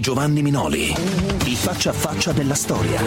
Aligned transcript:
Mix 0.00 0.06
24 0.06 0.06
di 0.06 0.06
Giovanni 0.06 0.42
Minoli. 0.42 0.94
Il 1.44 1.56
faccia 1.56 1.90
a 1.90 1.92
faccia 1.92 2.32
della 2.32 2.54
storia. 2.54 3.00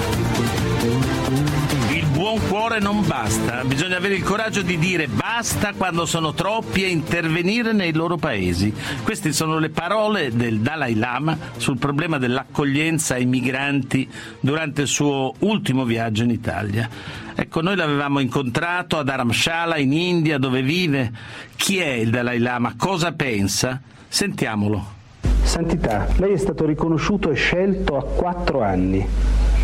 Il 1.92 2.06
buon 2.08 2.40
cuore 2.48 2.80
non 2.80 3.06
basta, 3.06 3.64
bisogna 3.64 3.98
avere 3.98 4.16
il 4.16 4.24
coraggio 4.24 4.62
di 4.62 4.78
dire 4.78 5.08
basta 5.08 5.74
quando 5.74 6.06
sono 6.06 6.34
troppi 6.34 6.84
e 6.84 6.90
intervenire 6.90 7.74
nei 7.74 7.94
loro 7.94 8.18
paesi. 8.18 8.74
Queste 9.04 9.34
sono 9.34 9.58
le 9.58 9.70
parole 9.70 10.36
del 10.36 10.60
Dalai 10.60 10.96
Lama 10.96 11.38
sul 11.58 11.78
problema 11.78 12.20
dell'accoglienza 12.20 13.16
ai 13.16 13.26
migranti 13.26 14.08
durante 14.40 14.84
il 14.84 14.88
suo 14.88 15.34
ultimo 15.40 15.86
viaggio 15.86 16.24
in 16.24 16.30
Italia. 16.30 16.88
Ecco, 17.36 17.62
noi 17.62 17.76
l'avevamo 17.76 18.20
incontrato 18.20 19.00
a 19.00 19.04
Dharamshala 19.04 19.78
in 19.78 19.94
India 19.94 20.38
dove 20.38 20.62
vive. 20.62 21.12
Chi 21.56 21.78
è 21.78 21.90
il 21.90 22.12
Dalai 22.12 22.38
Lama? 22.38 22.76
Cosa 22.78 23.14
pensa? 23.14 23.82
Sentiamolo. 24.08 25.02
Santità, 25.44 26.08
lei 26.18 26.34
è 26.34 26.38
stato 26.38 26.66
riconosciuto 26.66 27.30
e 27.30 27.36
scelto 27.36 27.98
a 27.98 28.04
quattro 28.04 28.62
anni 28.62 29.06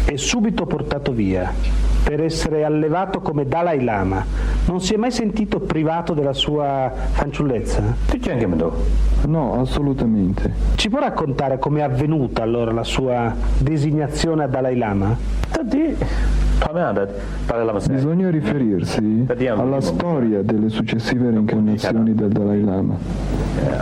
e 0.06 0.18
subito 0.18 0.66
portato 0.66 1.12
via 1.12 1.52
per 2.04 2.22
essere 2.22 2.64
allevato 2.64 3.22
come 3.22 3.48
Dalai 3.48 3.84
Lama. 3.84 4.24
Non 4.66 4.82
si 4.82 4.94
è 4.94 4.98
mai 4.98 5.12
sentito 5.12 5.60
privato 5.60 6.14
della 6.14 6.34
sua 6.34 6.92
fanciullezza? 7.12 7.82
No, 9.26 9.60
assolutamente. 9.60 10.54
Ci 10.76 10.90
può 10.90 11.00
raccontare 11.00 11.60
come 11.60 11.80
è 11.80 11.84
avvenuta 11.84 12.44
allora 12.44 12.72
la 12.72 12.84
sua 12.84 13.34
designazione 13.58 14.44
a 14.44 14.48
Dalai 14.48 14.78
Lama? 14.78 15.18
Bisogna 17.90 18.30
riferirsi 18.30 19.26
alla 19.48 19.82
storia 19.82 20.42
delle 20.42 20.70
successive 20.70 21.30
reincarnazioni 21.30 22.14
del 22.14 22.30
Dalai 22.30 22.64
Lama. 22.64 22.96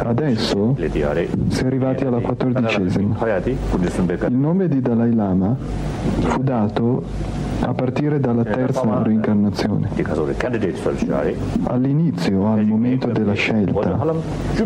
Adesso 0.04 0.76
si 0.78 1.64
è 1.64 1.66
arrivati 1.66 2.06
alla 2.06 2.20
quattordicesima. 2.20 3.18
Il 4.28 4.34
nome 4.34 4.68
di 4.68 4.80
Dalai 4.80 5.14
Lama 5.14 5.56
fu 5.58 6.44
dato 6.44 7.04
a 7.62 7.74
partire 7.74 8.20
dalla 8.20 8.44
terza 8.44 9.02
reincarnazione. 9.04 9.90
All'inizio, 11.64 12.48
al 12.48 12.66
momento 12.66 13.08
della 13.08 13.34
scelta, 13.34 14.14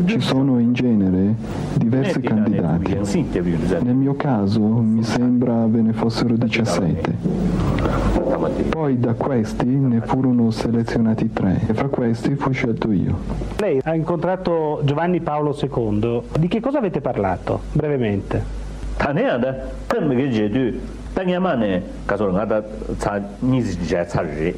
ci 0.06 0.20
sono 0.20 0.59
in 0.59 0.73
genere 0.73 1.36
diversi 1.75 2.19
candidati. 2.22 2.97
Nel 3.81 3.95
mio 3.95 4.16
caso 4.16 4.62
mi 4.62 5.03
sembra 5.03 5.66
ve 5.67 5.81
ne 5.81 5.94
fossero 5.94 6.36
17. 6.36 7.16
Poi 8.69 9.00
da 9.00 9.14
questi 9.14 9.66
ne 9.66 10.02
furono 10.02 10.52
selezionati 10.52 11.31
tre 11.31 11.62
e 11.67 11.73
fra 11.73 11.88
questi 11.88 12.36
fu 12.36 12.52
scelto 12.52 12.92
io. 12.92 13.17
Lei 13.58 13.80
ha 13.84 13.95
incontrato 13.95 14.81
Giovanni 14.84 15.22
Paolo 15.22 15.58
II. 15.59 16.22
Di 16.39 16.47
che 16.47 16.59
cosa 16.59 16.78
avete 16.80 17.02
parlato? 17.02 17.62
Brevemente. 17.72 18.59
tā 21.15 21.25
ngā 21.27 21.39
mā 21.43 21.55
nē, 21.59 21.71
kā 22.07 22.17
sō 22.19 22.29
rā 22.29 22.33
ngā 22.39 22.45
tā 22.51 22.59
tsā 22.97 23.17
nī 23.43 23.61
zhī 23.67 23.89
jā 23.91 24.05
tsā 24.07 24.23
rī 24.27 24.53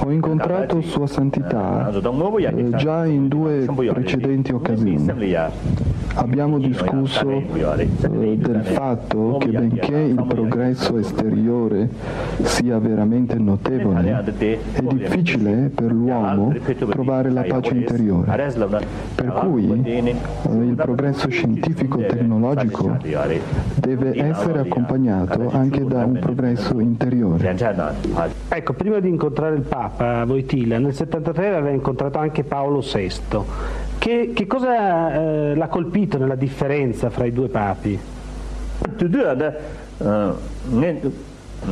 Ho 0.00 0.10
incontrato 0.10 0.80
Sua 0.80 1.06
Santità 1.06 1.90
eh, 1.90 2.70
già 2.76 3.04
in 3.04 3.26
due 3.26 3.66
precedenti 3.92 4.52
occasioni. 4.52 5.10
Abbiamo 6.14 6.58
discusso 6.58 7.28
eh, 7.30 8.36
del 8.36 8.62
fatto 8.64 9.36
che 9.38 9.48
benché 9.48 9.96
il 9.96 10.24
progresso 10.26 10.98
esteriore 10.98 11.88
sia 12.42 12.78
veramente 12.78 13.36
notevole, 13.36 14.24
è 14.36 14.80
difficile 14.82 15.70
per 15.74 15.92
l'uomo 15.92 16.54
trovare 16.88 17.30
la 17.30 17.42
pace 17.42 17.74
interiore. 17.74 18.52
Per 19.14 19.32
cui 19.32 19.82
eh, 19.84 20.14
il 20.48 20.74
progresso 20.74 21.28
scientifico-tecnologico 21.28 22.96
deve 23.74 24.16
essere 24.16 24.60
accompagnato 24.60 25.50
anche 25.50 25.84
da 25.84 26.04
un 26.04 26.18
progresso 26.18 26.78
interiore. 26.80 27.56
Ecco, 28.48 28.72
prima 28.72 28.98
di 29.00 29.08
incontrare 29.08 29.54
il 29.56 29.62
Papa 29.62 29.87
Voitila, 30.24 30.78
nel 30.78 30.94
73 30.94 31.54
aveva 31.54 31.70
incontrato 31.70 32.18
anche 32.18 32.44
Paolo 32.44 32.80
VI. 32.80 33.10
Che, 33.98 34.30
che 34.34 34.46
cosa 34.46 35.12
eh, 35.12 35.54
l'ha 35.54 35.68
colpito 35.68 36.18
nella 36.18 36.36
differenza 36.36 37.10
fra 37.10 37.24
i 37.24 37.32
due 37.32 37.48
papi? 37.48 37.98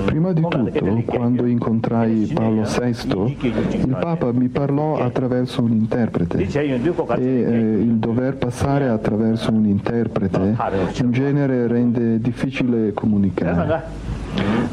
Prima 0.04 0.32
di 0.32 0.40
tutto, 0.40 1.02
quando 1.06 1.46
incontrai 1.46 2.30
Paolo 2.34 2.62
VI, 2.62 3.36
il 3.38 3.96
Papa 3.98 4.32
mi 4.32 4.48
parlò 4.48 4.98
attraverso 4.98 5.62
un 5.62 5.70
interprete. 5.70 6.38
E 6.38 7.24
eh, 7.24 7.58
il 7.78 7.94
dover 7.96 8.36
passare 8.36 8.88
attraverso 8.88 9.52
un 9.52 9.64
interprete 9.64 10.56
in 11.00 11.12
genere 11.12 11.68
rende 11.68 12.18
difficile 12.20 12.92
comunicare 12.92 14.04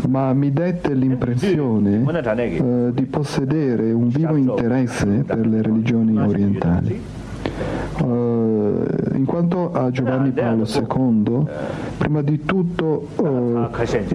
ma 0.07 0.33
mi 0.33 0.51
dette 0.51 0.93
l'impressione 0.93 2.03
eh, 2.35 2.91
di 2.93 3.05
possedere 3.05 3.91
un 3.91 4.07
vivo 4.09 4.35
interesse 4.35 5.23
per 5.25 5.45
le 5.45 5.61
religioni 5.61 6.17
orientali. 6.17 7.01
Uh, 7.99 8.85
in 9.13 9.25
quanto 9.25 9.71
a 9.71 9.91
Giovanni 9.91 10.31
Paolo 10.31 10.65
II, 10.65 11.45
prima 11.97 12.21
di 12.21 12.43
tutto 12.43 13.07
uh, 13.15 13.69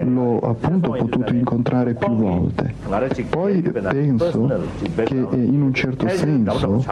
l'ho 0.04 0.40
appunto 0.40 0.90
potuto 0.90 1.32
incontrare 1.32 1.94
più 1.94 2.12
volte. 2.14 2.74
Poi 3.28 3.62
penso 3.62 4.46
che 5.04 5.36
in 5.36 5.62
un 5.62 5.72
certo 5.72 6.08
senso 6.08 6.84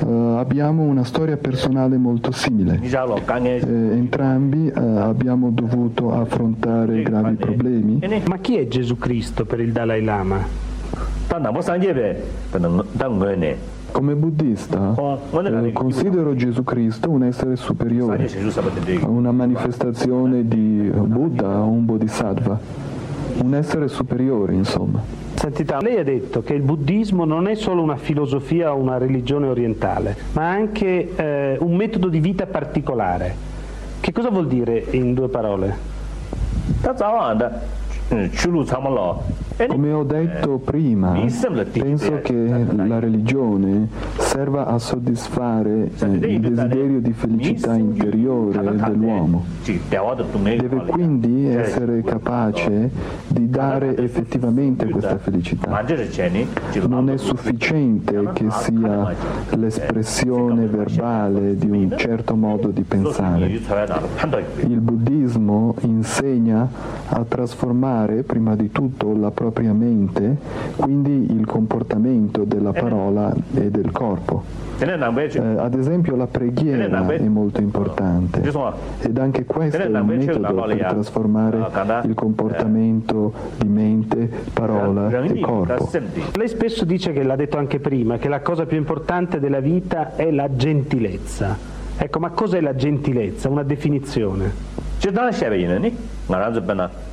uh, 0.00 0.36
abbiamo 0.38 0.82
una 0.82 1.04
storia 1.04 1.36
personale 1.36 1.96
molto 1.98 2.32
simile. 2.32 2.80
Eh, 2.82 3.66
entrambi 3.66 4.70
abbiamo 4.74 5.50
dovuto 5.50 6.12
affrontare 6.12 7.02
gravi 7.02 7.34
problemi. 7.34 8.00
Ma 8.26 8.38
chi 8.38 8.56
è 8.56 8.66
Gesù 8.66 8.96
Cristo 8.96 9.44
per 9.44 9.60
il 9.60 9.72
Dalai 9.72 10.02
Lama? 10.02 10.68
Come 13.92 14.14
buddista 14.14 14.94
eh, 15.42 15.72
considero 15.72 16.34
Gesù 16.34 16.62
Cristo 16.62 17.10
un 17.10 17.24
essere 17.24 17.56
superiore, 17.56 18.30
una 19.06 19.32
manifestazione 19.32 20.46
di 20.46 20.90
Buddha 20.92 21.60
o 21.60 21.66
un 21.66 21.84
Bodhisattva, 21.84 22.58
un 23.42 23.54
essere 23.54 23.88
superiore 23.88 24.54
insomma. 24.54 25.02
Santità, 25.34 25.80
lei 25.80 25.98
ha 25.98 26.04
detto 26.04 26.42
che 26.42 26.52
il 26.52 26.62
buddismo 26.62 27.24
non 27.24 27.48
è 27.48 27.54
solo 27.54 27.82
una 27.82 27.96
filosofia 27.96 28.74
o 28.74 28.76
una 28.76 28.98
religione 28.98 29.48
orientale, 29.48 30.16
ma 30.32 30.50
anche 30.50 31.16
eh, 31.16 31.56
un 31.60 31.74
metodo 31.74 32.08
di 32.08 32.20
vita 32.20 32.46
particolare. 32.46 33.34
Che 34.00 34.12
cosa 34.12 34.30
vuol 34.30 34.46
dire 34.46 34.84
in 34.90 35.14
due 35.14 35.28
parole? 35.28 35.74
Come 39.68 39.92
ho 39.92 40.04
detto 40.04 40.56
prima, 40.56 41.20
penso 41.70 42.20
che 42.22 42.64
la 42.76 42.98
religione 42.98 43.88
serva 44.16 44.66
a 44.66 44.78
soddisfare 44.78 45.90
eh, 45.98 46.06
il 46.06 46.40
desiderio 46.40 47.00
di 47.00 47.12
felicità 47.12 47.74
interiore 47.74 48.58
dell'uomo. 48.62 49.44
Deve 49.62 50.84
quindi 50.86 51.48
essere 51.48 52.02
capace 52.02 52.90
di 53.26 53.50
dare 53.50 53.96
effettivamente 53.98 54.88
questa 54.88 55.18
felicità. 55.18 55.84
Non 56.88 57.10
è 57.10 57.18
sufficiente 57.18 58.30
che 58.32 58.46
sia 58.50 59.14
l'espressione 59.56 60.64
verbale 60.66 61.56
di 61.56 61.68
un 61.68 61.92
certo 61.98 62.34
modo 62.34 62.68
di 62.68 62.82
pensare. 62.82 63.46
Il 63.46 64.80
buddismo 64.80 65.74
insegna 65.82 66.66
a 67.08 67.24
trasformare 67.28 68.22
prima 68.22 68.54
di 68.54 68.70
tutto 68.70 69.14
la 69.14 69.30
propria 69.30 69.48
propria 69.50 69.72
mente, 69.72 70.36
quindi 70.76 71.32
il 71.32 71.44
comportamento 71.44 72.44
della 72.44 72.72
parola 72.72 73.34
e 73.54 73.70
del 73.70 73.90
corpo. 73.90 74.42
Eh, 74.80 75.58
ad 75.58 75.74
esempio 75.74 76.16
la 76.16 76.26
preghiera 76.26 77.06
è 77.06 77.28
molto 77.28 77.60
importante 77.60 78.40
ed 79.00 79.18
anche 79.18 79.44
questo 79.44 79.76
è 79.76 79.86
un 79.86 80.06
metodo 80.06 80.62
per 80.62 80.86
trasformare 80.86 81.66
il 82.04 82.14
comportamento 82.14 83.32
di 83.58 83.68
mente, 83.68 84.30
parola 84.52 85.10
e 85.10 85.40
corpo. 85.40 85.90
Lei 86.34 86.48
spesso 86.48 86.84
dice 86.84 87.12
che 87.12 87.22
l'ha 87.22 87.36
detto 87.36 87.58
anche 87.58 87.80
prima, 87.80 88.16
che 88.16 88.28
la 88.28 88.40
cosa 88.40 88.64
più 88.64 88.78
importante 88.78 89.40
della 89.40 89.60
vita 89.60 90.14
è 90.16 90.30
la 90.30 90.54
gentilezza. 90.54 91.56
Ecco, 91.98 92.18
ma 92.18 92.30
cos'è 92.30 92.60
la 92.60 92.74
gentilezza? 92.74 93.50
Una 93.50 93.62
definizione. 93.64 94.78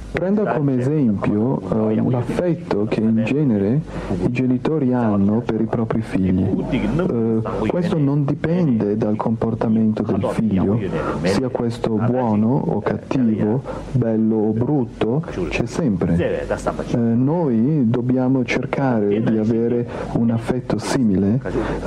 Prenda 0.09 0.53
come 0.53 0.77
esempio 0.77 1.59
uh, 1.61 2.09
l'affetto 2.09 2.85
che 2.85 3.01
in 3.01 3.23
genere 3.25 3.81
i 4.23 4.31
genitori 4.31 4.93
hanno 4.93 5.41
per 5.41 5.59
i 5.59 5.65
propri 5.65 6.01
figli. 6.01 6.43
Uh, 6.43 7.41
questo 7.67 7.97
non 7.97 8.23
dipende 8.23 8.95
dal 8.95 9.17
comportamento 9.17 10.03
del 10.03 10.25
figlio, 10.31 10.79
sia 11.23 11.49
questo 11.49 11.95
buono 11.95 12.55
o 12.55 12.79
cattivo, 12.79 13.61
bello 13.91 14.37
o 14.37 14.51
brutto, 14.53 15.23
c'è 15.49 15.65
sempre. 15.65 16.45
Uh, 16.93 16.97
noi 16.97 17.89
dobbiamo 17.89 18.45
cercare 18.45 19.21
di 19.21 19.37
avere 19.37 19.87
un 20.13 20.31
affetto 20.31 20.77
simile, 20.79 21.41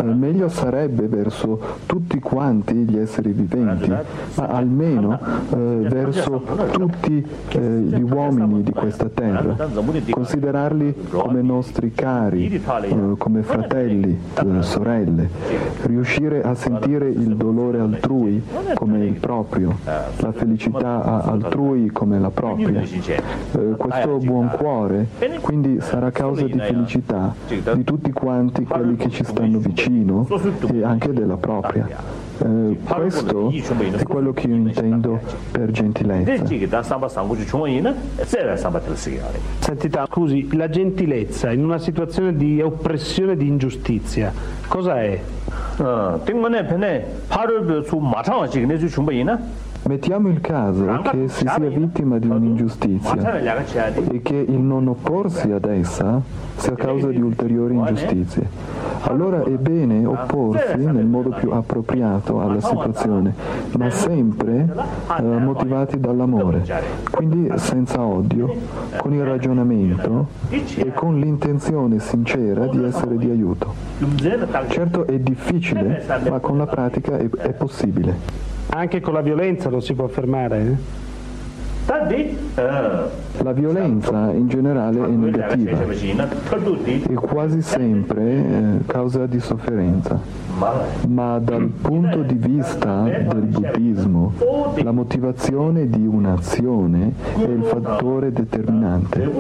meglio 0.05 0.49
sarebbe 0.49 1.08
verso 1.08 1.58
tutti 1.87 2.20
quanti 2.20 2.75
gli 2.75 2.99
esseri 2.99 3.32
viventi, 3.32 3.88
ma 3.88 4.46
almeno 4.46 5.19
verso 5.50 6.43
tutti 6.70 7.26
gli 7.50 8.02
uomini 8.02 8.09
uomini 8.10 8.62
di 8.62 8.72
questa 8.72 9.08
terra, 9.08 9.68
considerarli 10.10 10.94
come 11.10 11.42
nostri 11.42 11.92
cari, 11.92 12.52
eh, 12.52 13.14
come 13.16 13.42
fratelli, 13.42 14.18
eh, 14.34 14.62
sorelle, 14.62 15.28
riuscire 15.82 16.42
a 16.42 16.54
sentire 16.54 17.08
il 17.08 17.36
dolore 17.36 17.80
altrui 17.80 18.42
come 18.74 19.04
il 19.04 19.18
proprio, 19.18 19.78
la 19.84 20.32
felicità 20.32 21.22
altrui 21.24 21.90
come 21.90 22.18
la 22.18 22.30
propria. 22.30 22.80
Eh, 22.80 23.74
questo 23.76 24.18
buon 24.18 24.50
cuore 24.50 25.06
quindi 25.40 25.80
sarà 25.80 26.10
causa 26.10 26.44
di 26.44 26.58
felicità 26.58 27.34
di 27.46 27.84
tutti 27.84 28.12
quanti 28.12 28.64
quelli 28.64 28.96
che 28.96 29.10
ci 29.10 29.24
stanno 29.24 29.58
vicino 29.58 30.26
e 30.72 30.84
anche 30.84 31.12
della 31.12 31.36
propria. 31.36 32.29
Eh, 32.42 32.76
questo 32.84 33.50
è 33.98 34.02
quello 34.04 34.32
che 34.32 34.46
io 34.46 34.54
intendo 34.54 35.20
per 35.50 35.70
gentilezza. 35.70 36.32
Sentita, 39.58 40.06
scusi, 40.10 40.48
la 40.56 40.69
gentilezza 40.70 41.52
in 41.52 41.64
una 41.64 41.78
situazione 41.78 42.34
di 42.37 42.60
oppressione 42.62 43.32
e 43.32 43.37
di 43.37 43.46
ingiustizia, 43.46 44.32
cosa 44.69 45.00
è? 45.02 45.20
Mettiamo 49.82 50.28
il 50.28 50.40
caso 50.42 50.84
che 51.10 51.28
si 51.28 51.44
sia 51.56 51.69
vittima 51.69 52.19
di 52.19 52.26
un'ingiustizia 52.28 53.12
e 54.10 54.22
che 54.22 54.34
il 54.34 54.58
non 54.60 54.88
opporsi 54.88 55.50
ad 55.50 55.64
essa 55.64 56.20
sia 56.56 56.75
causa 56.75 57.08
di 57.08 57.20
ulteriori 57.20 57.75
ingiustizie. 57.75 58.78
Allora 59.02 59.43
è 59.43 59.50
bene 59.50 60.05
opporsi 60.05 60.76
nel 60.76 61.06
modo 61.06 61.31
più 61.31 61.50
appropriato 61.50 62.41
alla 62.41 62.61
situazione, 62.61 63.35
ma 63.76 63.91
sempre 63.91 64.69
eh, 65.19 65.23
motivati 65.23 65.99
dall'amore, 65.99 66.62
quindi 67.11 67.50
senza 67.56 68.02
odio, 68.02 68.52
con 68.99 69.12
il 69.14 69.25
ragionamento 69.25 70.29
e 70.50 70.93
con 70.93 71.19
l'intenzione 71.19 71.99
sincera 71.99 72.67
di 72.67 72.85
essere 72.85 73.17
di 73.17 73.31
aiuto. 73.31 73.75
Certo 74.69 75.06
è 75.06 75.19
difficile, 75.19 76.05
ma 76.29 76.38
con 76.38 76.58
la 76.58 76.67
pratica 76.67 77.17
è, 77.17 77.29
è 77.29 77.52
possibile. 77.52 78.14
Anche 78.73 79.00
con 79.00 79.14
la 79.14 79.20
violenza 79.20 79.69
non 79.69 79.82
si 79.82 79.94
può 79.94 80.06
fermare? 80.06 80.61
Eh? 80.61 81.08
La 83.42 83.52
violenza 83.52 84.30
in 84.32 84.48
generale 84.48 85.04
è 85.04 85.08
negativa. 85.08 85.78
e 87.08 87.14
quasi 87.14 87.62
sempre 87.62 88.22
eh, 88.22 88.62
causa 88.86 89.26
di 89.26 89.40
sofferenza. 89.40 90.18
Ma 91.08 91.38
dal 91.38 91.70
punto 91.80 92.22
di 92.22 92.34
vista 92.34 93.02
del 93.04 93.46
buddismo 93.46 94.34
la 94.82 94.90
motivazione 94.90 95.88
di 95.88 96.06
un'azione 96.06 97.12
è 97.36 97.42
il 97.44 97.62
fattore 97.64 98.30
determinante. 98.30 99.30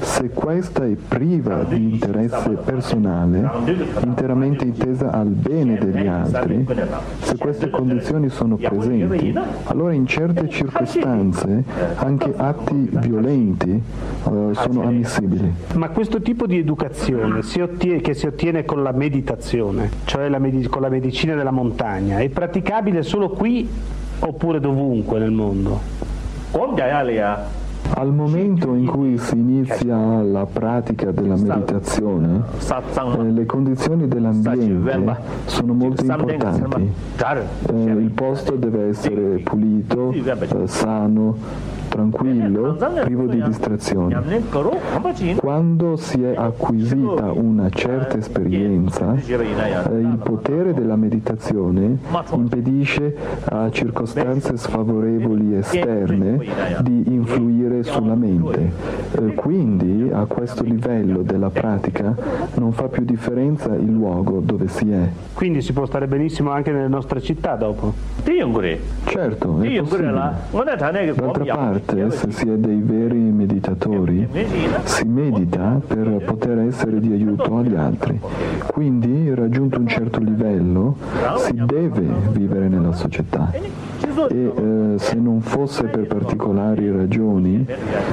Se 0.00 0.30
questa 0.30 0.84
è 0.84 0.96
priva 0.96 1.62
di 1.62 1.92
interesse 1.92 2.50
personale, 2.64 3.48
interamente 4.02 4.64
intesa 4.64 5.12
al 5.12 5.28
bene 5.28 5.78
degli 5.78 6.06
altri, 6.06 6.66
se 7.20 7.36
queste 7.36 7.70
condizioni 7.70 8.28
sono 8.28 8.56
presenti, 8.56 9.34
allora 9.64 9.92
in 9.92 10.06
certe 10.06 10.48
circostanze 10.48 11.64
anche 11.96 12.32
atti 12.36 12.88
violenti 12.92 13.82
uh, 14.24 14.52
sono 14.52 14.82
ammissibili. 14.82 15.52
Ma 15.74 15.88
questo 15.90 16.20
tipo 16.20 16.46
di 16.46 16.58
educazione 16.58 17.42
si 17.42 17.60
ottiene, 17.60 18.00
che 18.00 18.14
si 18.14 18.26
ottiene 18.26 18.64
con 18.64 18.82
la 18.82 18.92
meditazione, 18.92 19.90
cioè 20.04 20.28
la 20.28 20.38
meditazione 20.38 20.72
con 20.72 20.82
la 20.82 20.88
medicina 20.88 21.34
della 21.34 21.50
montagna, 21.50 22.18
è 22.18 22.28
praticabile 22.28 23.02
solo 23.02 23.28
qui 23.30 23.68
oppure 24.18 24.60
dovunque 24.60 25.18
nel 25.18 25.30
mondo? 25.30 25.80
Al 27.94 28.12
momento 28.12 28.74
in 28.74 28.86
cui 28.86 29.16
si 29.18 29.36
inizia 29.38 30.20
la 30.22 30.44
pratica 30.44 31.10
della 31.12 31.36
meditazione, 31.36 32.42
eh, 32.58 33.30
le 33.30 33.46
condizioni 33.46 34.06
dell'ambiente 34.08 35.16
sono 35.46 35.72
molto 35.72 36.02
importanti. 36.02 36.92
Eh, 37.68 37.74
il 37.74 38.10
posto 38.10 38.56
deve 38.56 38.88
essere 38.88 39.38
pulito, 39.38 40.12
eh, 40.12 40.66
sano, 40.66 41.36
tranquillo, 41.88 42.76
privo 43.02 43.26
di 43.26 43.42
distrazioni. 43.42 44.14
Quando 45.36 45.96
si 45.96 46.22
è 46.22 46.34
acquisita 46.36 47.32
una 47.32 47.70
certa 47.70 48.18
esperienza, 48.18 49.14
eh, 49.14 49.98
il 49.98 50.18
potere 50.22 50.74
della 50.74 50.96
meditazione 50.96 51.98
impedisce 52.32 53.16
a 53.46 53.70
circostanze 53.70 54.56
sfavorevoli 54.58 55.56
esterne 55.56 56.38
di 56.82 57.04
influire 57.06 57.75
sulla 57.82 58.14
mente. 58.14 58.72
Eh, 59.12 59.34
quindi 59.34 60.10
a 60.12 60.24
questo 60.26 60.62
livello 60.62 61.22
della 61.22 61.50
pratica 61.50 62.14
non 62.54 62.72
fa 62.72 62.88
più 62.88 63.04
differenza 63.04 63.74
il 63.74 63.90
luogo 63.90 64.40
dove 64.40 64.68
si 64.68 64.90
è. 64.90 65.08
Quindi 65.34 65.62
si 65.62 65.72
può 65.72 65.86
stare 65.86 66.06
benissimo 66.06 66.50
anche 66.50 66.70
nelle 66.72 66.88
nostre 66.88 67.20
città 67.20 67.54
dopo? 67.54 67.92
Certo, 69.04 69.60
è 69.62 69.66
possibile. 69.82 70.10
D'altra 71.12 71.44
parte, 71.56 72.10
se 72.10 72.30
si 72.30 72.48
è 72.48 72.56
dei 72.56 72.80
veri 72.82 73.18
meditatori, 73.18 74.26
si 74.84 75.04
medita 75.04 75.80
per 75.86 76.22
poter 76.24 76.58
essere 76.60 77.00
di 77.00 77.12
aiuto 77.12 77.56
agli 77.56 77.74
altri. 77.74 78.20
Quindi, 78.66 79.32
raggiunto 79.34 79.78
un 79.78 79.86
certo 79.88 80.20
livello, 80.20 80.96
si 81.38 81.54
deve 81.64 82.04
vivere 82.32 82.68
nella 82.68 82.92
società. 82.92 83.50
E 84.28 84.52
eh, 84.94 84.98
se 84.98 85.14
non 85.16 85.40
fosse 85.40 85.84
per 85.84 86.06
particolari 86.06 86.90
ragioni, 86.90 87.66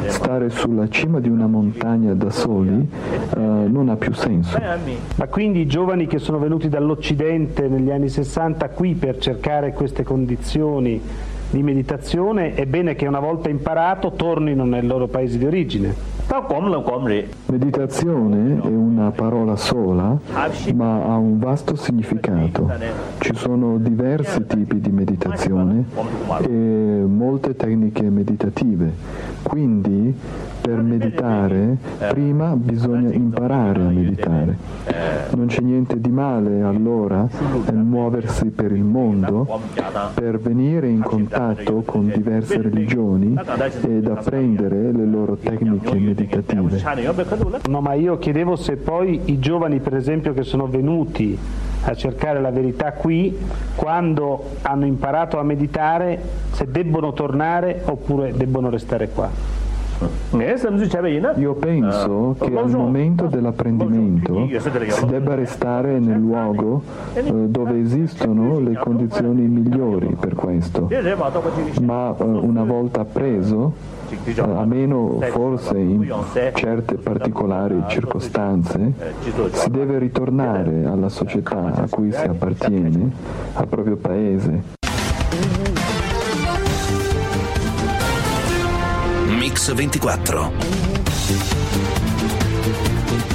stare 0.08 0.50
sulla 0.50 0.88
cima 0.90 1.20
di 1.20 1.30
una 1.30 1.48
montagna 1.48 2.14
da 2.14 2.30
soli 2.30 2.88
eh, 3.36 3.40
non 3.40 3.90
ha 3.90 3.96
più 3.96 4.14
senso. 4.14 4.58
Ma 5.16 5.28
quindi 5.28 5.62
i 5.62 5.68
giovani 5.68 6.08
che 6.08 6.20
sono 6.20 6.40
venuti 6.40 6.70
dall'Occidente 6.70 7.68
negli 7.68 7.92
anni 7.92 8.10
60 8.10 8.70
qui 8.70 8.94
per 8.94 9.18
cercare 9.18 9.74
queste 9.74 10.04
condizioni 10.04 11.02
di 11.50 11.62
meditazione 11.62 12.56
è 12.56 12.66
bene 12.66 12.96
che 12.96 13.06
una 13.06 13.20
volta 13.20 13.50
imparato 13.50 14.14
tornino 14.14 14.66
nel 14.66 14.88
loro 14.88 15.08
paese 15.08 15.38
di 15.38 15.46
origine. 15.46 16.13
Meditazione 17.48 18.60
è 18.62 18.68
una 18.68 19.12
parola 19.12 19.56
sola, 19.56 20.18
ma 20.74 21.04
ha 21.04 21.16
un 21.18 21.38
vasto 21.38 21.76
significato. 21.76 22.72
Ci 23.20 23.36
sono 23.36 23.78
diversi 23.78 24.46
tipi 24.46 24.80
di 24.80 24.90
meditazione 24.90 25.86
e 26.42 26.48
molte 26.48 27.56
tecniche 27.56 28.10
meditative. 28.10 28.92
Quindi 29.44 30.16
per 30.64 30.82
meditare 30.82 31.78
prima 32.10 32.56
bisogna 32.56 33.12
imparare 33.14 33.82
a 33.82 33.90
meditare. 33.90 34.58
Non 35.32 35.48
c'è 35.48 35.60
niente 35.60 36.00
di 36.00 36.10
male 36.10 36.62
allora 36.62 37.28
nel 37.70 37.84
muoversi 37.84 38.46
per 38.46 38.72
il 38.72 38.84
mondo, 38.84 39.60
per 40.14 40.40
venire 40.40 40.88
in 40.88 41.02
contatto 41.02 41.82
con 41.86 42.10
diverse 42.14 42.62
religioni 42.62 43.38
ed 43.82 44.08
apprendere 44.08 44.94
le 44.94 45.06
loro 45.06 45.36
tecniche 45.36 45.96
meditative. 45.96 46.82
No, 47.68 47.82
ma 47.82 47.94
io 47.94 48.18
chiedevo 48.18 48.56
se 48.56 48.78
poi 48.78 49.20
i 49.26 49.40
giovani, 49.40 49.80
per 49.80 49.96
esempio, 49.96 50.34
che 50.34 50.44
sono 50.44 50.68
venuti 50.68 51.38
a 51.86 51.94
cercare 51.96 52.40
la 52.40 52.52
verità 52.52 52.94
qui, 52.94 53.38
quando 53.76 54.52
hanno 54.62 54.86
imparato 54.86 55.40
a 55.40 55.44
meditare, 55.44 56.22
se 56.52 56.72
debbono 56.72 57.12
tornare 57.12 57.82
oppure 57.84 58.32
debbono 58.32 58.70
restare 58.70 59.10
qua. 59.10 59.63
Io 61.38 61.54
penso 61.54 62.36
che 62.40 62.58
al 62.58 62.70
momento 62.70 63.26
dell'apprendimento 63.28 64.48
si 64.90 65.06
debba 65.06 65.36
restare 65.36 66.00
nel 66.00 66.20
luogo 66.20 66.82
eh, 67.14 67.22
dove 67.24 67.80
esistono 67.80 68.60
le 68.60 68.76
condizioni 68.78 69.42
migliori 69.48 70.16
per 70.20 70.36
questo, 70.36 70.88
ma 71.82 72.16
eh, 72.18 72.24
una 72.24 72.64
volta 72.64 73.02
appreso, 73.02 73.74
eh, 74.26 74.42
a 74.42 74.66
meno 74.66 75.20
forse 75.32 75.78
in 75.78 76.14
certe 76.54 76.96
particolari 76.96 77.84
circostanze, 77.88 78.94
si 79.52 79.70
deve 79.70 79.98
ritornare 80.00 80.86
alla 80.86 81.10
società 81.10 81.74
a 81.74 81.88
cui 81.90 82.12
si 82.12 82.26
appartiene, 82.26 83.12
al 83.54 83.68
proprio 83.68 83.96
paese. 83.96 84.82
Mix24. 89.54 90.52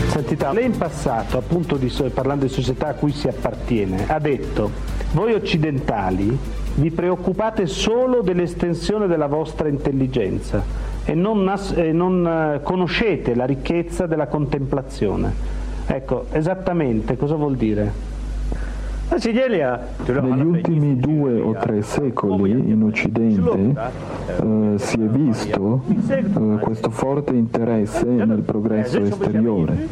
Santità, 0.09 0.53
lei 0.53 0.65
in 0.65 0.77
passato, 0.77 1.39
appunto 1.39 1.77
di, 1.77 1.93
parlando 2.13 2.45
di 2.45 2.51
società 2.51 2.89
a 2.89 2.95
cui 2.95 3.13
si 3.13 3.29
appartiene, 3.29 4.09
ha 4.09 4.19
detto 4.19 4.97
voi 5.13 5.33
occidentali 5.33 6.37
vi 6.75 6.91
preoccupate 6.91 7.67
solo 7.67 8.21
dell'estensione 8.23 9.07
della 9.07 9.27
vostra 9.27 9.69
intelligenza 9.69 10.63
e 11.05 11.15
non, 11.15 11.53
e 11.75 11.93
non 11.93 12.27
eh, 12.27 12.63
conoscete 12.63 13.35
la 13.37 13.47
ricchezza 13.47 14.07
della 14.07 14.27
contemplazione. 14.27 15.33
Ecco, 15.87 16.27
esattamente 16.33 17.17
cosa 17.17 17.37
vuol 17.37 17.57
dire? 17.57 18.18
Negli 19.11 20.43
ultimi 20.43 20.97
due 20.99 21.41
o 21.41 21.55
tre 21.55 21.83
secoli 21.83 22.50
in 22.50 22.83
Occidente 22.83 23.75
eh, 24.27 24.75
si 24.77 24.97
è 24.97 25.07
visto 25.07 25.83
eh, 26.09 26.59
questo 26.61 26.91
forte 26.91 27.35
interesse 27.35 28.05
nel 28.05 28.43
progresso 28.43 29.00
esteriore 29.00 29.87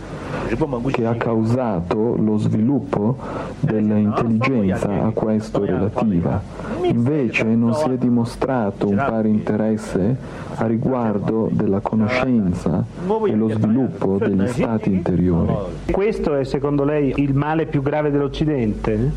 che 0.93 1.07
ha 1.07 1.15
causato 1.15 2.15
lo 2.17 2.37
sviluppo 2.37 3.17
dell'intelligenza 3.61 5.05
a 5.05 5.11
questo 5.11 5.65
relativa. 5.65 6.41
Invece 6.83 7.45
non 7.45 7.75
si 7.75 7.89
è 7.89 7.97
dimostrato 7.97 8.89
un 8.89 8.97
pari 8.97 9.31
interesse 9.31 10.45
a 10.57 10.67
riguardo 10.67 11.49
della 11.53 11.81
conoscenza 11.81 12.85
e 13.27 13.35
lo 13.35 13.49
sviluppo 13.49 14.19
degli 14.19 14.47
stati 14.49 14.91
interiori. 14.93 15.55
Questo 15.91 16.35
è 16.35 16.45
secondo 16.45 16.85
lei 16.85 17.13
il 17.17 17.35
male 17.35 17.67
più 17.67 17.83
grave 17.83 18.11
dell'Occidente? 18.11 19.11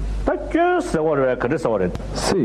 Sì, 2.11 2.43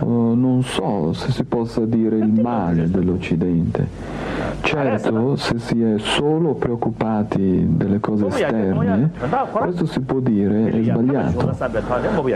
uh, 0.00 0.34
non 0.34 0.62
so 0.62 1.12
se 1.12 1.30
si 1.32 1.44
possa 1.44 1.80
dire 1.84 2.16
il 2.16 2.40
male 2.40 2.88
dell'Occidente. 2.90 4.14
Certo, 4.60 5.36
se 5.36 5.58
si 5.58 5.82
è 5.82 5.98
solo 5.98 6.54
preoccupati 6.54 7.66
delle 7.76 8.00
cose 8.00 8.26
esterne, 8.26 9.10
questo 9.52 9.86
si 9.86 10.00
può 10.00 10.18
dire 10.20 10.70
è 10.70 10.82
sbagliato, 10.82 11.54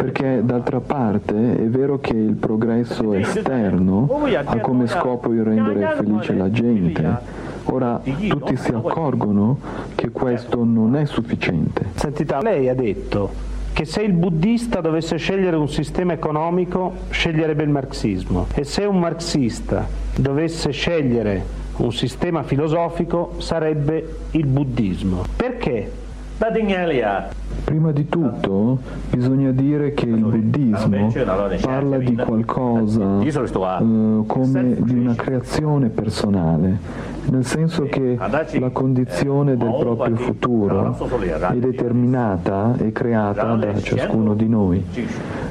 perché 0.02 0.40
d'altra 0.44 0.80
parte 0.80 1.34
è 1.34 1.66
vero 1.68 1.98
che 1.98 2.16
il 2.16 2.34
progresso 2.34 3.12
esterno 3.14 4.08
ha 4.44 4.58
come 4.60 4.86
scopo 4.86 5.32
il 5.32 5.42
rendere 5.62 5.94
felice 5.96 6.34
la 6.34 6.50
gente, 6.50 7.38
Ora 7.64 8.00
tutti 8.02 8.56
si 8.56 8.72
accorgono 8.72 9.58
che 9.94 10.10
questo 10.10 10.64
non 10.64 10.96
è 10.96 11.04
sufficiente. 11.04 11.90
Sentita, 11.94 12.40
lei 12.40 12.68
ha 12.68 12.74
detto 12.74 13.48
che 13.72 13.84
se 13.84 14.02
il 14.02 14.12
buddista 14.12 14.80
dovesse 14.80 15.16
scegliere 15.18 15.56
un 15.56 15.68
sistema 15.68 16.12
economico, 16.12 16.92
sceglierebbe 17.10 17.62
il 17.62 17.68
marxismo 17.68 18.46
e 18.54 18.64
se 18.64 18.84
un 18.84 18.98
marxista 18.98 19.86
dovesse 20.16 20.70
scegliere 20.70 21.58
un 21.76 21.92
sistema 21.92 22.42
filosofico 22.42 23.34
sarebbe 23.38 24.16
il 24.32 24.46
buddismo. 24.46 25.24
Perché? 25.36 25.90
Prima 27.64 27.92
di 27.92 28.08
tutto 28.08 28.78
bisogna 29.10 29.50
dire 29.52 29.92
che 29.94 30.06
il 30.06 30.16
buddismo 30.16 31.12
parla 31.60 31.98
di 31.98 32.16
qualcosa 32.16 33.20
eh, 33.20 34.22
come 34.26 34.76
di 34.80 34.98
una 34.98 35.14
creazione 35.14 35.88
personale, 35.88 36.78
nel 37.26 37.44
senso 37.44 37.84
che 37.84 38.18
la 38.58 38.70
condizione 38.70 39.56
del 39.56 39.76
proprio 39.78 40.16
futuro 40.16 40.96
è 41.48 41.56
determinata 41.56 42.74
e 42.78 42.90
creata 42.92 43.54
da 43.54 43.80
ciascuno 43.80 44.34
di 44.34 44.48
noi. 44.48 44.84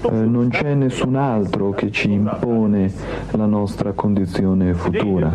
Eh, 0.01 0.11
non 0.11 0.49
c'è 0.49 0.73
nessun 0.73 1.15
altro 1.15 1.71
che 1.71 1.91
ci 1.91 2.11
impone 2.11 2.91
la 3.31 3.45
nostra 3.45 3.91
condizione 3.93 4.73
futura. 4.73 5.33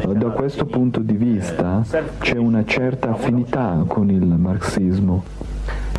Eh, 0.00 0.14
da 0.14 0.28
questo 0.30 0.66
punto 0.66 1.00
di 1.00 1.14
vista 1.14 1.82
c'è 2.18 2.36
una 2.36 2.64
certa 2.64 3.10
affinità 3.12 3.82
con 3.86 4.10
il 4.10 4.26
marxismo. 4.26 5.24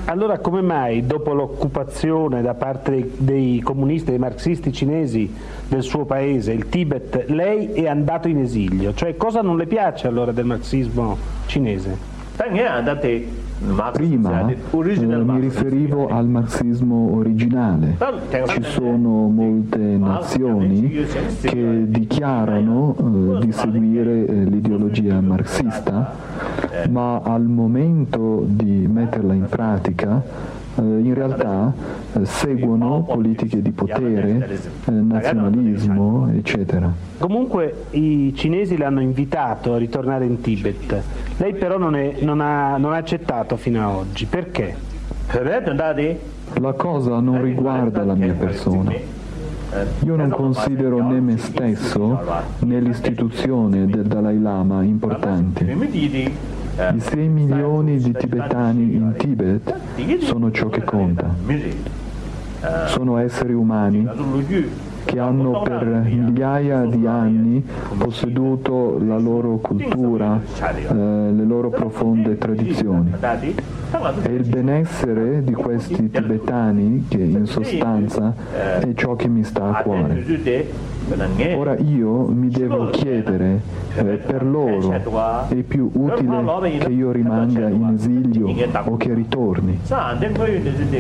Allora 0.10 0.40
come 0.40 0.62
mai 0.62 1.06
dopo 1.06 1.34
l'occupazione 1.34 2.42
da 2.42 2.54
parte 2.54 2.92
dei, 2.92 3.12
dei, 3.18 3.60
comunisti, 3.60 4.12
dei 4.12 4.20
marxisti 4.20 4.72
cinesi 4.72 5.30
del 5.68 5.84
suo 5.84 6.06
paese, 6.06 6.54
il 6.54 6.70
Tibet, 6.70 7.26
lei 7.28 7.74
è 7.74 7.88
andato 7.88 8.30
in 8.30 8.38
esilio? 8.40 8.94
Cioè 8.94 9.18
cosa 9.18 9.42
non 9.42 9.58
le 9.58 9.66
piace 9.66 10.08
allora 10.08 10.32
del 10.32 10.46
marxismo 10.46 11.18
cinese? 11.48 11.98
Prima 13.92 14.48
eh, 14.48 14.58
mi 15.24 15.40
riferivo 15.40 16.08
al 16.08 16.28
marxismo 16.28 17.16
originale. 17.16 17.98
Ci 18.48 18.64
sono 18.64 19.28
molte 19.30 19.78
nazioni 19.78 21.06
che 21.42 21.86
dichiarano 21.88 22.96
eh, 23.40 23.46
di 23.46 23.52
seguire 23.52 24.26
eh, 24.26 24.44
l'ideologia 24.44 25.20
marxista, 25.22 26.14
ma 26.90 27.22
al 27.24 27.44
momento 27.44 28.44
di 28.48 28.88
metterla 28.88 29.34
in 29.34 29.48
pratica 29.50 30.22
in 30.82 31.14
realtà 31.14 31.74
eh, 32.14 32.26
seguono 32.26 33.04
politiche 33.04 33.62
di 33.62 33.72
potere, 33.72 34.60
eh, 34.86 34.92
nazionalismo, 34.92 36.30
eccetera. 36.36 36.92
Comunque 37.18 37.86
i 37.92 38.34
cinesi 38.36 38.78
l'hanno 38.78 39.02
invitato 39.02 39.74
a 39.74 39.78
ritornare 39.78 40.26
in 40.26 40.42
Tibet, 40.42 41.02
lei 41.38 41.54
però 41.54 41.78
non, 41.78 41.96
è, 41.96 42.18
non, 42.20 42.42
ha, 42.42 42.78
non 42.78 42.94
ha 42.94 42.98
accettato 42.98 43.58
fino 43.58 43.88
ad 43.88 43.96
oggi, 43.96 44.26
perché? 44.26 44.76
La 46.60 46.74
cosa 46.74 47.20
non 47.20 47.42
riguarda 47.42 48.04
la 48.04 48.16
mia 48.16 48.34
persona. 48.34 48.92
Io 50.06 50.16
non 50.16 50.30
considero 50.30 51.06
né 51.06 51.20
me 51.20 51.38
stesso 51.38 52.20
né 52.60 52.80
l'istituzione 52.80 53.86
del 53.86 54.06
Dalai 54.06 54.40
Lama 54.42 54.82
importanti. 54.84 55.66
I 56.80 57.00
6 57.00 57.28
milioni 57.28 57.98
di 57.98 58.12
tibetani 58.12 58.94
in 58.94 59.16
Tibet 59.18 59.74
sono 60.20 60.52
ciò 60.52 60.70
che 60.70 60.84
conta. 60.84 61.34
Sono 62.86 63.18
esseri 63.18 63.54
umani 63.54 64.08
che 65.08 65.20
hanno 65.20 65.62
per 65.62 65.86
migliaia 65.86 66.84
di 66.86 67.08
anni 67.08 67.66
posseduto 67.98 69.00
la 69.00 69.18
loro 69.18 69.56
cultura, 69.58 70.40
eh, 70.60 70.94
le 70.94 71.46
loro 71.46 71.70
profonde 71.70 72.38
tradizioni. 72.38 73.14
È 73.90 74.30
il 74.30 74.44
benessere 74.44 75.42
di 75.44 75.54
questi 75.54 76.10
tibetani 76.10 77.06
che 77.08 77.20
in 77.20 77.46
sostanza 77.46 78.34
è 78.80 78.94
ciò 78.96 79.16
che 79.16 79.30
mi 79.30 79.46
sta 79.46 79.78
a 79.78 79.82
cuore. 79.82 80.26
Ora 81.56 81.78
io 81.78 82.26
mi 82.26 82.50
devo 82.50 82.90
chiedere, 82.90 83.62
eh, 83.96 84.04
per 84.04 84.44
loro 84.46 84.92
è 85.48 85.56
più 85.56 85.90
utile 85.94 86.78
che 86.80 86.90
io 86.90 87.12
rimanga 87.12 87.70
in 87.70 87.94
esilio 87.96 88.48
o 88.84 88.98
che 88.98 89.14
ritorni. 89.14 89.80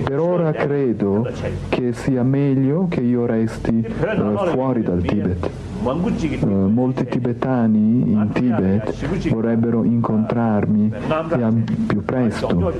Per 0.03 0.19
ora 0.19 0.51
credo 0.53 1.27
che 1.67 1.91
sia 1.91 2.23
meglio 2.23 2.87
che 2.87 3.01
io 3.01 3.25
resti 3.25 3.85
fuori 3.97 4.81
dal 4.83 5.01
Tibet. 5.01 5.49
Uh, 5.79 6.67
molti 6.67 7.05
tibetani 7.05 8.11
in 8.11 8.29
Tibet 8.33 9.29
vorrebbero 9.29 9.83
incontrarmi 9.83 10.91
più 11.85 12.03
presto, 12.03 12.73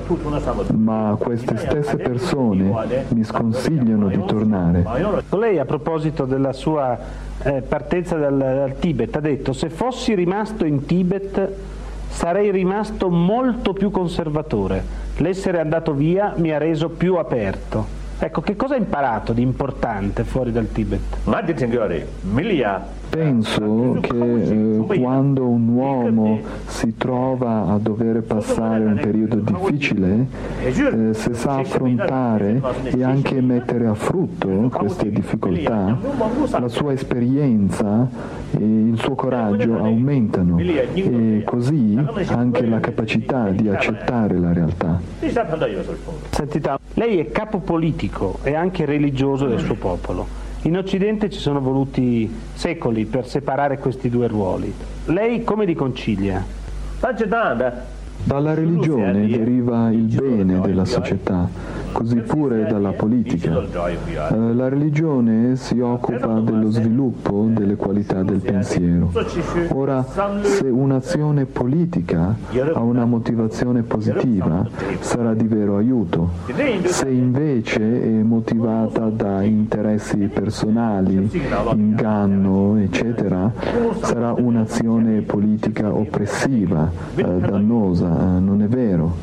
ma 0.75 1.15
queste 1.17 1.57
stesse 1.57 1.97
persone 1.97 2.73
mi 3.09 3.23
sconsigliano 3.23 4.07
di 4.07 4.21
tornare. 4.25 4.83
Lei 5.29 5.59
a 5.59 5.65
proposito 5.65 6.25
della 6.25 6.53
sua 6.53 6.97
eh, 7.43 7.61
partenza 7.61 8.17
dal, 8.17 8.37
dal 8.37 8.77
Tibet 8.79 9.15
ha 9.15 9.19
detto 9.19 9.53
se 9.53 9.69
fossi 9.69 10.15
rimasto 10.15 10.65
in 10.65 10.85
Tibet 10.85 11.51
sarei 12.09 12.51
rimasto 12.51 13.09
molto 13.09 13.73
più 13.73 13.91
conservatore, 13.91 14.83
l'essere 15.17 15.59
andato 15.59 15.93
via 15.93 16.33
mi 16.35 16.51
ha 16.51 16.57
reso 16.57 16.89
più 16.89 17.15
aperto. 17.15 18.05
Ecco, 18.19 18.41
che 18.41 18.55
cosa 18.55 18.73
ha 18.73 18.77
imparato 18.77 19.31
di 19.31 19.41
importante 19.43 20.23
fuori 20.23 20.51
dal 20.51 20.71
Tibet? 20.71 21.17
Penso 23.09 23.97
che 24.01 24.15
eh, 24.15 24.99
quando 24.99 25.47
un 25.47 25.69
uomo 25.69 26.39
si 26.65 26.95
trova 26.97 27.67
a 27.67 27.77
dover 27.79 28.21
passare 28.21 28.83
un 28.83 28.99
periodo 29.01 29.37
difficile, 29.37 30.27
eh, 30.63 31.13
se 31.13 31.33
sa 31.33 31.57
affrontare 31.57 32.61
e 32.83 33.03
anche 33.03 33.41
mettere 33.41 33.87
a 33.87 33.93
frutto 33.93 34.69
queste 34.71 35.09
difficoltà, 35.09 35.97
la 36.59 36.67
sua 36.67 36.93
esperienza 36.93 38.07
e 38.51 38.63
il 38.63 38.99
suo 38.99 39.15
coraggio 39.15 39.77
aumentano 39.77 40.57
e 40.59 41.43
così 41.45 41.97
anche 42.27 42.65
la 42.65 42.79
capacità 42.79 43.49
di 43.49 43.69
accettare 43.69 44.37
la 44.37 44.53
realtà. 44.53 44.99
Sentita, 46.29 46.77
lei 46.93 47.19
è 47.19 47.31
capo 47.31 47.59
politico 47.59 48.39
e 48.43 48.53
anche 48.53 48.85
religioso 48.85 49.47
del 49.47 49.59
suo 49.59 49.75
popolo. 49.75 50.45
In 50.67 50.75
Occidente 50.75 51.29
ci 51.29 51.39
sono 51.39 51.61
voluti 51.61 52.29
secoli 52.53 53.05
per 53.05 53.25
separare 53.25 53.77
questi 53.77 54.09
due 54.09 54.27
ruoli. 54.27 54.73
Lei 55.05 55.45
come 55.45 55.63
li 55.63 55.73
concilia? 55.73 56.43
Dalla 58.23 58.53
religione 58.53 59.27
deriva 59.27 59.89
il 59.89 60.03
bene 60.13 60.59
della 60.59 60.85
società, 60.85 61.47
così 61.93 62.17
pure 62.17 62.65
dalla 62.65 62.91
politica. 62.91 63.63
Eh, 64.31 64.53
la 64.53 64.67
religione 64.69 65.55
si 65.55 65.79
occupa 65.79 66.39
dello 66.39 66.69
sviluppo 66.69 67.47
delle 67.49 67.75
qualità 67.75 68.23
del 68.23 68.39
pensiero. 68.41 69.11
Ora, 69.73 70.05
se 70.41 70.67
un'azione 70.67 71.45
politica 71.45 72.35
ha 72.73 72.79
una 72.79 73.05
motivazione 73.05 73.83
positiva, 73.83 74.67
sarà 74.99 75.33
di 75.33 75.47
vero 75.47 75.77
aiuto. 75.77 76.29
Se 76.83 77.07
invece 77.07 77.79
è 77.79 78.21
motivata 78.23 79.09
da 79.09 79.41
interessi 79.41 80.17
personali, 80.27 81.29
inganno, 81.73 82.75
eccetera, 82.77 83.51
sarà 84.01 84.33
un'azione 84.33 85.21
politica 85.21 85.93
oppressiva, 85.93 86.91
eh, 87.15 87.23
dannosa, 87.23 88.06
eh, 88.07 88.39
non 88.39 88.61
è 88.61 88.67
vero. 88.67 89.15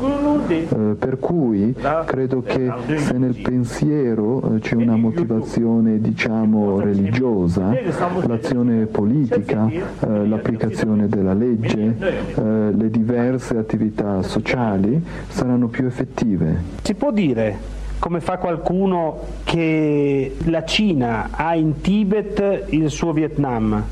Eh, 0.48 0.94
per 0.98 1.18
cui 1.18 1.74
credo 2.04 2.42
che 2.42 2.70
se 2.96 3.14
nel 3.14 3.40
pensiero 3.40 4.56
eh, 4.56 4.58
c'è 4.60 4.74
una 4.74 4.96
motivazione 4.96 6.00
diciamo 6.00 6.80
religiosa, 6.80 7.72
l'azione 8.26 8.86
politica, 8.86 9.68
eh, 9.68 10.26
l'applicazione 10.26 11.08
della 11.08 11.34
legge, 11.34 11.96
eh, 11.98 12.42
le 12.72 12.90
diverse 12.90 13.56
attività 13.56 14.22
sociali 14.22 15.02
saranno 15.28 15.68
più 15.68 15.86
effettive. 15.86 16.62
Si 16.82 16.94
può 16.94 17.10
dire 17.10 17.72
come 17.98 18.20
fa 18.20 18.36
qualcuno 18.36 19.20
che 19.44 20.36
la 20.44 20.64
Cina 20.64 21.28
ha 21.30 21.54
in 21.54 21.80
Tibet 21.80 22.66
il 22.70 22.90
suo 22.90 23.12
Vietnam? 23.12 23.82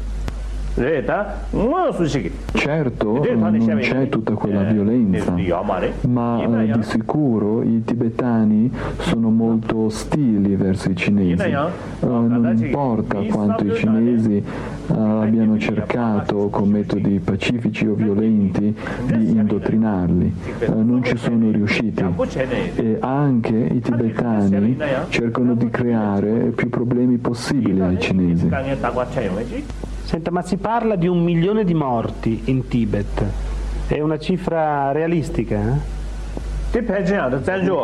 Certo, 2.54 3.20
non 3.34 3.52
c'è 3.80 4.08
tutta 4.08 4.32
quella 4.34 4.62
violenza, 4.72 5.32
ma 6.08 6.38
eh, 6.62 6.66
di 6.78 6.82
sicuro 6.84 7.62
i 7.62 7.82
tibetani 7.84 8.72
sono 9.00 9.28
molto 9.30 9.76
ostili 9.84 10.56
verso 10.56 10.90
i 10.90 10.96
cinesi. 10.96 11.42
Eh, 12.00 12.06
non 12.06 12.54
importa 12.66 13.18
quanto 13.28 13.64
i 13.64 13.74
cinesi 13.74 14.36
eh, 14.36 14.44
abbiano 14.94 15.58
cercato 15.58 16.48
con 16.48 16.68
metodi 16.70 17.20
pacifici 17.22 17.86
o 17.86 17.94
violenti 17.94 18.74
di 19.06 19.30
indottrinarli, 19.30 20.34
eh, 20.60 20.68
non 20.68 21.02
ci 21.04 21.16
sono 21.18 21.50
riusciti. 21.50 22.02
E 22.76 22.96
anche 23.00 23.54
i 23.56 23.80
tibetani 23.80 24.76
cercano 25.10 25.54
di 25.54 25.68
creare 25.70 26.30
più 26.54 26.70
problemi 26.70 27.18
possibili 27.18 27.80
ai 27.82 28.00
cinesi. 28.00 28.48
Senta, 30.04 30.30
ma 30.30 30.42
si 30.42 30.56
parla 30.56 30.96
di 30.96 31.06
un 31.06 31.22
milione 31.22 31.64
di 31.64 31.74
morti 31.74 32.42
in 32.46 32.68
Tibet. 32.68 33.24
È 33.86 34.00
una 34.00 34.18
cifra 34.18 34.92
realistica? 34.92 35.56
Eh? 35.56 36.01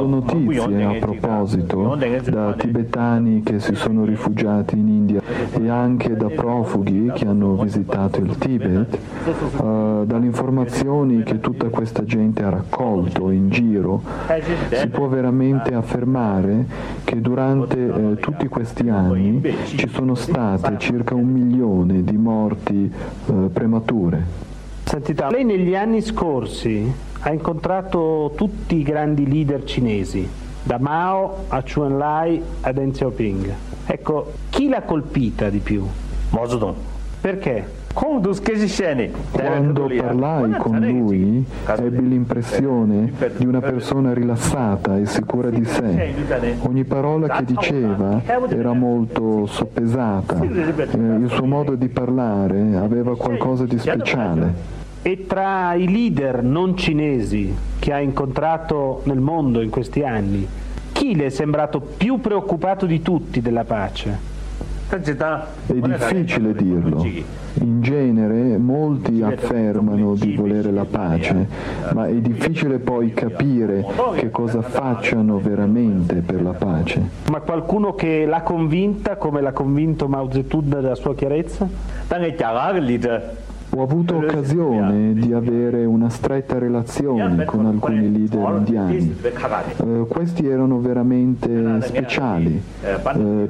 Notizie 0.06 0.82
a 0.82 0.94
proposito 0.94 1.98
da 2.24 2.54
tibetani 2.54 3.42
che 3.42 3.60
si 3.60 3.74
sono 3.74 4.06
rifugiati 4.06 4.78
in 4.78 4.88
India 4.88 5.20
e 5.52 5.68
anche 5.68 6.16
da 6.16 6.28
profughi 6.28 7.12
che 7.14 7.26
hanno 7.26 7.56
visitato 7.56 8.18
il 8.20 8.38
Tibet, 8.38 8.98
uh, 9.58 10.06
dalle 10.06 10.24
informazioni 10.24 11.22
che 11.22 11.38
tutta 11.38 11.68
questa 11.68 12.02
gente 12.04 12.42
ha 12.42 12.48
raccolto 12.48 13.30
in 13.30 13.50
giro, 13.50 14.02
si 14.70 14.88
può 14.88 15.06
veramente 15.06 15.74
affermare 15.74 16.64
che 17.04 17.20
durante 17.20 17.76
eh, 17.76 18.16
tutti 18.20 18.48
questi 18.48 18.88
anni 18.88 19.42
ci 19.64 19.88
sono 19.88 20.14
state 20.14 20.78
circa 20.78 21.14
un 21.14 21.28
milione 21.28 22.02
di 22.02 22.16
morti 22.16 22.90
eh, 23.26 23.32
premature. 23.52 24.47
Santità, 24.88 25.28
lei 25.28 25.44
negli 25.44 25.74
anni 25.74 26.00
scorsi 26.00 26.90
ha 27.20 27.30
incontrato 27.30 28.32
tutti 28.34 28.76
i 28.76 28.82
grandi 28.82 29.28
leader 29.28 29.64
cinesi, 29.64 30.26
da 30.62 30.78
Mao 30.78 31.44
a 31.48 31.62
Chu 31.62 31.82
Enlai 31.82 32.42
a 32.62 32.72
Deng 32.72 32.92
Xiaoping. 32.92 33.54
Ecco, 33.84 34.32
chi 34.48 34.66
l'ha 34.70 34.80
colpita 34.80 35.50
di 35.50 35.58
più? 35.58 35.86
Mao 36.30 36.48
Zedong. 36.48 36.74
Perché? 37.20 37.77
Quando 39.32 39.90
parlai 39.96 40.52
con 40.52 40.78
lui 40.78 41.44
ebbi 41.66 42.08
l'impressione 42.08 43.12
di 43.36 43.44
una 43.44 43.60
persona 43.60 44.14
rilassata 44.14 44.96
e 44.96 45.06
sicura 45.06 45.50
di 45.50 45.64
sé. 45.64 46.14
Ogni 46.60 46.84
parola 46.84 47.26
che 47.26 47.44
diceva 47.44 48.22
era 48.24 48.72
molto 48.72 49.46
soppesata, 49.46 50.40
eh, 50.40 50.46
il 50.46 51.28
suo 51.28 51.46
modo 51.46 51.74
di 51.74 51.88
parlare 51.88 52.76
aveva 52.76 53.16
qualcosa 53.16 53.64
di 53.64 53.76
speciale. 53.80 54.76
E 55.02 55.26
tra 55.26 55.74
i 55.74 55.90
leader 55.90 56.44
non 56.44 56.76
cinesi 56.76 57.52
che 57.80 57.92
ha 57.92 57.98
incontrato 57.98 59.00
nel 59.06 59.18
mondo 59.18 59.60
in 59.60 59.70
questi 59.70 60.04
anni, 60.04 60.46
chi 60.92 61.16
le 61.16 61.26
è 61.26 61.30
sembrato 61.30 61.80
più 61.80 62.20
preoccupato 62.20 62.86
di 62.86 63.02
tutti 63.02 63.40
della 63.40 63.64
pace? 63.64 64.37
È 65.66 65.74
difficile 65.74 66.54
dirlo. 66.54 67.04
In 67.60 67.82
genere 67.82 68.56
molti 68.56 69.22
affermano 69.22 70.14
di 70.14 70.34
volere 70.34 70.70
la 70.70 70.86
pace, 70.86 71.46
ma 71.92 72.06
è 72.06 72.14
difficile 72.14 72.78
poi 72.78 73.12
capire 73.12 73.84
che 74.14 74.30
cosa 74.30 74.62
facciano 74.62 75.38
veramente 75.38 76.16
per 76.16 76.42
la 76.42 76.52
pace. 76.52 77.02
Ma 77.30 77.40
qualcuno 77.40 77.94
che 77.94 78.24
l'ha 78.24 78.40
convinta, 78.40 79.16
come 79.16 79.42
l'ha 79.42 79.52
convinto 79.52 80.08
Mao 80.08 80.30
Zedong 80.30 80.80
della 80.80 80.94
sua 80.94 81.14
chiarezza? 81.14 81.68
Ho 83.70 83.82
avuto 83.82 84.16
occasione 84.16 85.12
di 85.12 85.32
avere 85.32 85.84
una 85.84 86.08
stretta 86.08 86.58
relazione 86.58 87.44
con 87.44 87.66
alcuni 87.66 88.10
leader 88.10 88.56
indiani. 88.56 89.14
Eh, 89.76 90.06
questi 90.08 90.46
erano 90.46 90.80
veramente 90.80 91.80
speciali, 91.82 92.60
eh, 92.82 92.98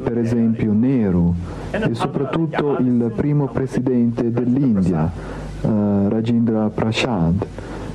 per 0.03 0.19
esempio 0.19 0.73
Nehru 0.73 1.33
e 1.71 1.95
soprattutto 1.95 2.79
il 2.79 3.13
primo 3.15 3.47
presidente 3.47 4.33
dell'India, 4.33 5.11
eh, 5.61 6.09
Rajendra 6.09 6.69
Prasad. 6.69 7.47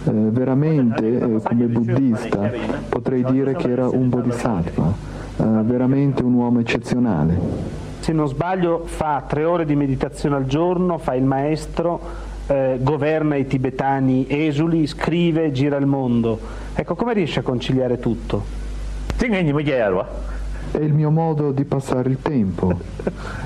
Eh, 0.05 0.12
veramente 0.12 1.17
eh, 1.17 1.41
come 1.41 1.65
buddista 1.65 2.51
potrei 2.89 3.23
dire 3.23 3.53
che 3.55 3.69
era 3.69 3.88
un 3.88 4.09
bodhisattva, 4.09 4.93
eh, 5.38 5.43
veramente 5.63 6.23
un 6.23 6.33
uomo 6.33 6.59
eccezionale 6.59 7.82
se 8.03 8.11
non 8.11 8.27
sbaglio 8.27 8.83
fa 8.83 9.23
tre 9.25 9.45
ore 9.45 9.63
di 9.65 9.77
meditazione 9.77 10.35
al 10.35 10.45
giorno, 10.45 10.97
fa 10.97 11.15
il 11.15 11.23
maestro, 11.23 12.01
eh, 12.47 12.77
governa 12.81 13.37
i 13.37 13.47
tibetani 13.47 14.25
esuli, 14.27 14.85
scrive, 14.87 15.53
gira 15.53 15.77
il 15.77 15.85
mondo. 15.85 16.37
Ecco, 16.73 16.95
come 16.95 17.13
riesce 17.13 17.39
a 17.39 17.43
conciliare 17.43 17.99
tutto? 17.99 18.43
È 20.69 20.79
il 20.79 20.91
mio 20.91 21.11
modo 21.11 21.53
di 21.53 21.63
passare 21.63 22.09
il 22.09 22.17
tempo. 22.21 22.77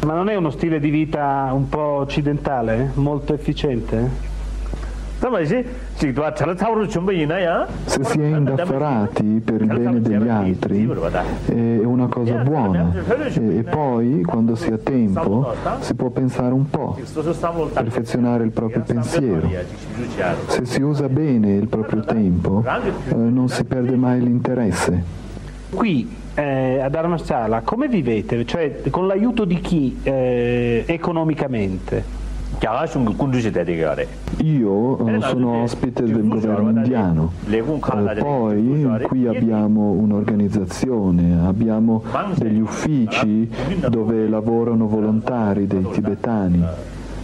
Ma 0.04 0.16
non 0.16 0.28
è 0.28 0.34
uno 0.34 0.50
stile 0.50 0.80
di 0.80 0.90
vita 0.90 1.52
un 1.54 1.70
po' 1.70 2.00
occidentale, 2.00 2.78
eh? 2.80 3.00
molto 3.00 3.36
efficiente? 3.36 4.37
Se 7.86 8.04
si 8.04 8.20
è 8.20 8.26
indaffarati 8.26 9.42
per 9.44 9.62
il 9.62 9.68
bene 9.68 10.02
degli 10.02 10.28
altri 10.28 10.88
è 11.46 11.84
una 11.84 12.08
cosa 12.08 12.36
buona 12.36 12.92
e 13.34 13.64
poi 13.64 14.22
quando 14.24 14.56
si 14.56 14.72
ha 14.72 14.78
tempo 14.78 15.54
si 15.80 15.94
può 15.96 16.10
pensare 16.10 16.54
un 16.54 16.70
po', 16.70 16.98
perfezionare 17.74 18.44
il 18.44 18.52
proprio 18.52 18.84
pensiero. 18.86 19.50
Se 20.48 20.66
si 20.66 20.82
usa 20.82 21.10
bene 21.10 21.54
il 21.54 21.68
proprio 21.68 22.02
tempo 22.04 22.64
eh, 22.64 23.16
non 23.16 23.50
si 23.50 23.64
perde 23.64 23.96
mai 23.96 24.22
l'interesse. 24.22 25.04
Qui 25.70 26.16
eh, 26.36 26.80
a 26.80 26.90
Dharmasala 26.90 27.62
come 27.62 27.88
vivete? 27.88 28.46
Cioè 28.46 28.82
con 28.90 29.08
l'aiuto 29.08 29.46
di 29.46 29.60
chi 29.60 29.98
eh, 30.04 30.84
economicamente? 30.86 32.26
Io 34.44 35.08
eh, 35.08 35.22
sono 35.22 35.62
ospite 35.62 36.04
del 36.04 36.28
governo 36.28 36.70
indiano, 36.70 37.32
eh, 37.48 38.16
poi 38.20 38.88
qui 39.04 39.28
abbiamo 39.28 39.92
un'organizzazione, 39.92 41.46
abbiamo 41.46 42.04
degli 42.36 42.60
uffici 42.60 43.50
dove 43.88 44.28
lavorano 44.28 44.88
volontari 44.88 45.68
dei 45.68 45.88
tibetani. 45.92 46.64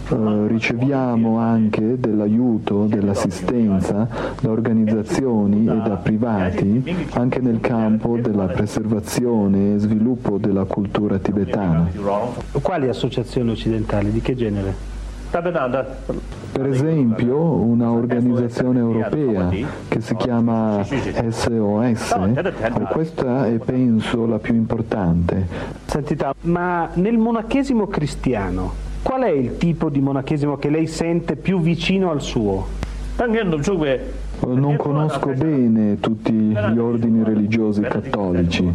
Uh, 0.06 0.46
riceviamo 0.46 1.38
anche 1.38 1.98
dell'aiuto, 1.98 2.84
dell'assistenza 2.84 4.06
da 4.38 4.50
organizzazioni 4.50 5.62
e 5.62 5.76
da 5.76 5.96
privati 5.96 7.08
anche 7.12 7.40
nel 7.40 7.60
campo 7.60 8.18
della 8.18 8.44
preservazione 8.44 9.74
e 9.74 9.78
sviluppo 9.78 10.36
della 10.36 10.64
cultura 10.64 11.16
tibetana. 11.16 11.88
Quali 12.60 12.88
associazioni 12.88 13.50
occidentali? 13.50 14.10
Di 14.12 14.20
che 14.20 14.34
genere? 14.34 14.93
Per 16.52 16.66
esempio 16.68 17.36
una 17.40 17.90
organizzazione 17.90 18.78
europea 18.78 19.48
che 19.88 20.00
si 20.00 20.14
chiama 20.14 20.84
SOS, 20.84 22.16
questa 22.92 23.46
è 23.46 23.54
penso 23.54 24.26
la 24.26 24.38
più 24.38 24.54
importante. 24.54 25.44
Sentita, 25.86 26.32
ma 26.42 26.88
nel 26.94 27.18
monachesimo 27.18 27.88
cristiano 27.88 28.72
qual 29.02 29.22
è 29.22 29.30
il 29.30 29.56
tipo 29.56 29.90
di 29.90 30.00
monachesimo 30.00 30.56
che 30.56 30.70
lei 30.70 30.86
sente 30.86 31.34
più 31.34 31.60
vicino 31.60 32.12
al 32.12 32.22
suo? 32.22 32.66
Non 34.46 34.76
conosco 34.76 35.32
bene 35.32 36.00
tutti 36.00 36.32
gli 36.32 36.78
ordini 36.78 37.22
religiosi 37.22 37.80
cattolici, 37.80 38.70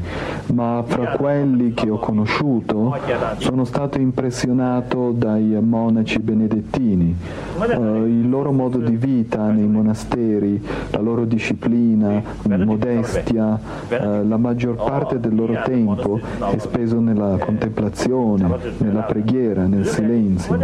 ma 0.54 0.82
fra 0.88 1.18
quelli 1.18 1.74
che 1.74 1.90
ho 1.90 1.98
conosciuto 1.98 2.98
sono 3.38 3.66
stato 3.66 4.00
impressionato 4.00 5.12
dai 5.12 5.58
monaci 5.62 6.20
benedettini. 6.20 7.16
Uh, 7.58 8.06
il 8.06 8.30
loro 8.30 8.54
modo 8.54 8.78
di 8.78 8.96
vita 8.96 9.52
nei 9.52 9.68
monasteri, 9.68 10.64
la 10.92 11.02
loro 11.02 11.26
disciplina, 11.26 12.22
modestia, 12.44 13.60
uh, 13.90 14.28
la 14.28 14.38
maggior 14.38 14.76
parte 14.76 15.20
del 15.20 15.36
loro 15.36 15.62
tempo 15.66 16.20
è 16.52 16.58
speso 16.58 17.00
nella 17.02 17.38
contemplazione, 17.38 18.50
nella 18.78 19.02
preghiera, 19.02 19.68
nel 19.68 19.86
silenzio. 19.86 20.58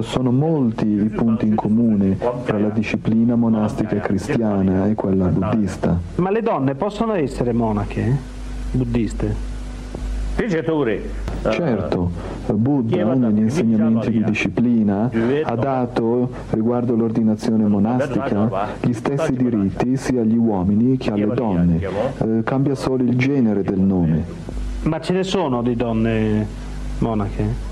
Sono 0.00 0.32
molti 0.32 0.86
i 0.86 1.08
punti 1.08 1.46
in 1.46 1.54
comune 1.54 2.39
tra 2.44 2.58
la 2.58 2.68
disciplina 2.68 3.34
monastica 3.34 3.96
cristiana 4.00 4.86
e 4.86 4.94
quella 4.94 5.26
buddista. 5.26 5.98
Ma 6.16 6.30
le 6.30 6.42
donne 6.42 6.74
possono 6.74 7.14
essere 7.14 7.52
monache? 7.52 8.16
Buddiste? 8.72 9.48
Certo, 11.50 12.10
Buddha 12.52 13.14
negli 13.14 13.40
insegnamenti 13.40 14.10
di 14.10 14.24
disciplina 14.24 15.10
ha 15.42 15.54
dato 15.54 16.30
riguardo 16.50 16.94
l'ordinazione 16.94 17.66
monastica 17.66 18.68
gli 18.80 18.92
stessi 18.92 19.32
diritti 19.32 19.96
sia 19.96 20.22
agli 20.22 20.36
uomini 20.36 20.96
che 20.96 21.10
alle 21.10 21.34
donne, 21.34 21.80
eh, 22.18 22.42
cambia 22.44 22.74
solo 22.74 23.02
il 23.02 23.16
genere 23.16 23.62
del 23.62 23.80
nome. 23.80 24.24
Ma 24.84 25.00
ce 25.00 25.12
ne 25.12 25.24
sono 25.24 25.62
di 25.62 25.76
donne 25.76 26.46
monache? 26.98 27.68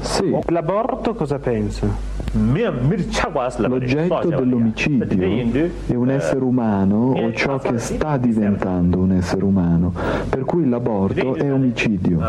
Sì. 0.00 0.36
L'aborto 0.46 1.14
cosa 1.14 1.38
pensa? 1.38 1.86
L'oggetto 3.68 4.28
dell'omicidio 4.28 5.70
è 5.86 5.94
un 5.94 6.10
essere 6.10 6.42
umano 6.44 7.12
o 7.12 7.32
ciò 7.32 7.58
che 7.58 7.78
sta 7.78 8.16
diventando 8.16 8.98
un 8.98 9.12
essere 9.12 9.44
umano, 9.44 9.92
per 10.28 10.44
cui 10.44 10.68
l'aborto 10.68 11.36
è 11.36 11.52
omicidio, 11.52 12.20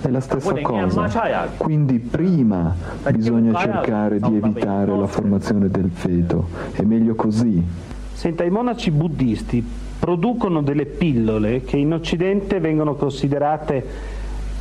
è 0.00 0.08
la 0.08 0.20
stessa 0.20 0.54
cosa. 0.60 1.08
Quindi 1.56 1.98
prima 1.98 2.74
bisogna 3.10 3.58
cercare 3.58 4.20
di 4.20 4.36
evitare 4.36 4.96
la 4.96 5.06
formazione 5.06 5.68
del 5.70 5.90
feto, 5.92 6.48
è 6.72 6.82
meglio 6.82 7.14
così. 7.14 7.64
Senta, 8.12 8.44
i 8.44 8.50
monaci 8.50 8.90
buddisti 8.90 9.64
producono 9.98 10.62
delle 10.62 10.86
pillole 10.86 11.62
che 11.62 11.76
in 11.78 11.92
Occidente 11.94 12.60
vengono 12.60 12.94
considerate 12.94 13.84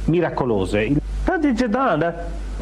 miracolose. 0.05 1.05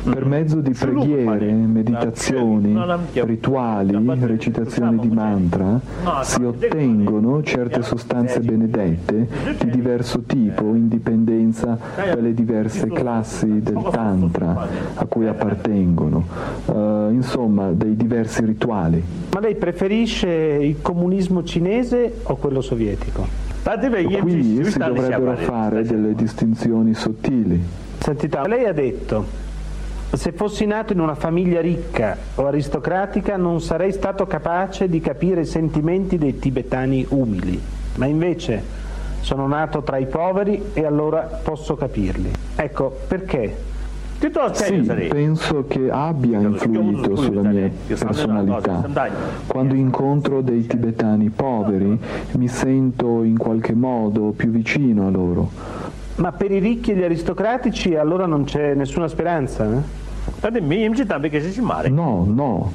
Per 0.04 0.26
mezzo 0.26 0.60
di 0.60 0.72
preghiere, 0.72 1.52
meditazioni, 1.52 2.76
rituali, 3.14 3.96
recitazioni 4.22 4.98
di 4.98 5.10
mantra, 5.10 5.80
si 6.24 6.44
ottengono 6.44 7.44
certe 7.44 7.84
sostanze 7.84 8.40
benedette 8.40 9.28
di 9.60 9.70
diverso 9.70 10.22
tipo 10.22 10.74
in 10.74 10.88
dipendenza 10.88 11.78
dalle 11.96 12.34
diverse 12.34 12.88
classi 12.88 13.62
del 13.62 13.88
Tantra 13.92 14.68
a 14.96 15.06
cui 15.06 15.28
appartengono, 15.28 16.26
uh, 16.66 17.10
insomma 17.12 17.72
dei 17.72 17.96
diversi 17.96 18.44
rituali. 18.46 19.04
Ma 19.32 19.40
lei 19.40 19.56
preferisce 19.56 20.28
il 20.28 20.82
comunismo 20.82 21.44
cinese 21.44 22.22
o 22.24 22.36
quello 22.38 22.62
sovietico? 22.62 23.26
Qui 24.22 24.64
si 24.66 24.78
dovrebbero 24.78 25.36
fare 25.38 25.84
delle 25.84 26.16
distinzioni 26.16 26.94
sottili. 26.96 27.84
Sentita, 28.06 28.46
lei 28.46 28.66
ha 28.66 28.72
detto, 28.72 29.26
se 30.14 30.32
fossi 30.32 30.68
nato 30.68 30.94
in 30.94 31.00
una 31.00 31.16
famiglia 31.16 31.60
ricca 31.60 32.16
o 32.36 32.46
aristocratica 32.46 33.36
non 33.36 33.62
sarei 33.62 33.92
stato 33.92 34.28
capace 34.28 34.88
di 34.88 35.00
capire 35.00 35.42
i 35.42 35.46
sentimenti 35.46 36.20
dei 36.20 36.38
tibetani 36.38 37.04
umili, 37.10 37.60
ma 37.96 38.06
invece 38.06 38.62
sono 39.22 39.48
nato 39.48 39.82
tra 39.82 39.98
i 39.98 40.06
poveri 40.06 40.66
e 40.74 40.86
allora 40.86 41.22
posso 41.22 41.76
capirli. 41.76 42.32
Ecco, 42.56 42.96
perché? 43.08 43.74
Sì, 44.54 44.82
penso 45.10 45.66
che 45.68 45.90
abbia 45.90 46.40
influito 46.40 47.16
sulla 47.16 47.42
mia 47.42 47.72
personalità. 47.88 48.88
Quando 49.48 49.74
incontro 49.74 50.42
dei 50.42 50.68
tibetani 50.68 51.32
poveri 51.32 52.00
mi 52.34 52.48
sento 52.48 53.24
in 53.24 53.38
qualche 53.38 53.74
modo 53.74 54.32
più 54.36 54.52
vicino 54.52 55.08
a 55.08 55.10
loro 55.10 55.50
ma 56.16 56.32
per 56.32 56.52
i 56.52 56.60
ricchi 56.60 56.92
e 56.92 56.96
gli 56.96 57.04
aristocratici 57.04 57.96
allora 57.96 58.26
non 58.26 58.46
c'è 58.46 58.74
nessuna 58.74 59.08
speranza? 59.08 59.66
Eh? 59.66 60.04
No, 61.90 62.26
no, 62.28 62.72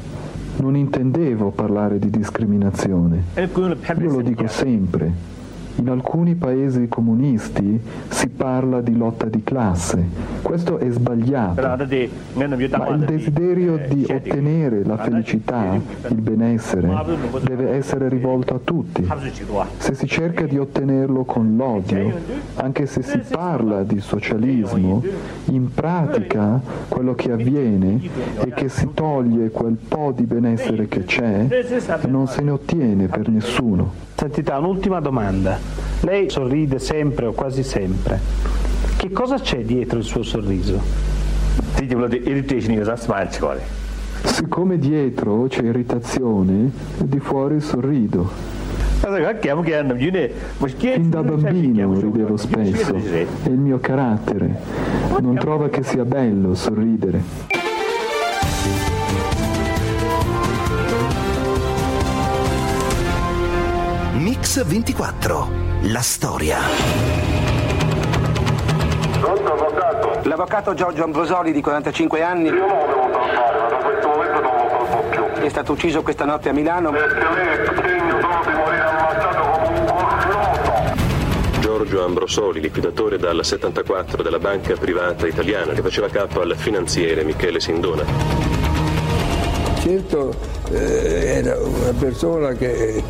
non 0.57 0.76
intendevo 0.76 1.50
parlare 1.50 1.98
di 1.98 2.11
discriminazione. 2.11 3.22
Io 4.05 4.11
lo 4.16 4.22
dico 4.22 4.46
sempre. 4.46 5.38
In 5.76 5.88
alcuni 5.88 6.35
paesi 6.35 6.88
comunisti 6.88 7.80
si 8.09 8.28
parla 8.28 8.80
di 8.80 8.96
lotta 8.96 9.26
di 9.26 9.42
classe. 9.42 10.04
Questo 10.42 10.78
è 10.78 10.90
sbagliato. 10.90 11.61
Ma 11.62 12.88
il 12.88 13.04
desiderio 13.06 13.78
di 13.88 14.04
ottenere 14.09 14.85
la 14.85 14.98
felicità, 14.98 15.78
il 16.09 16.20
benessere, 16.20 16.88
deve 17.42 17.70
essere 17.70 18.09
rivolto 18.09 18.54
a 18.54 18.61
tutti. 18.62 19.06
Se 19.78 19.94
si 19.94 20.06
cerca 20.06 20.44
di 20.44 20.59
ottenerlo 20.59 21.24
con 21.24 21.56
l'odio, 21.56 22.12
anche 22.56 22.87
se 22.87 23.02
si 23.02 23.20
parla 23.28 23.83
di 23.83 24.00
socialismo, 24.00 25.02
in 25.46 25.72
pratica 25.72 26.61
quello 26.88 27.14
che 27.14 27.33
avviene 27.33 28.00
è 28.35 28.48
che 28.50 28.68
si 28.68 28.88
toglie 28.92 29.50
quel 29.50 29.76
po' 29.76 30.12
di 30.14 30.24
benessere 30.24 30.88
che 30.88 31.04
c'è 31.04 31.46
e 32.00 32.06
non 32.06 32.26
se 32.26 32.42
ne 32.42 32.50
ottiene 32.50 33.06
per 33.06 33.28
nessuno. 33.28 34.09
Sentita, 34.14 34.59
un'ultima 34.59 35.00
domanda. 35.00 35.59
Lei 36.01 36.31
sorride 36.31 36.79
sempre 36.79 37.27
o 37.27 37.33
quasi 37.33 37.62
sempre. 37.62 38.18
Che 38.96 39.11
cosa 39.11 39.38
c'è 39.38 39.59
dietro 39.62 39.99
il 39.99 40.05
suo 40.05 40.23
sorriso? 40.23 40.81
Siccome 44.25 44.79
dietro 44.79 45.46
c'è 45.49 45.62
irritazione, 45.62 46.70
di 46.99 47.18
fuori 47.18 47.61
sorrido. 47.61 48.59
Fin 50.94 51.11
da 51.11 51.23
bambino 51.23 51.99
ridevo 51.99 52.37
spesso, 52.37 52.94
è 52.94 53.49
il 53.49 53.59
mio 53.59 53.79
carattere. 53.79 54.61
Non 55.20 55.37
trova 55.37 55.68
che 55.70 55.83
sia 55.83 56.05
bello 56.05 56.55
sorridere. 56.55 57.23
Mix 64.50 64.64
24. 64.64 65.48
La 65.82 66.00
storia. 66.00 66.58
L'avvocato 70.22 70.74
Giorgio 70.74 71.04
Ambrosoli 71.04 71.52
di 71.52 71.60
45 71.60 72.20
anni. 72.20 72.48
Io 72.48 72.66
non 72.66 72.78
lo 72.78 72.86
devo 72.86 73.12
salvare, 73.12 73.60
ma 73.60 73.68
da 73.68 73.76
questo 73.76 74.08
momento 74.08 74.40
non 74.40 74.52
lo 74.56 74.86
salvo 74.86 75.02
più. 75.08 75.42
È 75.44 75.48
stato 75.48 75.70
ucciso 75.70 76.02
questa 76.02 76.24
notte 76.24 76.48
a 76.48 76.52
Milano. 76.52 76.90
Perché 76.90 77.20
lei 77.32 77.46
è 77.46 77.64
segno 77.64 78.20
solo 78.20 78.42
di 78.44 78.52
morire 78.56 78.82
ammazzato 78.82 79.50
come 79.50 79.78
un 79.78 79.86
cornuto. 79.86 81.60
Giorgio 81.60 82.04
Ambrosoli, 82.04 82.60
liquidatore 82.60 83.18
dal 83.18 83.44
74 83.44 84.20
della 84.24 84.40
banca 84.40 84.74
privata 84.74 85.28
italiana 85.28 85.74
che 85.74 85.80
faceva 85.80 86.08
capo 86.08 86.40
al 86.40 86.56
finanziere 86.56 87.22
Michele 87.22 87.60
Sindona. 87.60 88.02
Certo 89.78 90.34
eh, 90.72 91.38
era 91.38 91.56
una 91.56 91.92
persona 91.96 92.52
che 92.52 93.02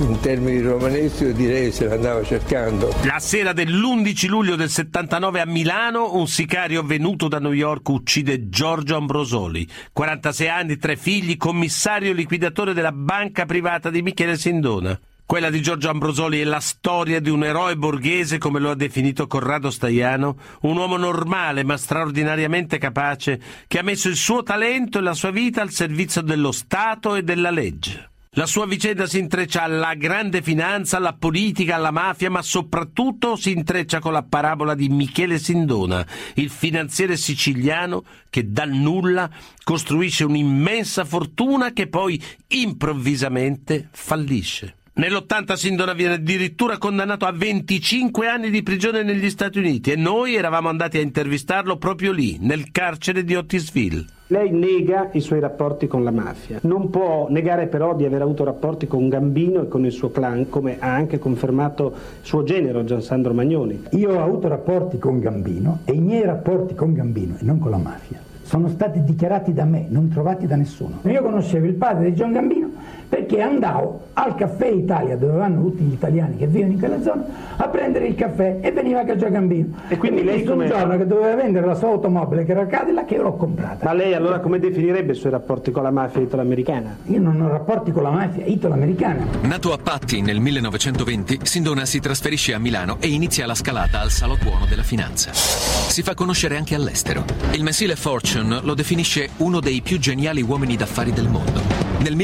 in 0.00 0.20
termini 0.20 0.60
romaneschi 0.60 1.24
io 1.24 1.32
direi 1.32 1.72
se 1.72 1.86
l'andava 1.86 2.22
cercando. 2.22 2.94
La 3.04 3.18
sera 3.18 3.52
dell'11 3.52 4.28
luglio 4.28 4.56
del 4.56 4.70
79 4.70 5.40
a 5.40 5.46
Milano 5.46 6.14
un 6.14 6.28
sicario 6.28 6.82
venuto 6.82 7.28
da 7.28 7.38
New 7.38 7.52
York 7.52 7.88
uccide 7.88 8.48
Giorgio 8.48 8.96
Ambrosoli, 8.96 9.68
46 9.92 10.48
anni, 10.48 10.76
tre 10.76 10.96
figli, 10.96 11.36
commissario 11.36 12.12
liquidatore 12.12 12.74
della 12.74 12.92
banca 12.92 13.44
privata 13.44 13.90
di 13.90 14.02
Michele 14.02 14.36
Sindona. 14.36 14.98
Quella 15.26 15.50
di 15.50 15.60
Giorgio 15.60 15.90
Ambrosoli 15.90 16.40
è 16.40 16.44
la 16.44 16.60
storia 16.60 17.20
di 17.20 17.28
un 17.28 17.44
eroe 17.44 17.76
borghese, 17.76 18.38
come 18.38 18.60
lo 18.60 18.70
ha 18.70 18.74
definito 18.74 19.26
Corrado 19.26 19.70
Staiano, 19.70 20.38
un 20.62 20.76
uomo 20.76 20.96
normale 20.96 21.64
ma 21.64 21.76
straordinariamente 21.76 22.78
capace, 22.78 23.38
che 23.66 23.78
ha 23.78 23.82
messo 23.82 24.08
il 24.08 24.16
suo 24.16 24.42
talento 24.42 24.98
e 24.98 25.02
la 25.02 25.12
sua 25.12 25.30
vita 25.30 25.60
al 25.60 25.70
servizio 25.70 26.22
dello 26.22 26.50
Stato 26.50 27.14
e 27.14 27.22
della 27.22 27.50
legge. 27.50 28.08
La 28.32 28.44
sua 28.44 28.66
vicenda 28.66 29.06
si 29.06 29.18
intreccia 29.18 29.62
alla 29.62 29.94
grande 29.94 30.42
finanza, 30.42 30.98
alla 30.98 31.14
politica, 31.14 31.76
alla 31.76 31.90
mafia, 31.90 32.30
ma 32.30 32.42
soprattutto 32.42 33.36
si 33.36 33.52
intreccia 33.52 34.00
con 34.00 34.12
la 34.12 34.22
parabola 34.22 34.74
di 34.74 34.90
Michele 34.90 35.38
Sindona, 35.38 36.06
il 36.34 36.50
finanziere 36.50 37.16
siciliano 37.16 38.04
che 38.28 38.50
dal 38.50 38.70
nulla 38.70 39.30
costruisce 39.64 40.24
un'immensa 40.24 41.06
fortuna 41.06 41.72
che 41.72 41.88
poi 41.88 42.22
improvvisamente 42.48 43.88
fallisce. 43.92 44.74
Nell'80 44.98 45.52
Sindona 45.52 45.92
viene 45.92 46.14
addirittura 46.14 46.76
condannato 46.76 47.24
a 47.24 47.30
25 47.30 48.26
anni 48.26 48.50
di 48.50 48.64
prigione 48.64 49.04
negli 49.04 49.30
Stati 49.30 49.58
Uniti 49.58 49.92
e 49.92 49.96
noi 49.96 50.34
eravamo 50.34 50.68
andati 50.68 50.98
a 50.98 51.02
intervistarlo 51.02 51.76
proprio 51.76 52.10
lì, 52.10 52.36
nel 52.40 52.72
carcere 52.72 53.22
di 53.22 53.36
Otisville. 53.36 54.06
Lei 54.26 54.50
nega 54.50 55.10
i 55.12 55.20
suoi 55.20 55.38
rapporti 55.38 55.86
con 55.86 56.02
la 56.02 56.10
mafia. 56.10 56.58
Non 56.62 56.90
può 56.90 57.28
negare 57.30 57.68
però 57.68 57.94
di 57.94 58.06
aver 58.06 58.22
avuto 58.22 58.42
rapporti 58.42 58.88
con 58.88 59.08
Gambino 59.08 59.62
e 59.62 59.68
con 59.68 59.84
il 59.84 59.92
suo 59.92 60.10
clan, 60.10 60.48
come 60.48 60.78
ha 60.80 60.92
anche 60.92 61.20
confermato 61.20 61.94
suo 62.22 62.42
genero 62.42 62.82
Giansandro 62.82 63.32
Magnoni. 63.32 63.84
Io 63.92 64.18
ho 64.18 64.24
avuto 64.24 64.48
rapporti 64.48 64.98
con 64.98 65.20
Gambino 65.20 65.82
e 65.84 65.92
i 65.92 66.00
miei 66.00 66.24
rapporti 66.24 66.74
con 66.74 66.92
Gambino 66.92 67.36
e 67.38 67.44
non 67.44 67.60
con 67.60 67.70
la 67.70 67.78
mafia 67.78 68.26
sono 68.48 68.68
stati 68.68 69.04
dichiarati 69.04 69.52
da 69.52 69.66
me, 69.66 69.84
non 69.90 70.08
trovati 70.08 70.46
da 70.46 70.56
nessuno. 70.56 71.00
Io 71.02 71.20
conoscevo 71.20 71.66
il 71.66 71.74
padre 71.74 72.08
di 72.08 72.16
Gian 72.16 72.32
Gambino 72.32 72.70
perché 73.08 73.40
andavo 73.40 74.06
al 74.14 74.34
caffè 74.34 74.68
Italia, 74.68 75.16
dove 75.16 75.36
vanno 75.36 75.62
tutti 75.62 75.82
gli 75.82 75.92
italiani 75.92 76.36
che 76.36 76.46
vivono 76.46 76.72
in 76.72 76.78
quella 76.78 77.00
zona, 77.00 77.24
a 77.56 77.68
prendere 77.68 78.06
il 78.06 78.14
caffè 78.14 78.58
e 78.60 78.72
veniva 78.72 79.02
Gambino. 79.02 79.74
E 79.88 79.96
quindi 79.96 80.22
lei 80.22 80.44
come... 80.44 80.64
un 80.64 80.70
giorno 80.70 80.96
che 80.96 81.06
doveva 81.06 81.34
vendere 81.34 81.66
la 81.66 81.74
sua 81.74 81.88
automobile 81.88 82.44
che 82.44 82.52
era 82.52 82.66
Cadillac 82.66 83.06
che 83.06 83.14
io 83.14 83.22
l'ho 83.22 83.36
comprata. 83.36 83.84
Ma 83.84 83.92
lei 83.92 84.14
allora 84.14 84.40
come 84.40 84.58
definirebbe 84.58 85.12
i 85.12 85.16
suoi 85.16 85.32
rapporti 85.32 85.70
con 85.70 85.82
la 85.82 85.90
mafia 85.90 86.20
italo-americana? 86.20 86.96
Io 87.06 87.20
non 87.20 87.40
ho 87.40 87.48
rapporti 87.48 87.90
con 87.90 88.02
la 88.02 88.10
mafia 88.10 88.44
italo-americana. 88.44 89.24
Nato 89.42 89.72
a 89.72 89.78
Patti 89.78 90.20
nel 90.20 90.40
1920, 90.40 91.40
Sindona 91.42 91.84
si 91.84 92.00
trasferisce 92.00 92.54
a 92.54 92.58
Milano 92.58 92.96
e 93.00 93.08
inizia 93.08 93.46
la 93.46 93.54
scalata 93.54 94.00
al 94.00 94.10
salottuono 94.10 94.66
della 94.68 94.82
finanza. 94.82 95.30
Si 95.32 96.02
fa 96.02 96.14
conoscere 96.14 96.56
anche 96.56 96.74
all'estero. 96.74 97.24
Il 97.52 97.62
mensile 97.62 97.96
Fortune 97.96 98.16
Fortune 98.18 98.60
lo 98.62 98.74
definisce 98.74 99.30
uno 99.38 99.60
dei 99.60 99.80
più 99.80 99.98
geniali 99.98 100.42
uomini 100.42 100.76
d'affari 100.76 101.12
del 101.12 101.28
mondo. 101.28 101.60
Nel 101.98 102.16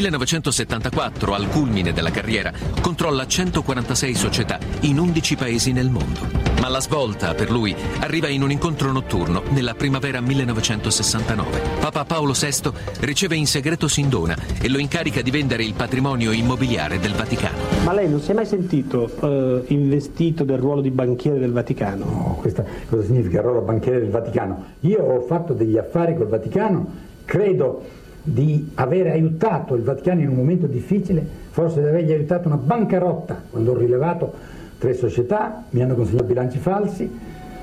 1974, 0.74 1.34
al 1.34 1.48
culmine 1.48 1.92
della 1.92 2.10
carriera, 2.10 2.52
controlla 2.80 3.26
146 3.26 4.14
società 4.14 4.58
in 4.80 4.98
11 4.98 5.36
paesi 5.36 5.72
nel 5.72 5.90
mondo. 5.90 6.42
Ma 6.60 6.68
la 6.68 6.80
svolta 6.80 7.34
per 7.34 7.50
lui 7.50 7.74
arriva 8.00 8.28
in 8.28 8.42
un 8.42 8.50
incontro 8.50 8.90
notturno 8.90 9.42
nella 9.50 9.74
primavera 9.74 10.20
1969. 10.20 11.60
Papa 11.80 12.04
Paolo 12.04 12.32
VI 12.32 12.70
riceve 13.00 13.36
in 13.36 13.46
segreto 13.46 13.86
Sindona 13.86 14.36
e 14.60 14.68
lo 14.68 14.78
incarica 14.78 15.20
di 15.20 15.30
vendere 15.30 15.62
il 15.62 15.74
patrimonio 15.74 16.32
immobiliare 16.32 16.98
del 16.98 17.12
Vaticano. 17.12 17.58
Ma 17.84 17.92
lei 17.92 18.08
non 18.08 18.20
si 18.20 18.30
è 18.30 18.34
mai 18.34 18.46
sentito 18.46 19.10
uh, 19.20 19.64
investito 19.68 20.44
del 20.44 20.58
ruolo 20.58 20.80
di 20.80 20.90
banchiere 20.90 21.38
del 21.38 21.52
Vaticano? 21.52 22.04
No, 22.04 22.38
questa 22.40 22.64
cosa 22.88 23.04
significa 23.04 23.38
il 23.38 23.44
ruolo 23.44 23.60
banchiere 23.60 24.00
del 24.00 24.10
Vaticano? 24.10 24.64
Io 24.80 25.02
ho 25.02 25.20
fatto 25.22 25.52
degli 25.52 25.76
affari 25.76 26.16
col 26.16 26.28
Vaticano, 26.28 26.86
credo 27.24 28.02
di 28.24 28.70
aver 28.74 29.08
aiutato 29.08 29.74
il 29.74 29.82
Vaticano 29.82 30.20
in 30.22 30.28
un 30.28 30.36
momento 30.36 30.66
difficile, 30.66 31.24
forse 31.50 31.80
di 31.80 31.86
avergli 31.86 32.12
aiutato 32.12 32.48
una 32.48 32.56
bancarotta 32.56 33.42
quando 33.50 33.72
ho 33.72 33.76
rilevato 33.76 34.32
tre 34.78 34.94
società, 34.94 35.64
mi 35.70 35.82
hanno 35.82 35.94
consegnato 35.94 36.24
bilanci 36.24 36.58
falsi, 36.58 37.10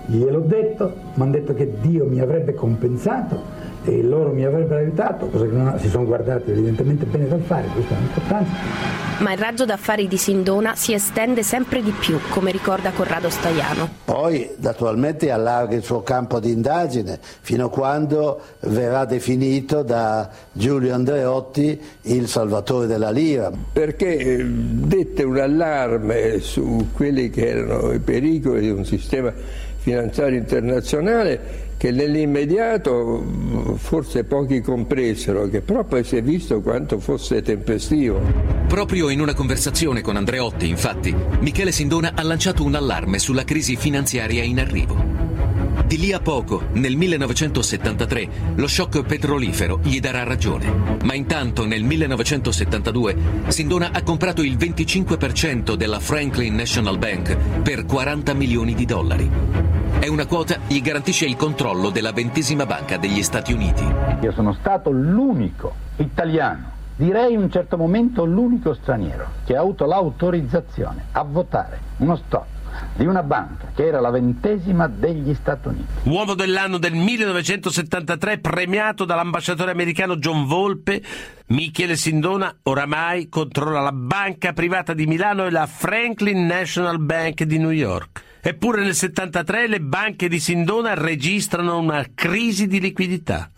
gliel'ho 0.05 0.41
detto, 0.41 0.93
mi 1.15 1.23
hanno 1.23 1.31
detto 1.31 1.53
che 1.53 1.73
Dio 1.81 2.05
mi 2.05 2.19
avrebbe 2.19 2.53
compensato 2.53 3.60
e 3.83 4.03
loro 4.03 4.31
mi 4.31 4.45
avrebbero 4.45 4.79
aiutato, 4.79 5.27
cosa 5.27 5.45
che 5.45 5.51
non 5.51 5.79
si 5.79 5.89
sono 5.89 6.05
guardati 6.05 6.51
evidentemente 6.51 7.05
bene 7.05 7.27
dal 7.27 7.41
fare, 7.41 7.67
questa 7.73 7.93
è 7.93 7.97
un'importanza. 7.97 8.51
Ma 9.21 9.33
il 9.33 9.37
raggio 9.37 9.65
d'affari 9.65 10.07
di 10.07 10.17
Sindona 10.17 10.75
si 10.75 10.93
estende 10.93 11.43
sempre 11.43 11.83
di 11.83 11.91
più, 11.91 12.19
come 12.29 12.51
ricorda 12.51 12.89
Corrado 12.89 13.29
Staiano. 13.29 13.87
Poi 14.03 14.49
naturalmente 14.57 15.29
allarga 15.29 15.75
il 15.75 15.83
suo 15.83 16.01
campo 16.01 16.39
di 16.39 16.51
indagine 16.51 17.19
fino 17.21 17.65
a 17.65 17.69
quando 17.69 18.41
verrà 18.61 19.05
definito 19.05 19.83
da 19.83 20.27
Giulio 20.51 20.95
Andreotti 20.95 21.79
il 22.03 22.27
salvatore 22.27 22.87
della 22.87 23.11
lira. 23.11 23.51
Perché 23.71 24.17
eh, 24.17 24.43
dette 24.43 25.21
un 25.21 25.37
allarme 25.37 26.39
su 26.39 26.87
quelli 26.91 27.29
che 27.29 27.47
erano 27.47 27.91
i 27.91 27.99
pericoli 27.99 28.61
di 28.61 28.69
un 28.71 28.85
sistema 28.85 29.31
finanziario 29.77 30.39
internazionale 30.39 31.69
che 31.81 31.89
nell'immediato 31.89 33.25
forse 33.75 34.23
pochi 34.23 34.61
compresero, 34.61 35.49
che 35.49 35.61
però 35.61 35.83
poi 35.83 36.03
si 36.03 36.15
è 36.15 36.21
visto 36.21 36.61
quanto 36.61 36.99
fosse 36.99 37.41
tempestivo. 37.41 38.21
Proprio 38.67 39.09
in 39.09 39.19
una 39.19 39.33
conversazione 39.33 40.01
con 40.01 40.15
Andreotti, 40.15 40.69
infatti, 40.69 41.11
Michele 41.39 41.71
Sindona 41.71 42.11
ha 42.13 42.21
lanciato 42.21 42.63
un 42.63 42.75
allarme 42.75 43.17
sulla 43.17 43.43
crisi 43.43 43.75
finanziaria 43.77 44.43
in 44.43 44.59
arrivo. 44.59 44.95
Di 45.87 45.97
lì 45.97 46.13
a 46.13 46.19
poco, 46.19 46.65
nel 46.73 46.95
1973, 46.95 48.29
lo 48.57 48.67
shock 48.67 49.01
petrolifero 49.01 49.79
gli 49.81 49.99
darà 49.99 50.21
ragione. 50.21 50.97
Ma 51.03 51.15
intanto, 51.15 51.65
nel 51.65 51.83
1972, 51.83 53.15
Sindona 53.47 53.89
ha 53.91 54.03
comprato 54.03 54.43
il 54.43 54.55
25% 54.55 55.73
della 55.73 55.99
Franklin 55.99 56.53
National 56.53 56.99
Bank 56.99 57.35
per 57.63 57.85
40 57.87 58.35
milioni 58.35 58.75
di 58.75 58.85
dollari. 58.85 59.90
È 60.01 60.07
una 60.07 60.25
quota 60.25 60.57
gli 60.67 60.81
garantisce 60.81 61.27
il 61.27 61.35
controllo 61.35 61.91
della 61.91 62.11
ventesima 62.11 62.65
banca 62.65 62.97
degli 62.97 63.21
Stati 63.21 63.53
Uniti. 63.53 63.85
Io 64.21 64.31
sono 64.31 64.51
stato 64.53 64.89
l'unico 64.89 65.75
italiano, 65.97 66.71
direi 66.95 67.33
in 67.33 67.41
un 67.41 67.51
certo 67.51 67.77
momento 67.77 68.25
l'unico 68.25 68.73
straniero, 68.73 69.27
che 69.45 69.55
ha 69.55 69.59
avuto 69.59 69.85
l'autorizzazione 69.85 71.05
a 71.11 71.21
votare 71.21 71.79
uno 71.97 72.15
stop 72.15 72.45
di 72.95 73.05
una 73.05 73.21
banca 73.21 73.67
che 73.75 73.85
era 73.85 73.99
la 73.99 74.09
ventesima 74.09 74.87
degli 74.87 75.35
Stati 75.35 75.67
Uniti. 75.67 76.09
Uomo 76.09 76.33
dell'anno 76.33 76.79
del 76.79 76.95
1973 76.95 78.39
premiato 78.39 79.05
dall'ambasciatore 79.05 79.69
americano 79.69 80.15
John 80.15 80.47
Volpe, 80.47 80.99
Michele 81.49 81.95
Sindona 81.95 82.51
oramai 82.63 83.29
controlla 83.29 83.81
la 83.81 83.91
banca 83.91 84.51
privata 84.53 84.95
di 84.95 85.05
Milano 85.05 85.45
e 85.45 85.51
la 85.51 85.67
Franklin 85.67 86.47
National 86.47 86.97
Bank 86.97 87.43
di 87.43 87.59
New 87.59 87.69
York. 87.69 88.29
Eppure 88.43 88.81
nel 88.83 88.95
73 88.95 89.67
le 89.67 89.81
banche 89.81 90.27
di 90.27 90.39
Sindona 90.39 90.95
registrano 90.95 91.77
una 91.77 92.03
crisi 92.13 92.65
di 92.65 92.79
liquidità. 92.79 93.51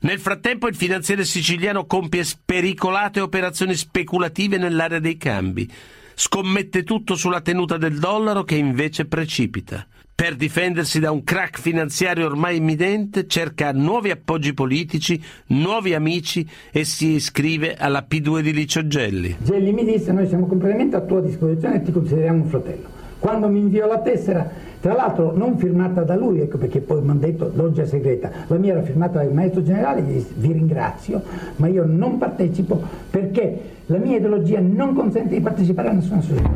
Nel 0.00 0.18
frattempo 0.18 0.68
il 0.68 0.74
finanziere 0.74 1.24
siciliano 1.24 1.84
compie 1.84 2.24
spericolate 2.24 3.20
operazioni 3.20 3.74
speculative 3.74 4.56
nell'area 4.56 5.00
dei 5.00 5.18
cambi. 5.18 5.70
Scommette 6.14 6.82
tutto 6.82 7.14
sulla 7.14 7.42
tenuta 7.42 7.76
del 7.76 7.98
dollaro 7.98 8.42
che 8.42 8.56
invece 8.56 9.04
precipita. 9.04 9.86
Per 10.14 10.34
difendersi 10.36 10.98
da 10.98 11.10
un 11.10 11.24
crack 11.24 11.60
finanziario 11.60 12.26
ormai 12.26 12.56
imminente, 12.56 13.26
cerca 13.26 13.72
nuovi 13.72 14.10
appoggi 14.10 14.54
politici, 14.54 15.22
nuovi 15.48 15.94
amici 15.94 16.48
e 16.70 16.84
si 16.84 17.12
iscrive 17.12 17.74
alla 17.76 18.06
P2 18.08 18.40
di 18.40 18.52
Licio 18.52 18.86
Gelli. 18.86 19.36
Gelli 19.42 19.72
mi 19.72 19.84
disse: 19.84 20.12
Noi 20.12 20.26
siamo 20.26 20.46
completamente 20.46 20.96
a 20.96 21.00
tua 21.00 21.20
disposizione 21.20 21.76
e 21.76 21.82
ti 21.82 21.92
consideriamo 21.92 22.42
un 22.42 22.48
fratello. 22.48 22.91
Quando 23.22 23.46
mi 23.46 23.60
inviò 23.60 23.86
la 23.86 24.00
tessera, 24.00 24.50
tra 24.80 24.94
l'altro 24.94 25.30
non 25.36 25.56
firmata 25.56 26.02
da 26.02 26.16
lui, 26.16 26.40
ecco 26.40 26.58
perché 26.58 26.80
poi 26.80 27.00
mi 27.02 27.10
hanno 27.10 27.20
detto 27.20 27.52
loggia 27.54 27.86
segreta, 27.86 28.28
la 28.48 28.56
mia 28.56 28.72
era 28.72 28.82
firmata 28.82 29.22
dal 29.22 29.32
maestro 29.32 29.62
generale, 29.62 30.02
gli 30.02 30.14
disse 30.14 30.32
vi 30.34 30.50
ringrazio, 30.50 31.22
ma 31.56 31.68
io 31.68 31.84
non 31.86 32.18
partecipo 32.18 32.82
perché 33.08 33.60
la 33.86 33.98
mia 33.98 34.16
ideologia 34.16 34.58
non 34.58 34.92
consente 34.92 35.36
di 35.36 35.40
partecipare 35.40 35.90
a 35.90 35.92
nessuna 35.92 36.20
società. 36.20 36.50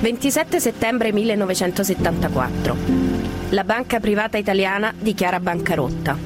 27 0.00 0.58
settembre 0.58 1.12
1974. 1.12 2.76
La 3.50 3.64
banca 3.64 4.00
privata 4.00 4.38
italiana 4.38 4.94
dichiara 4.98 5.38
bancarotta. 5.38 6.16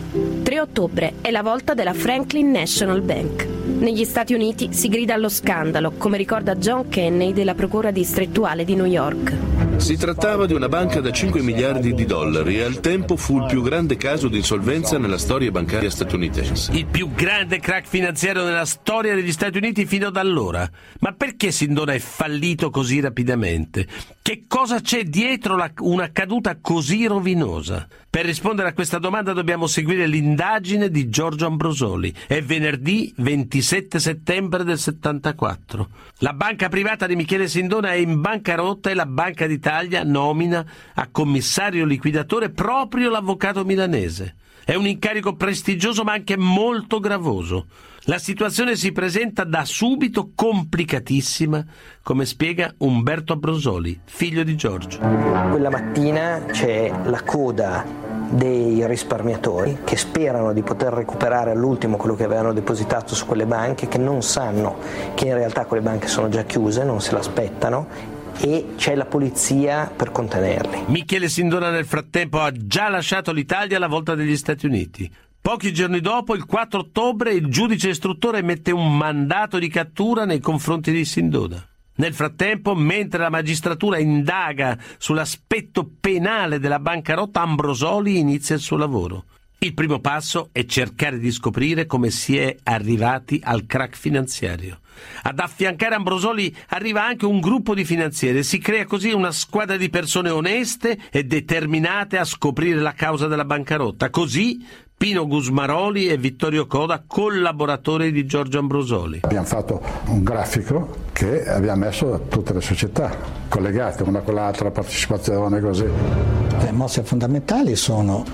3 0.45 0.61
ottobre 0.61 1.15
è 1.21 1.33
la 1.33 1.43
volta 1.43 1.75
della 1.75 1.95
Franklin 1.95 2.53
National 2.53 3.03
Bank. 3.03 3.58
Negli 3.79 4.05
Stati 4.05 4.35
Uniti 4.35 4.73
si 4.73 4.89
grida 4.89 5.15
allo 5.15 5.29
scandalo, 5.29 5.93
come 5.93 6.17
ricorda 6.17 6.57
John 6.57 6.89
Kenney 6.89 7.33
della 7.33 7.55
Procura 7.55 7.93
distrettuale 7.93 8.65
di 8.65 8.75
New 8.75 8.87
York. 8.87 9.68
Si 9.79 9.97
trattava 9.97 10.45
di 10.45 10.55
una 10.55 10.69
banca 10.69 11.01
da 11.01 11.13
5 11.13 11.41
miliardi 11.41 11.95
di 11.95 12.05
dollari 12.05 12.59
e 12.59 12.63
al 12.63 12.81
tempo 12.81 13.17
fu 13.17 13.39
il 13.39 13.47
più 13.47 13.63
grande 13.63 13.97
caso 13.97 14.29
di 14.29 14.37
insolvenza 14.37 14.99
nella 14.99 15.19
storia 15.19 15.53
bancaria 15.53 15.89
statunitense. 15.89 16.73
Il 16.73 16.87
più 16.87 17.13
grande 17.13 17.61
crack 17.61 17.87
finanziario 17.87 18.45
nella 18.45 18.67
storia 18.67 19.15
degli 19.15 19.33
Stati 19.33 19.57
Uniti 19.57 19.87
fino 19.87 20.09
ad 20.09 20.17
allora. 20.17 20.69
Ma 20.99 21.13
perché 21.13 21.53
Sindona 21.53 21.95
è 21.95 22.01
fallito 22.01 22.71
così 22.71 23.01
rapidamente? 23.01 23.87
Che 24.21 24.45
cosa 24.47 24.81
c'è 24.81 25.05
dietro 25.05 25.57
la, 25.57 25.71
una 25.79 26.11
caduta 26.11 26.59
così 26.61 27.07
rovinosa? 27.07 27.87
Per 28.11 28.25
rispondere 28.25 28.69
a 28.69 28.73
questa 28.73 28.99
domanda 28.99 29.33
dobbiamo 29.33 29.67
seguire 29.67 30.07
l'indagine 30.07 30.91
di 30.91 31.09
Giorgio 31.09 31.47
Ambrosoli. 31.47 32.13
È 32.27 32.43
venerdì 32.43 33.13
27 33.17 33.99
settembre 34.01 34.65
del 34.65 34.79
74. 34.79 35.89
La 36.19 36.33
banca 36.33 36.69
privata 36.69 37.07
di 37.07 37.17
Michele 37.17 37.49
Sindona 37.49 37.93
è 37.93 37.97
in 37.97 38.21
bancarotta 38.21 38.91
e 38.91 38.95
la 38.95 39.07
Banca 39.07 39.47
d'Italia 39.47 39.68
nomina 40.05 40.65
a 40.95 41.09
commissario 41.11 41.85
liquidatore 41.85 42.51
proprio 42.51 43.11
l'avvocato 43.11 43.65
milanese. 43.65 44.35
È 44.65 44.75
un 44.75 44.87
incarico 44.87 45.35
prestigioso 45.35 46.05
ma 46.05 46.13
anche 46.13 46.37
molto 46.37 47.01
gravoso. 47.01 47.67
La 48.03 48.19
situazione 48.19 48.77
si 48.77 48.93
presenta 48.93 49.45
da 49.45 49.65
subito 49.65 50.33
complicatissima, 50.35 51.65
come 52.03 52.25
spiega 52.25 52.75
Umberto 52.79 53.37
Brosoli, 53.37 54.01
figlio 54.05 54.43
di 54.43 54.57
Giorgio. 54.57 54.99
Quella 54.99 55.71
mattina 55.71 56.45
c'è 56.51 56.91
la 57.05 57.23
coda 57.23 57.85
dei 58.31 58.87
risparmiatori 58.87 59.79
che 59.85 59.97
sperano 59.97 60.53
di 60.53 60.63
poter 60.63 60.93
recuperare 60.93 61.51
all'ultimo 61.51 61.97
quello 61.97 62.15
che 62.15 62.25
avevano 62.25 62.53
depositato 62.53 63.15
su 63.15 63.27
quelle 63.27 63.47
banche, 63.47 63.89
che 63.89 63.99
non 63.99 64.23
sanno 64.23 64.77
che 65.15 65.27
in 65.27 65.35
realtà 65.35 65.65
quelle 65.65 65.83
banche 65.83 66.09
sono 66.09 66.29
già 66.29 66.45
chiuse, 66.45 66.85
non 66.85 67.01
se 67.01 67.13
l'aspettano 67.13 68.17
e 68.41 68.75
c'è 68.77 68.95
la 68.95 69.05
polizia 69.05 69.91
per 69.95 70.11
contenerli. 70.13 70.85
Michele 70.87 71.29
Sindona 71.29 71.71
nel 71.71 71.87
frattempo 71.87 72.41
ha 72.41 72.53
già 72.53 72.89
lasciato 72.89 73.33
l'Italia 73.33 73.77
alla 73.77 73.87
volta 73.89 74.15
degli 74.15 74.37
Stati 74.37 74.67
Uniti. 74.67 75.11
Pochi 75.41 75.73
giorni 75.73 76.01
dopo, 76.01 76.35
il 76.35 76.45
4 76.45 76.81
ottobre, 76.81 77.33
il 77.33 77.47
giudice 77.47 77.89
istruttore 77.89 78.39
emette 78.39 78.71
un 78.71 78.97
mandato 78.97 79.59
di 79.59 79.69
cattura 79.69 80.25
nei 80.25 80.41
confronti 80.41 80.93
di 80.93 81.05
Sindona. 81.05 81.65
Nel 81.97 82.15
frattempo, 82.15 82.75
mentre 82.75 83.21
la 83.21 83.31
magistratura 83.31 83.99
indaga 83.99 84.79
sull'aspetto 84.99 85.91
penale 85.99 86.61
della 86.61 86.79
bancarotta, 86.79 87.41
Ambrosoli 87.41 88.19
inizia 88.19 88.55
il 88.55 88.61
suo 88.61 88.77
lavoro. 88.77 89.25
Il 89.61 89.75
primo 89.75 89.99
passo 89.99 90.51
è 90.53 90.65
cercare 90.67 91.19
di 91.19 91.33
scoprire 91.33 91.85
come 91.85 92.11
si 92.11 92.39
è 92.39 92.55
arrivati 92.63 93.41
al 93.43 93.67
crack 93.67 93.97
finanziario. 93.97 94.79
Ad 95.23 95.41
affiancare 95.41 95.97
Ambrosoli 95.97 96.55
arriva 96.69 97.05
anche 97.05 97.27
un 97.27 97.41
gruppo 97.41 97.75
di 97.75 97.85
finanzieri 97.85 98.45
si 98.45 98.59
crea 98.59 98.85
così 98.85 99.11
una 99.11 99.33
squadra 99.33 99.77
di 99.77 99.91
persone 99.91 100.31
oneste 100.31 100.97
e 101.11 101.25
determinate 101.25 102.19
a 102.19 102.25
scoprire 102.25 102.79
la 102.79 102.93
causa 102.93 103.27
della 103.27 103.45
bancarotta. 103.45 104.11
Così 104.11 104.65
Pino 104.99 105.29
Gusmaroli 105.29 106.09
e 106.09 106.19
Vittorio 106.19 106.67
Coda, 106.67 107.05
collaboratori 107.07 108.11
di 108.11 108.27
Giorgio 108.27 108.59
Ambrosoli. 108.59 109.21
Abbiamo 109.23 109.47
fatto 109.47 109.81
un 110.07 110.25
grafico 110.25 111.07
che 111.13 111.49
abbiamo 111.49 111.85
messo 111.85 112.25
tutte 112.29 112.53
le 112.53 112.61
società 112.61 113.17
collegate 113.49 114.03
una 114.03 114.23
con 114.23 114.35
l'altra, 114.35 114.73
partecipazione 114.73 115.61
così. 115.61 115.85
Le 115.85 116.73
mosse 116.73 117.05
fondamentali 117.05 117.77
sono 117.77 118.25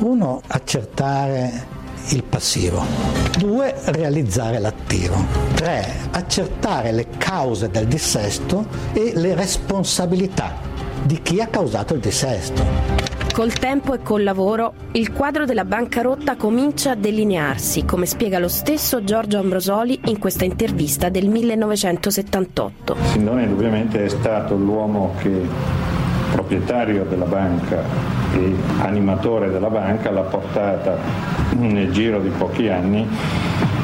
uno 0.00 0.42
accertare 0.46 1.78
il 2.10 2.22
passivo, 2.22 2.84
due 3.38 3.74
realizzare 3.84 4.58
l'attivo, 4.58 5.24
tre 5.54 5.86
accertare 6.10 6.92
le 6.92 7.06
cause 7.16 7.70
del 7.70 7.86
dissesto 7.86 8.66
e 8.92 9.12
le 9.14 9.34
responsabilità 9.34 10.68
di 11.02 11.20
chi 11.22 11.40
ha 11.40 11.46
causato 11.46 11.94
il 11.94 12.00
dissesto. 12.00 13.08
Col 13.32 13.52
tempo 13.52 13.94
e 13.94 14.02
col 14.02 14.22
lavoro, 14.22 14.74
il 14.92 15.12
quadro 15.12 15.44
della 15.44 15.64
bancarotta 15.64 16.36
comincia 16.36 16.90
a 16.90 16.94
delinearsi, 16.94 17.84
come 17.84 18.04
spiega 18.04 18.38
lo 18.38 18.48
stesso 18.48 19.04
Giorgio 19.04 19.38
Ambrosoli 19.38 20.00
in 20.06 20.18
questa 20.18 20.44
intervista 20.44 21.08
del 21.08 21.28
1978. 21.28 22.96
Sindone 23.12 23.44
indubbiamente 23.44 24.04
è 24.04 24.08
stato 24.08 24.56
l'uomo 24.56 25.14
che 25.18 25.46
proprietario 26.32 27.04
della 27.04 27.24
banca 27.24 27.82
e 28.32 28.54
animatore 28.78 29.50
della 29.50 29.70
banca 29.70 30.10
l'ha 30.10 30.22
portata 30.22 30.96
nel 31.56 31.90
giro 31.92 32.20
di 32.20 32.28
pochi 32.28 32.68
anni 32.68 33.06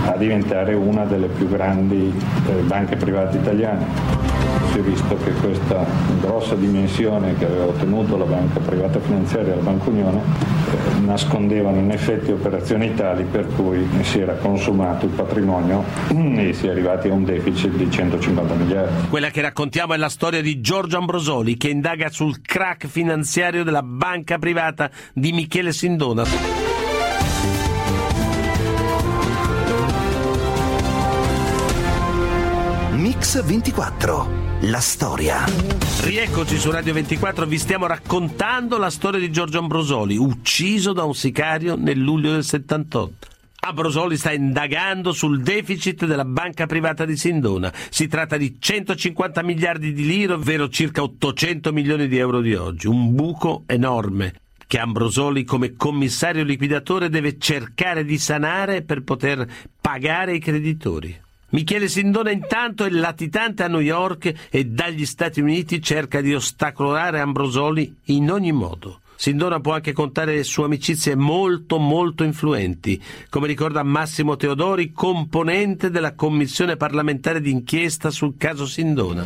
a 0.06 0.16
diventare 0.16 0.74
una 0.74 1.04
delle 1.04 1.28
più 1.28 1.48
grandi 1.48 2.12
eh, 2.48 2.52
banche 2.62 2.96
private 2.96 3.36
italiane 3.36 4.36
si 4.76 4.78
è 4.78 4.80
visto 4.82 5.16
che 5.24 5.32
questa 5.32 5.86
grossa 6.20 6.54
dimensione 6.54 7.34
che 7.36 7.46
aveva 7.46 7.64
ottenuto 7.64 8.16
la 8.18 8.24
banca 8.24 8.60
privata 8.60 8.98
finanziaria 9.00 9.52
e 9.52 9.56
la 9.56 9.62
Banca 9.62 9.88
Unione 9.88 10.20
eh, 10.20 11.00
nascondevano 11.00 11.78
in 11.78 11.90
effetti 11.90 12.30
operazioni 12.30 12.92
tali 12.94 13.24
per 13.24 13.46
cui 13.54 13.86
si 14.02 14.20
era 14.20 14.34
consumato 14.34 15.06
il 15.06 15.12
patrimonio 15.12 15.82
e 16.08 16.52
si 16.52 16.66
è 16.66 16.70
arrivati 16.70 17.08
a 17.08 17.12
un 17.12 17.24
deficit 17.24 17.74
di 17.74 17.90
150 17.90 18.54
miliardi. 18.54 19.08
Quella 19.08 19.30
che 19.30 19.40
raccontiamo 19.40 19.94
è 19.94 19.96
la 19.96 20.10
storia 20.10 20.42
di 20.42 20.60
Giorgio 20.60 20.98
Ambrosoli 20.98 21.56
che 21.56 21.68
indaga 21.68 22.10
sul 22.10 22.42
crack 22.42 22.86
finanziario 22.86 23.64
della 23.64 23.82
banca 23.82 24.36
privata 24.38 24.90
di 25.14 25.32
Michele 25.32 25.72
Sindona. 25.72 26.65
Mix 33.16 33.42
24 33.42 34.28
la 34.64 34.78
storia. 34.80 35.42
Rieccoci 36.02 36.58
su 36.58 36.70
Radio 36.70 36.92
24, 36.92 37.46
vi 37.46 37.56
stiamo 37.56 37.86
raccontando 37.86 38.76
la 38.76 38.90
storia 38.90 39.18
di 39.18 39.30
Giorgio 39.30 39.58
Ambrosoli, 39.58 40.18
ucciso 40.18 40.92
da 40.92 41.04
un 41.04 41.14
sicario 41.14 41.76
nel 41.76 41.98
luglio 41.98 42.32
del 42.32 42.44
78. 42.44 43.26
Ambrosoli 43.60 44.18
sta 44.18 44.32
indagando 44.32 45.12
sul 45.12 45.40
deficit 45.40 46.04
della 46.04 46.26
banca 46.26 46.66
privata 46.66 47.06
di 47.06 47.16
Sindona. 47.16 47.72
Si 47.88 48.06
tratta 48.06 48.36
di 48.36 48.56
150 48.58 49.42
miliardi 49.42 49.94
di 49.94 50.04
lire, 50.04 50.34
ovvero 50.34 50.68
circa 50.68 51.02
800 51.02 51.72
milioni 51.72 52.08
di 52.08 52.18
euro 52.18 52.42
di 52.42 52.54
oggi. 52.54 52.86
Un 52.86 53.14
buco 53.14 53.62
enorme 53.66 54.34
che 54.66 54.78
Ambrosoli 54.78 55.44
come 55.44 55.74
commissario 55.74 56.44
liquidatore 56.44 57.08
deve 57.08 57.38
cercare 57.38 58.04
di 58.04 58.18
sanare 58.18 58.82
per 58.82 59.02
poter 59.02 59.48
pagare 59.80 60.34
i 60.34 60.38
creditori. 60.38 61.24
Michele 61.50 61.88
Sindona 61.88 62.32
intanto 62.32 62.84
è 62.84 62.90
latitante 62.90 63.62
a 63.62 63.68
New 63.68 63.80
York 63.80 64.48
e 64.50 64.64
dagli 64.64 65.06
Stati 65.06 65.40
Uniti 65.40 65.80
cerca 65.80 66.20
di 66.20 66.34
ostacolare 66.34 67.20
Ambrosoli 67.20 67.94
in 68.06 68.30
ogni 68.30 68.50
modo. 68.50 69.00
Sindona 69.14 69.60
può 69.60 69.72
anche 69.72 69.92
contare 69.92 70.42
su 70.42 70.62
amicizie 70.62 71.14
molto 71.14 71.78
molto 71.78 72.22
influenti, 72.22 73.02
come 73.30 73.46
ricorda 73.46 73.82
Massimo 73.82 74.36
Teodori, 74.36 74.92
componente 74.92 75.90
della 75.90 76.14
commissione 76.14 76.76
parlamentare 76.76 77.40
d'inchiesta 77.40 78.10
sul 78.10 78.34
caso 78.36 78.66
Sindona. 78.66 79.24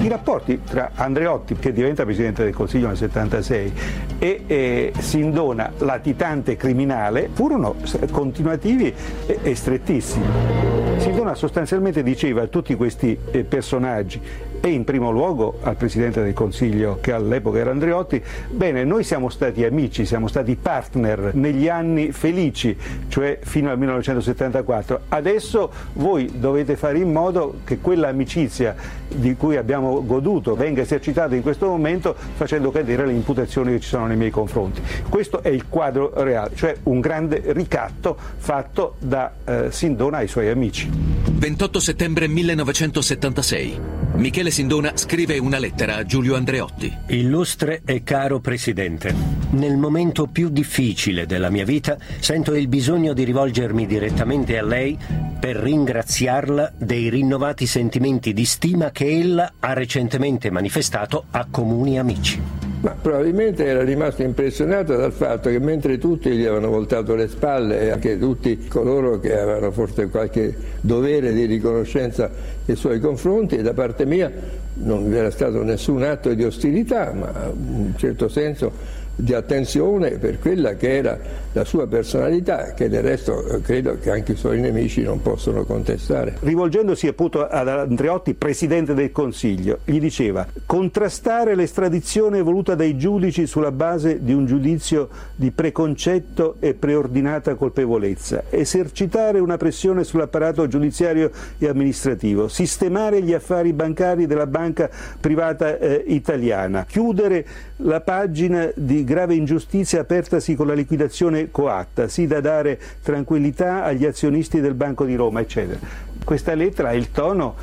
I 0.00 0.08
rapporti 0.08 0.60
tra 0.64 0.92
Andreotti, 0.94 1.54
che 1.56 1.72
diventa 1.72 2.04
Presidente 2.04 2.44
del 2.44 2.54
Consiglio 2.54 2.86
nel 2.86 2.96
76, 2.96 3.72
e, 4.18 4.44
e 4.46 4.92
Sindona, 4.98 5.72
latitante 5.78 6.56
criminale, 6.56 7.28
furono 7.32 7.74
continuativi 8.10 8.92
e, 9.26 9.38
e 9.42 9.54
strettissimi. 9.54 10.85
Sindona 11.26 11.34
sostanzialmente 11.34 12.02
diceva 12.02 12.42
a 12.42 12.46
tutti 12.46 12.74
questi 12.76 13.18
eh, 13.32 13.42
personaggi 13.42 14.20
e 14.60 14.68
in 14.68 14.84
primo 14.84 15.10
luogo 15.10 15.58
al 15.62 15.76
Presidente 15.76 16.22
del 16.22 16.32
Consiglio 16.32 16.98
che 17.00 17.12
all'epoca 17.12 17.58
era 17.58 17.70
Andreotti, 17.70 18.22
bene, 18.50 18.84
noi 18.84 19.04
siamo 19.04 19.28
stati 19.28 19.64
amici, 19.64 20.04
siamo 20.04 20.28
stati 20.28 20.56
partner 20.56 21.34
negli 21.34 21.68
anni 21.68 22.12
felici, 22.12 22.76
cioè 23.08 23.38
fino 23.42 23.70
al 23.70 23.78
1974, 23.78 25.00
adesso 25.08 25.70
voi 25.94 26.38
dovete 26.38 26.76
fare 26.76 26.98
in 26.98 27.12
modo 27.12 27.60
che 27.64 27.78
quella 27.78 28.08
amicizia 28.08 28.74
di 29.08 29.34
cui 29.36 29.56
abbiamo 29.56 30.04
goduto 30.04 30.54
venga 30.54 30.82
esercitata 30.82 31.34
in 31.34 31.42
questo 31.42 31.66
momento 31.66 32.14
facendo 32.34 32.70
cadere 32.70 33.06
le 33.06 33.12
imputazioni 33.12 33.72
che 33.72 33.80
ci 33.80 33.88
sono 33.88 34.06
nei 34.06 34.16
miei 34.16 34.30
confronti. 34.30 34.80
Questo 35.08 35.42
è 35.42 35.48
il 35.48 35.68
quadro 35.68 36.12
reale, 36.14 36.50
cioè 36.54 36.76
un 36.84 37.00
grande 37.00 37.42
ricatto 37.46 38.16
fatto 38.36 38.96
da 38.98 39.32
eh, 39.44 39.66
Sindona 39.70 40.18
ai 40.18 40.28
suoi 40.28 40.48
amici. 40.48 40.90
28 41.38 41.80
settembre 41.80 42.28
1976. 42.28 43.80
Michele 44.14 44.45
Sindona 44.50 44.92
scrive 44.96 45.38
una 45.38 45.58
lettera 45.58 45.96
a 45.96 46.04
Giulio 46.04 46.36
Andreotti. 46.36 46.94
Illustre 47.08 47.82
e 47.84 48.02
caro 48.02 48.40
Presidente, 48.40 49.14
nel 49.50 49.76
momento 49.76 50.26
più 50.26 50.48
difficile 50.48 51.26
della 51.26 51.50
mia 51.50 51.64
vita 51.64 51.96
sento 52.20 52.54
il 52.54 52.68
bisogno 52.68 53.12
di 53.12 53.24
rivolgermi 53.24 53.86
direttamente 53.86 54.58
a 54.58 54.64
lei 54.64 54.98
per 55.38 55.56
ringraziarla 55.56 56.72
dei 56.76 57.08
rinnovati 57.08 57.66
sentimenti 57.66 58.32
di 58.32 58.44
stima 58.44 58.90
che 58.90 59.18
ella 59.18 59.52
ha 59.58 59.72
recentemente 59.72 60.50
manifestato 60.50 61.24
a 61.30 61.46
comuni 61.50 61.98
amici. 61.98 62.65
Ma 62.86 62.94
probabilmente 63.02 63.64
era 63.64 63.82
rimasto 63.82 64.22
impressionato 64.22 64.94
dal 64.94 65.10
fatto 65.10 65.50
che 65.50 65.58
mentre 65.58 65.98
tutti 65.98 66.30
gli 66.30 66.44
avevano 66.44 66.68
voltato 66.68 67.16
le 67.16 67.26
spalle 67.26 67.80
e 67.80 67.90
anche 67.90 68.16
tutti 68.16 68.68
coloro 68.68 69.18
che 69.18 69.36
avevano 69.36 69.72
forse 69.72 70.06
qualche 70.06 70.54
dovere 70.82 71.32
di 71.32 71.46
riconoscenza 71.46 72.30
nei 72.64 72.76
suoi 72.76 73.00
confronti, 73.00 73.60
da 73.60 73.72
parte 73.72 74.06
mia 74.06 74.30
non 74.74 75.10
vi 75.10 75.16
era 75.16 75.32
stato 75.32 75.64
nessun 75.64 76.04
atto 76.04 76.32
di 76.32 76.44
ostilità, 76.44 77.12
ma 77.12 77.50
in 77.52 77.86
un 77.86 77.94
certo 77.96 78.28
senso 78.28 78.70
di 79.16 79.32
attenzione 79.32 80.18
per 80.18 80.38
quella 80.38 80.74
che 80.74 80.96
era 80.96 81.18
la 81.52 81.64
sua 81.64 81.86
personalità, 81.86 82.74
che 82.74 82.90
del 82.90 83.02
resto 83.02 83.44
eh, 83.46 83.60
credo 83.62 83.98
che 83.98 84.10
anche 84.10 84.32
i 84.32 84.36
suoi 84.36 84.60
nemici 84.60 85.02
non 85.02 85.22
possono 85.22 85.64
contestare. 85.64 86.36
Rivolgendosi 86.40 87.06
appunto 87.06 87.46
ad 87.46 87.66
Andreotti, 87.66 88.34
Presidente 88.34 88.92
del 88.92 89.10
Consiglio, 89.10 89.78
gli 89.84 89.98
diceva 89.98 90.46
contrastare 90.66 91.54
l'estradizione 91.54 92.42
voluta 92.42 92.74
dai 92.74 92.98
giudici 92.98 93.46
sulla 93.46 93.72
base 93.72 94.22
di 94.22 94.34
un 94.34 94.44
giudizio 94.44 95.08
di 95.34 95.50
preconcetto 95.50 96.56
e 96.60 96.74
preordinata 96.74 97.54
colpevolezza, 97.54 98.44
esercitare 98.50 99.38
una 99.38 99.56
pressione 99.56 100.04
sull'apparato 100.04 100.68
giudiziario 100.68 101.30
e 101.56 101.68
amministrativo, 101.68 102.48
sistemare 102.48 103.22
gli 103.22 103.32
affari 103.32 103.72
bancari 103.72 104.26
della 104.26 104.46
banca 104.46 104.90
privata 105.18 105.78
eh, 105.78 106.04
italiana, 106.06 106.84
chiudere 106.84 107.46
la 107.76 108.00
pagina 108.00 108.70
di 108.74 109.04
grave 109.06 109.34
ingiustizia 109.34 110.00
apertasi 110.00 110.54
con 110.54 110.66
la 110.66 110.74
liquidazione 110.74 111.50
coatta, 111.50 112.08
sì 112.08 112.26
da 112.26 112.40
dare 112.40 112.78
tranquillità 113.02 113.84
agli 113.84 114.04
azionisti 114.04 114.60
del 114.60 114.74
Banco 114.74 115.06
di 115.06 115.14
Roma, 115.14 115.40
eccetera. 115.40 115.78
Questa 116.22 116.52
lettera 116.54 116.88
ha 116.88 116.94
il 116.94 117.10
tono 117.12 117.54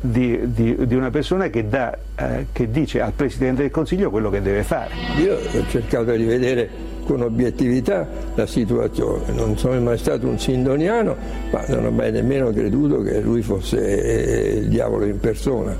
di, 0.00 0.38
di, 0.52 0.86
di, 0.86 0.94
una 0.94 1.10
persona 1.10 1.48
che, 1.48 1.68
dà, 1.68 1.96
eh, 2.16 2.46
che, 2.52 2.70
dice 2.70 3.00
al 3.00 3.12
Presidente 3.12 3.62
del 3.62 3.70
Consiglio 3.70 4.10
quello 4.10 4.30
che 4.30 4.40
deve 4.40 4.62
fare. 4.62 4.94
Io 5.18 5.36
ho 5.36 5.66
cercato 5.68 6.12
di 6.12 6.24
vedere 6.24 6.89
con 7.10 7.22
obiettività 7.22 8.06
la 8.36 8.46
situazione. 8.46 9.32
Non 9.32 9.58
sono 9.58 9.80
mai 9.80 9.98
stato 9.98 10.28
un 10.28 10.38
sindoniano, 10.38 11.16
ma 11.50 11.64
non 11.66 11.86
ho 11.86 11.90
mai 11.90 12.12
nemmeno 12.12 12.52
creduto 12.52 13.02
che 13.02 13.18
lui 13.18 13.42
fosse 13.42 14.60
il 14.60 14.68
diavolo 14.68 15.06
in 15.06 15.18
persona. 15.18 15.76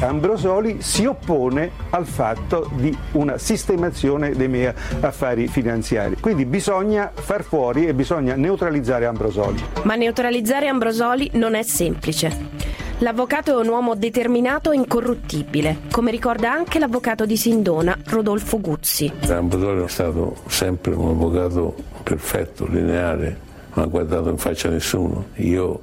Ambrosoli 0.00 0.76
si 0.80 1.04
oppone 1.04 1.70
al 1.90 2.06
fatto 2.06 2.70
di 2.76 2.96
una 3.12 3.38
sistemazione 3.38 4.30
dei 4.30 4.46
miei 4.46 4.72
affari 5.00 5.48
finanziari. 5.48 6.16
Quindi 6.20 6.44
bisogna 6.44 7.10
far 7.12 7.42
fuori 7.42 7.88
e 7.88 7.94
bisogna 7.94 8.36
neutralizzare 8.36 9.06
Ambrosoli. 9.06 9.60
Ma 9.82 9.96
neutralizzare 9.96 10.68
Ambrosoli 10.68 11.30
non 11.32 11.54
è 11.54 11.64
semplice. 11.64 12.86
L'avvocato 13.00 13.52
è 13.52 13.62
un 13.62 13.68
uomo 13.68 13.94
determinato 13.94 14.72
e 14.72 14.76
incorruttibile, 14.76 15.82
come 15.92 16.10
ricorda 16.10 16.50
anche 16.52 16.80
l'avvocato 16.80 17.26
di 17.26 17.36
Sindona, 17.36 17.96
Rodolfo 18.06 18.58
Guzzi. 18.60 19.12
Ambrosoli 19.28 19.84
è 19.84 19.88
stato 19.88 20.38
sempre 20.48 20.94
un 20.94 21.10
avvocato 21.10 21.76
perfetto, 22.02 22.66
lineare, 22.66 23.38
non 23.74 23.84
ha 23.84 23.88
guardato 23.88 24.30
in 24.30 24.36
faccia 24.36 24.66
a 24.66 24.72
nessuno. 24.72 25.26
Io 25.36 25.80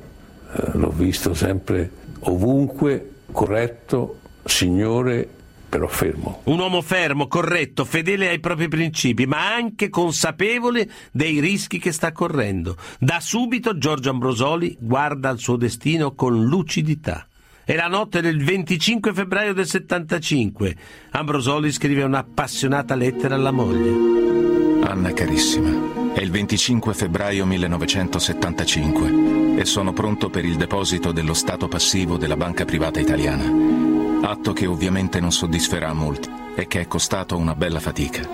eh, 0.55 0.71
l'ho 0.73 0.89
visto 0.89 1.33
sempre 1.33 1.89
ovunque 2.19 3.11
corretto, 3.31 4.17
signore, 4.43 5.29
però 5.75 5.87
fermo. 5.87 6.39
Un 6.45 6.59
uomo 6.59 6.81
fermo, 6.81 7.27
corretto, 7.27 7.83
fedele 7.83 8.29
ai 8.29 8.39
propri 8.39 8.69
principi, 8.69 9.25
ma 9.25 9.53
anche 9.53 9.89
consapevole 9.89 10.89
dei 11.11 11.41
rischi 11.41 11.79
che 11.79 11.91
sta 11.91 12.13
correndo. 12.13 12.77
Da 12.97 13.19
subito 13.19 13.77
Giorgio 13.77 14.11
Ambrosoli 14.11 14.77
guarda 14.79 15.27
al 15.27 15.39
suo 15.39 15.57
destino 15.57 16.13
con 16.13 16.45
lucidità. 16.45 17.27
È 17.65 17.75
la 17.75 17.87
notte 17.87 18.21
del 18.21 18.41
25 18.41 19.11
febbraio 19.11 19.53
del 19.53 19.67
75. 19.67 20.77
Ambrosoli 21.11 21.73
scrive 21.73 22.03
un'appassionata 22.03 22.95
lettera 22.95 23.35
alla 23.35 23.51
moglie. 23.51 24.87
Anna 24.87 25.11
carissima, 25.11 26.13
è 26.13 26.21
il 26.21 26.31
25 26.31 26.93
febbraio 26.93 27.45
1975 27.45 29.57
e 29.57 29.65
sono 29.65 29.91
pronto 29.91 30.29
per 30.29 30.45
il 30.45 30.55
deposito 30.55 31.11
dello 31.11 31.33
stato 31.33 31.67
passivo 31.67 32.15
della 32.15 32.37
banca 32.37 32.63
privata 32.63 33.01
italiana 33.01 33.84
atto 34.21 34.53
che 34.53 34.65
ovviamente 34.65 35.19
non 35.19 35.31
soddisferà 35.31 35.93
molti 35.93 36.29
e 36.55 36.67
che 36.67 36.81
è 36.81 36.87
costato 36.87 37.37
una 37.37 37.55
bella 37.55 37.79
fatica. 37.79 38.27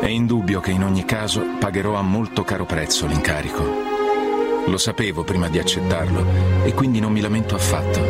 È 0.00 0.06
indubbio 0.06 0.60
che 0.60 0.70
in 0.70 0.82
ogni 0.82 1.04
caso 1.04 1.44
pagherò 1.58 1.94
a 1.94 2.02
molto 2.02 2.42
caro 2.42 2.64
prezzo 2.64 3.06
l'incarico. 3.06 3.62
Lo 4.66 4.78
sapevo 4.78 5.24
prima 5.24 5.48
di 5.48 5.58
accettarlo 5.58 6.24
e 6.64 6.72
quindi 6.72 7.00
non 7.00 7.12
mi 7.12 7.20
lamento 7.20 7.54
affatto, 7.54 8.00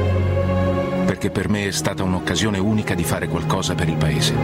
perché 1.05 1.31
per 1.31 1.49
me 1.49 1.67
è 1.67 1.73
stata 1.73 2.03
un'occasione 2.03 2.59
unica 2.59 2.95
di 2.95 3.05
fare 3.05 3.27
qualcosa 3.27 3.75
per 3.75 3.89
il 3.89 3.97
Paese. 3.97 4.35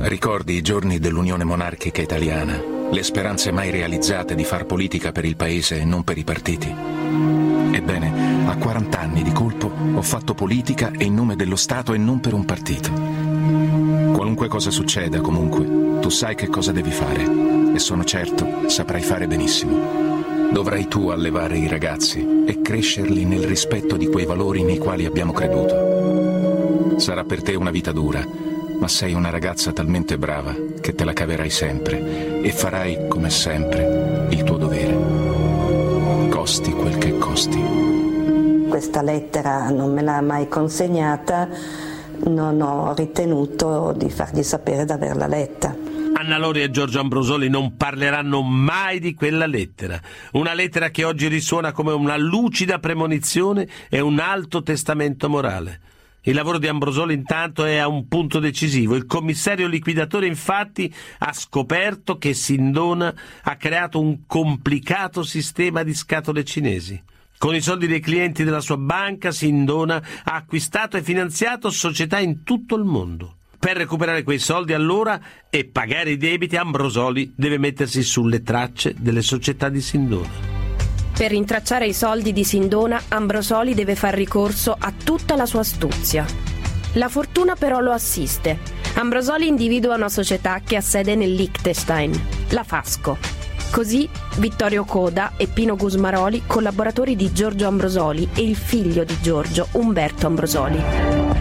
Ricordi 0.00 0.54
i 0.54 0.62
giorni 0.62 0.98
dell'Unione 0.98 1.44
Monarchica 1.44 2.02
Italiana, 2.02 2.60
le 2.90 3.02
speranze 3.02 3.50
mai 3.50 3.70
realizzate 3.70 4.34
di 4.34 4.44
far 4.44 4.64
politica 4.64 5.12
per 5.12 5.24
il 5.24 5.36
Paese 5.36 5.80
e 5.80 5.84
non 5.84 6.04
per 6.04 6.18
i 6.18 6.24
partiti? 6.24 7.57
Ebbene, 7.70 8.46
a 8.46 8.56
40 8.56 8.98
anni 8.98 9.22
di 9.22 9.32
colpo 9.32 9.70
ho 9.94 10.02
fatto 10.02 10.34
politica 10.34 10.90
in 10.98 11.14
nome 11.14 11.36
dello 11.36 11.56
Stato 11.56 11.92
e 11.92 11.98
non 11.98 12.20
per 12.20 12.34
un 12.34 12.44
partito. 12.44 12.90
Qualunque 14.12 14.48
cosa 14.48 14.70
succeda, 14.70 15.20
comunque, 15.20 16.00
tu 16.00 16.08
sai 16.08 16.34
che 16.34 16.48
cosa 16.48 16.72
devi 16.72 16.90
fare 16.90 17.48
e 17.74 17.78
sono 17.78 18.04
certo 18.04 18.68
saprai 18.68 19.02
fare 19.02 19.26
benissimo. 19.26 20.06
Dovrai 20.50 20.88
tu 20.88 21.08
allevare 21.08 21.58
i 21.58 21.68
ragazzi 21.68 22.44
e 22.46 22.62
crescerli 22.62 23.24
nel 23.24 23.44
rispetto 23.44 23.96
di 23.96 24.06
quei 24.06 24.24
valori 24.24 24.62
nei 24.62 24.78
quali 24.78 25.04
abbiamo 25.04 25.32
creduto. 25.32 26.98
Sarà 26.98 27.24
per 27.24 27.42
te 27.42 27.54
una 27.54 27.70
vita 27.70 27.92
dura, 27.92 28.26
ma 28.78 28.88
sei 28.88 29.12
una 29.12 29.30
ragazza 29.30 29.72
talmente 29.72 30.16
brava 30.18 30.54
che 30.80 30.94
te 30.94 31.04
la 31.04 31.12
caverai 31.12 31.50
sempre 31.50 32.40
e 32.42 32.50
farai, 32.50 33.08
come 33.08 33.28
sempre, 33.28 34.07
Questa 38.98 39.12
lettera 39.12 39.70
non 39.70 39.92
me 39.92 40.02
l'ha 40.02 40.20
mai 40.20 40.48
consegnata, 40.48 41.48
non 42.24 42.60
ho 42.60 42.92
ritenuto 42.94 43.94
di 43.96 44.10
fargli 44.10 44.42
sapere 44.42 44.84
di 44.84 44.90
averla 44.90 45.28
letta. 45.28 45.72
Anna 46.14 46.36
Lori 46.36 46.62
e 46.62 46.70
Giorgio 46.72 46.98
Ambrosoli 46.98 47.48
non 47.48 47.76
parleranno 47.76 48.42
mai 48.42 48.98
di 48.98 49.14
quella 49.14 49.46
lettera. 49.46 50.00
Una 50.32 50.52
lettera 50.52 50.90
che 50.90 51.04
oggi 51.04 51.28
risuona 51.28 51.70
come 51.70 51.92
una 51.92 52.16
lucida 52.16 52.80
premonizione 52.80 53.68
e 53.88 54.00
un 54.00 54.18
alto 54.18 54.64
testamento 54.64 55.28
morale. 55.28 55.80
Il 56.22 56.34
lavoro 56.34 56.58
di 56.58 56.66
Ambrosoli 56.66 57.14
intanto 57.14 57.64
è 57.64 57.76
a 57.76 57.86
un 57.86 58.08
punto 58.08 58.40
decisivo. 58.40 58.96
Il 58.96 59.06
commissario 59.06 59.68
liquidatore 59.68 60.26
infatti 60.26 60.92
ha 61.18 61.32
scoperto 61.32 62.18
che 62.18 62.34
Sindona 62.34 63.14
ha 63.42 63.54
creato 63.54 64.00
un 64.00 64.26
complicato 64.26 65.22
sistema 65.22 65.84
di 65.84 65.94
scatole 65.94 66.42
cinesi. 66.42 67.00
Con 67.38 67.54
i 67.54 67.60
soldi 67.60 67.86
dei 67.86 68.00
clienti 68.00 68.42
della 68.42 68.60
sua 68.60 68.76
banca, 68.76 69.30
Sindona 69.30 70.02
ha 70.24 70.34
acquistato 70.34 70.96
e 70.96 71.04
finanziato 71.04 71.70
società 71.70 72.18
in 72.18 72.42
tutto 72.42 72.74
il 72.74 72.82
mondo. 72.82 73.36
Per 73.56 73.76
recuperare 73.76 74.24
quei 74.24 74.40
soldi 74.40 74.72
allora 74.72 75.20
e 75.48 75.64
pagare 75.64 76.10
i 76.10 76.16
debiti, 76.16 76.56
Ambrosoli 76.56 77.32
deve 77.36 77.58
mettersi 77.58 78.02
sulle 78.02 78.42
tracce 78.42 78.94
delle 78.98 79.22
società 79.22 79.68
di 79.68 79.80
Sindona. 79.80 80.28
Per 81.16 81.30
rintracciare 81.30 81.86
i 81.86 81.92
soldi 81.94 82.32
di 82.32 82.42
Sindona, 82.42 83.02
Ambrosoli 83.08 83.72
deve 83.72 83.94
far 83.94 84.14
ricorso 84.14 84.76
a 84.76 84.92
tutta 84.92 85.36
la 85.36 85.46
sua 85.46 85.60
astuzia. 85.60 86.26
La 86.94 87.08
fortuna 87.08 87.54
però 87.54 87.78
lo 87.78 87.92
assiste. 87.92 88.58
Ambrosoli 88.94 89.46
individua 89.46 89.94
una 89.94 90.08
società 90.08 90.60
che 90.64 90.74
ha 90.74 90.80
sede 90.80 91.14
nel 91.14 91.34
Liechtenstein, 91.34 92.20
la 92.50 92.64
Fasco. 92.64 93.37
Così 93.70 94.08
Vittorio 94.38 94.84
Coda 94.84 95.32
e 95.36 95.46
Pino 95.46 95.76
Gusmaroli, 95.76 96.44
collaboratori 96.46 97.14
di 97.14 97.32
Giorgio 97.32 97.68
Ambrosoli 97.68 98.28
e 98.34 98.42
il 98.42 98.56
figlio 98.56 99.04
di 99.04 99.16
Giorgio, 99.20 99.68
Umberto 99.72 100.26
Ambrosoli. 100.26 100.82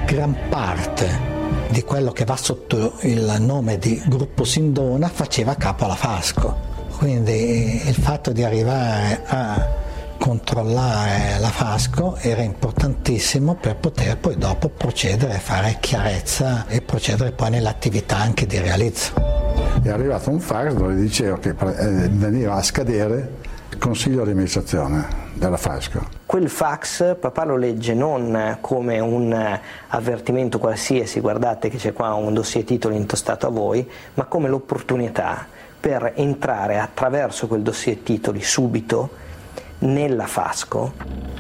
Gran 0.06 0.36
parte 0.50 1.36
di 1.70 1.82
quello 1.84 2.12
che 2.12 2.26
va 2.26 2.36
sotto 2.36 2.98
il 3.02 3.36
nome 3.40 3.78
di 3.78 4.02
Gruppo 4.06 4.44
Sindona 4.44 5.08
faceva 5.08 5.56
capo 5.56 5.86
alla 5.86 5.96
Fasco. 5.96 6.76
Quindi 6.98 7.88
il 7.88 7.96
fatto 7.96 8.32
di 8.32 8.44
arrivare 8.44 9.24
a 9.26 9.86
controllare 10.18 11.40
la 11.40 11.50
Fasco 11.50 12.18
era 12.18 12.42
importantissimo 12.42 13.56
per 13.56 13.78
poter 13.78 14.18
poi 14.18 14.38
dopo 14.38 14.70
procedere 14.70 15.40
fare 15.40 15.78
chiarezza 15.80 16.68
e 16.68 16.82
procedere 16.82 17.32
poi 17.32 17.52
nell'attività 17.52 18.18
anche 18.18 18.46
di 18.46 18.60
realizzo. 18.60 19.47
È 19.82 19.90
arrivato 19.90 20.30
un 20.30 20.40
fax 20.40 20.74
dove 20.74 20.96
diceva 20.96 21.38
che 21.38 21.50
eh, 21.50 22.10
veniva 22.10 22.56
a 22.56 22.62
scadere 22.62 23.46
il 23.70 23.78
consiglio 23.78 24.24
di 24.24 24.32
amministrazione 24.32 25.06
della 25.34 25.58
Fasco. 25.58 26.06
Quel 26.26 26.50
fax 26.50 27.16
papà 27.18 27.46
lo 27.46 27.56
legge 27.56 27.94
non 27.94 28.58
come 28.60 29.00
un 29.00 29.60
avvertimento 29.88 30.60
qualsiasi, 30.60 31.20
guardate 31.20 31.70
che 31.70 31.78
c'è 31.78 31.94
qua 31.94 32.14
un 32.16 32.34
dossier 32.34 32.64
titolo 32.64 32.96
intostato 32.96 33.48
a 33.48 33.50
voi, 33.50 33.90
ma 34.16 34.26
come 34.26 34.50
l'opportunità 34.50 35.46
per 35.80 36.14
entrare 36.16 36.80
attraverso 36.80 37.48
quel 37.48 37.62
dossier 37.62 37.98
titoli 37.98 38.42
subito 38.42 39.26
nella 39.80 40.26
Fasco, 40.26 40.94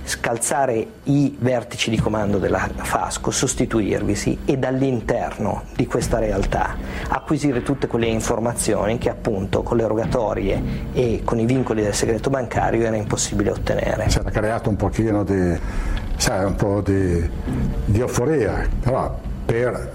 scalzare 0.03 0.87
i 1.03 1.35
vertici 1.39 1.89
di 1.89 1.99
comando 1.99 2.37
della 2.37 2.69
Fasco, 2.75 3.31
sostituirvisi 3.31 4.39
e 4.45 4.57
dall'interno 4.57 5.63
di 5.75 5.85
questa 5.87 6.19
realtà 6.19 6.75
acquisire 7.09 7.63
tutte 7.63 7.87
quelle 7.87 8.07
informazioni 8.07 8.97
che 8.97 9.09
appunto 9.09 9.63
con 9.63 9.77
le 9.77 9.87
rogatorie 9.87 10.61
e 10.93 11.21
con 11.23 11.39
i 11.39 11.45
vincoli 11.45 11.81
del 11.81 11.93
segreto 11.93 12.29
bancario 12.29 12.85
era 12.85 12.95
impossibile 12.95 13.51
ottenere. 13.51 14.09
Si 14.09 14.19
era 14.19 14.29
creato 14.29 14.69
un 14.69 14.75
pochino 14.75 15.23
di, 15.23 15.57
sai, 16.15 16.45
un 16.45 16.55
po' 16.55 16.81
di, 16.81 17.29
di 17.85 17.99
euforia, 17.99 18.67
però 18.81 19.19
per 19.45 19.93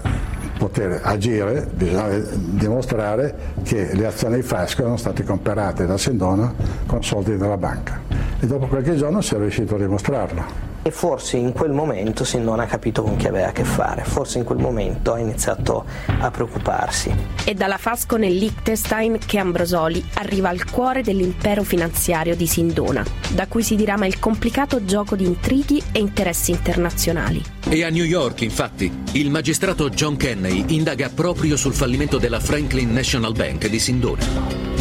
poter 0.63 1.01
agire 1.03 1.67
bisogna 1.73 2.07
dimostrare 2.33 3.35
che 3.63 3.93
le 3.93 4.05
azioni 4.05 4.37
di 4.37 4.43
Fasco 4.43 4.81
erano 4.81 4.95
state 4.95 5.23
comprate 5.23 5.85
da 5.85 5.97
Sendona 5.97 6.53
con 6.85 7.03
soldi 7.03 7.35
della 7.35 7.57
banca. 7.57 7.99
E 8.39 8.47
dopo 8.47 8.67
qualche 8.67 8.95
giorno 8.95 9.19
si 9.19 9.35
è 9.35 9.37
riuscito 9.37 9.75
a 9.75 9.77
dimostrarlo 9.77 10.72
e 10.83 10.91
forse 10.91 11.37
in 11.37 11.53
quel 11.53 11.71
momento 11.71 12.25
non 12.37 12.59
ha 12.59 12.65
capito 12.65 13.01
con 13.01 13.15
chi 13.15 13.27
aveva 13.27 13.47
a 13.47 13.51
che 13.51 13.63
fare, 13.63 14.03
forse 14.03 14.37
in 14.37 14.43
quel 14.43 14.59
momento 14.59 15.13
ha 15.13 15.19
iniziato 15.19 15.85
a 16.19 16.29
preoccuparsi. 16.29 17.11
È 17.43 17.53
dalla 17.53 17.77
Fasco 17.77 18.17
nel 18.17 18.35
Liechtenstein 18.35 19.17
che 19.25 19.39
Ambrosoli 19.39 20.03
arriva 20.15 20.49
al 20.49 20.69
cuore 20.69 21.01
dell'impero 21.01 21.63
finanziario 21.63 22.35
di 22.35 22.47
Sindona, 22.47 23.03
da 23.33 23.47
cui 23.47 23.63
si 23.63 23.75
dirama 23.75 24.05
il 24.05 24.19
complicato 24.19 24.83
gioco 24.85 25.15
di 25.15 25.25
intrighi 25.25 25.81
e 25.91 25.99
interessi 25.99 26.51
internazionali. 26.51 27.41
E 27.69 27.83
a 27.83 27.89
New 27.89 28.03
York, 28.03 28.41
infatti, 28.41 28.91
il 29.13 29.29
magistrato 29.29 29.89
John 29.89 30.17
Kenney 30.17 30.65
indaga 30.67 31.09
proprio 31.09 31.55
sul 31.55 31.73
fallimento 31.73 32.17
della 32.17 32.39
Franklin 32.39 32.91
National 32.91 33.33
Bank 33.33 33.67
di 33.67 33.79
Sindona. 33.79 34.25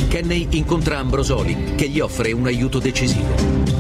Kenney 0.09 0.49
incontra 0.51 0.99
Ambrosoli, 0.99 1.75
che 1.77 1.89
gli 1.89 2.01
offre 2.01 2.33
un 2.33 2.47
aiuto 2.47 2.79
decisivo. 2.79 3.72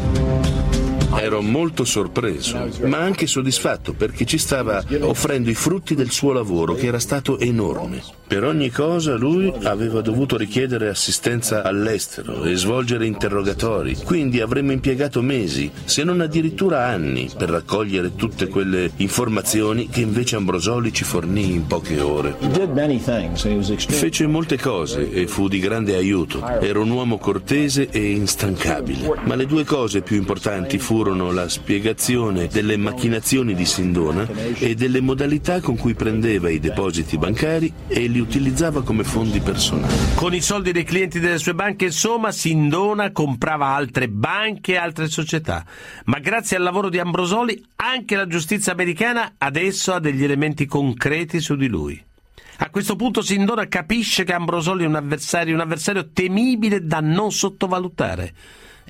Ero 1.14 1.42
molto 1.42 1.84
sorpreso, 1.84 2.68
ma 2.84 2.98
anche 2.98 3.26
soddisfatto 3.26 3.92
perché 3.92 4.24
ci 4.24 4.38
stava 4.38 4.82
offrendo 5.00 5.50
i 5.50 5.54
frutti 5.54 5.94
del 5.94 6.10
suo 6.10 6.32
lavoro, 6.32 6.74
che 6.74 6.86
era 6.86 6.98
stato 6.98 7.38
enorme. 7.38 8.02
Per 8.26 8.44
ogni 8.44 8.70
cosa 8.70 9.14
lui 9.16 9.52
aveva 9.64 10.00
dovuto 10.00 10.38
richiedere 10.38 10.88
assistenza 10.88 11.62
all'estero 11.62 12.44
e 12.44 12.54
svolgere 12.56 13.04
interrogatori, 13.04 13.94
quindi 13.96 14.40
avremmo 14.40 14.72
impiegato 14.72 15.20
mesi, 15.20 15.70
se 15.84 16.02
non 16.02 16.22
addirittura 16.22 16.86
anni, 16.86 17.28
per 17.36 17.50
raccogliere 17.50 18.14
tutte 18.16 18.48
quelle 18.48 18.90
informazioni 18.96 19.88
che 19.88 20.00
invece 20.00 20.36
Ambrosoli 20.36 20.94
ci 20.94 21.04
fornì 21.04 21.52
in 21.52 21.66
poche 21.66 22.00
ore. 22.00 22.36
Fece 23.76 24.26
molte 24.26 24.58
cose 24.58 25.10
e 25.10 25.26
fu 25.26 25.48
di 25.48 25.58
grande 25.58 25.94
aiuto. 25.94 26.42
Era 26.60 26.80
un 26.80 26.90
uomo 26.90 27.18
cortese 27.18 27.90
e 27.90 28.12
instancabile. 28.12 29.20
Ma 29.24 29.34
le 29.34 29.44
due 29.44 29.64
cose 29.64 30.00
più 30.00 30.16
importanti 30.16 30.78
furono 30.78 31.01
la 31.10 31.48
spiegazione 31.48 32.46
delle 32.46 32.76
macchinazioni 32.76 33.54
di 33.54 33.64
Sindona 33.64 34.28
e 34.58 34.76
delle 34.76 35.00
modalità 35.00 35.60
con 35.60 35.76
cui 35.76 35.94
prendeva 35.94 36.48
i 36.48 36.60
depositi 36.60 37.18
bancari 37.18 37.72
e 37.88 38.06
li 38.06 38.20
utilizzava 38.20 38.82
come 38.84 39.02
fondi 39.02 39.40
personali. 39.40 39.92
Con 40.14 40.32
i 40.32 40.40
soldi 40.40 40.70
dei 40.70 40.84
clienti 40.84 41.18
delle 41.18 41.38
sue 41.38 41.54
banche, 41.54 41.86
insomma, 41.86 42.30
Sindona 42.30 43.10
comprava 43.10 43.66
altre 43.66 44.08
banche 44.08 44.74
e 44.74 44.76
altre 44.76 45.08
società. 45.08 45.64
Ma 46.04 46.20
grazie 46.20 46.56
al 46.56 46.62
lavoro 46.62 46.88
di 46.88 47.00
Ambrosoli, 47.00 47.60
anche 47.76 48.14
la 48.14 48.28
giustizia 48.28 48.72
americana 48.72 49.34
adesso 49.38 49.92
ha 49.92 49.98
degli 49.98 50.22
elementi 50.22 50.66
concreti 50.66 51.40
su 51.40 51.56
di 51.56 51.66
lui. 51.66 52.00
A 52.58 52.70
questo 52.70 52.94
punto 52.94 53.22
Sindona 53.22 53.66
capisce 53.66 54.22
che 54.22 54.32
Ambrosoli 54.32 54.84
è 54.84 54.86
un 54.86 54.94
avversario, 54.94 55.54
un 55.54 55.60
avversario 55.60 56.10
temibile 56.12 56.86
da 56.86 57.00
non 57.00 57.32
sottovalutare. 57.32 58.32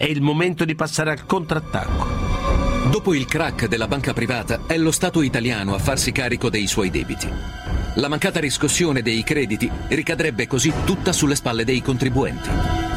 È 0.03 0.07
il 0.07 0.21
momento 0.21 0.65
di 0.65 0.75
passare 0.75 1.13
al 1.13 1.27
contrattacco. 1.27 2.91
Dopo 2.91 3.15
il 3.15 3.25
crack 3.25 3.69
della 3.69 3.87
banca 3.87 4.13
privata 4.13 4.63
è 4.67 4.77
lo 4.77 4.91
Stato 4.91 5.23
italiano 5.23 5.77
a 5.77 5.79
farsi 5.79 6.11
carico 6.11 6.51
dei 6.51 6.67
suoi 6.67 6.91
debiti. 6.91 7.29
La 7.95 8.09
mancata 8.09 8.41
riscossione 8.41 9.01
dei 9.01 9.23
crediti 9.23 9.71
ricadrebbe 9.91 10.49
così 10.49 10.73
tutta 10.85 11.13
sulle 11.13 11.37
spalle 11.37 11.65
dei 11.65 11.81
contribuenti. 11.83 12.49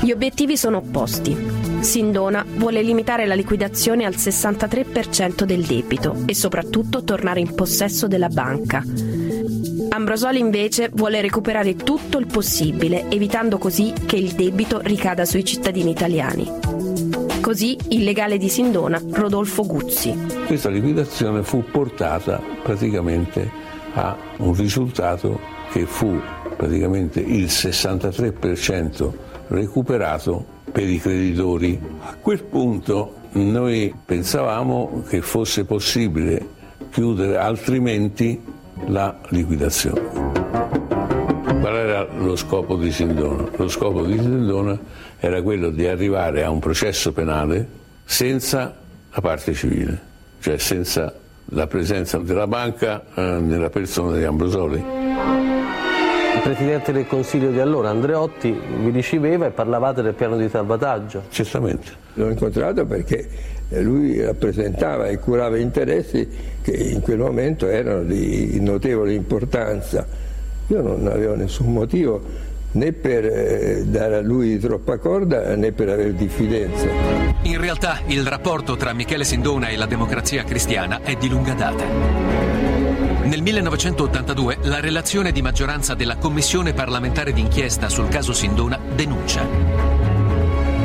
Gli 0.02 0.10
obiettivi 0.10 0.58
sono 0.58 0.78
opposti. 0.78 1.38
Sindona 1.82 2.44
vuole 2.44 2.82
limitare 2.82 3.28
la 3.28 3.36
liquidazione 3.36 4.06
al 4.06 4.16
63% 4.16 5.44
del 5.44 5.62
debito 5.62 6.24
e 6.26 6.34
soprattutto 6.34 7.04
tornare 7.04 7.40
in 7.40 7.54
possesso 7.54 8.08
della 8.08 8.30
banca. 8.30 8.84
Ambrosoli 9.90 10.40
invece 10.40 10.90
vuole 10.92 11.22
recuperare 11.22 11.76
tutto 11.76 12.18
il 12.18 12.26
possibile, 12.26 13.08
evitando 13.12 13.60
così 13.60 13.94
che 14.08 14.16
il 14.16 14.32
debito 14.32 14.80
ricada 14.82 15.24
sui 15.24 15.46
cittadini 15.46 15.92
italiani. 15.92 16.95
Così 17.46 17.78
il 17.90 18.04
legale 18.04 18.40
di 18.40 18.50
Sindona, 18.50 19.00
Rodolfo 19.12 19.68
Guzzi. 19.68 20.18
Questa 20.48 20.68
liquidazione 20.68 21.44
fu 21.44 21.64
portata 21.64 22.42
praticamente 22.64 23.48
a 23.94 24.18
un 24.38 24.56
risultato 24.56 25.40
che 25.72 25.86
fu 25.86 26.20
praticamente 26.58 27.20
il 27.20 27.46
63% 27.46 29.12
recuperato 29.50 30.44
per 30.72 30.90
i 30.90 30.98
creditori. 30.98 31.80
A 32.00 32.16
quel 32.20 32.42
punto 32.46 33.14
noi 33.34 33.94
pensavamo 34.04 35.04
che 35.08 35.22
fosse 35.22 35.66
possibile 35.66 36.50
chiudere 36.90 37.38
altrimenti 37.38 38.42
la 38.88 39.20
liquidazione. 39.30 40.02
Qual 41.44 41.76
era 41.76 42.08
lo 42.18 42.36
scopo 42.36 42.76
di 42.76 42.92
Sindona? 42.92 43.48
Lo 43.56 43.68
scopo 43.68 44.04
di 44.04 44.18
Sindona 44.18 44.80
era 45.26 45.42
quello 45.42 45.72
di 45.72 45.88
arrivare 45.88 46.44
a 46.44 46.52
un 46.52 46.60
processo 46.60 47.12
penale 47.12 47.68
senza 48.06 48.76
la 49.12 49.22
parte 49.22 49.54
civile, 49.54 50.00
cioè 50.40 50.60
senza 50.60 51.12
la 51.46 51.66
presenza 51.66 52.20
della 52.20 52.46
banca 52.46 53.04
eh, 53.16 53.22
nella 53.40 53.72
persona 53.72 54.18
di 54.18 54.24
Ambrosoli. 54.24 54.78
Il 54.78 56.42
Presidente 56.44 56.92
del 56.92 57.08
Consiglio 57.08 57.50
di 57.50 57.60
allora, 57.60 57.90
Andreotti, 57.90 58.52
vi 58.52 58.92
riceveva 58.92 59.48
e 59.48 59.50
parlavate 59.50 60.04
del 60.04 60.14
piano 60.14 60.38
di 60.38 60.48
salvataggio. 60.48 61.24
Certamente. 61.30 62.04
L'ho 62.14 62.30
incontrato 62.30 62.86
perché 62.86 63.28
lui 63.70 64.22
rappresentava 64.22 65.08
e 65.08 65.18
curava 65.18 65.58
interessi 65.58 66.30
che 66.62 66.72
in 66.72 67.02
quel 67.02 67.18
momento 67.18 67.68
erano 67.68 68.04
di 68.04 68.60
notevole 68.62 69.14
importanza. 69.14 70.06
Io 70.68 70.82
non 70.84 71.08
avevo 71.08 71.36
nessun 71.36 71.74
motivo 71.74 72.54
né 72.76 72.92
per 72.92 73.26
eh, 73.26 73.84
dare 73.86 74.18
a 74.18 74.22
lui 74.22 74.60
troppa 74.60 74.98
corda 74.98 75.56
né 75.56 75.72
per 75.72 75.90
avere 75.90 76.14
diffidenza. 76.14 76.88
In 77.44 77.60
realtà 77.60 78.02
il 78.08 78.26
rapporto 78.26 78.76
tra 78.76 78.94
Michele 78.94 79.24
Sindona 79.24 79.68
e 79.68 79.78
la 79.78 79.86
democrazia 79.86 80.44
cristiana 80.44 81.02
è 81.02 81.16
di 81.16 81.30
lunga 81.30 81.54
data. 81.54 81.84
Nel 83.24 83.42
1982 83.42 84.58
la 84.64 84.80
relazione 84.80 85.32
di 85.32 85.42
maggioranza 85.42 85.96
della 85.96 86.18
Commissione 86.18 86.74
parlamentare 86.74 87.34
d'inchiesta 87.34 87.90
sul 87.90 88.08
caso 88.08 88.34
Sindona 88.34 88.80
denuncia. 88.96 89.94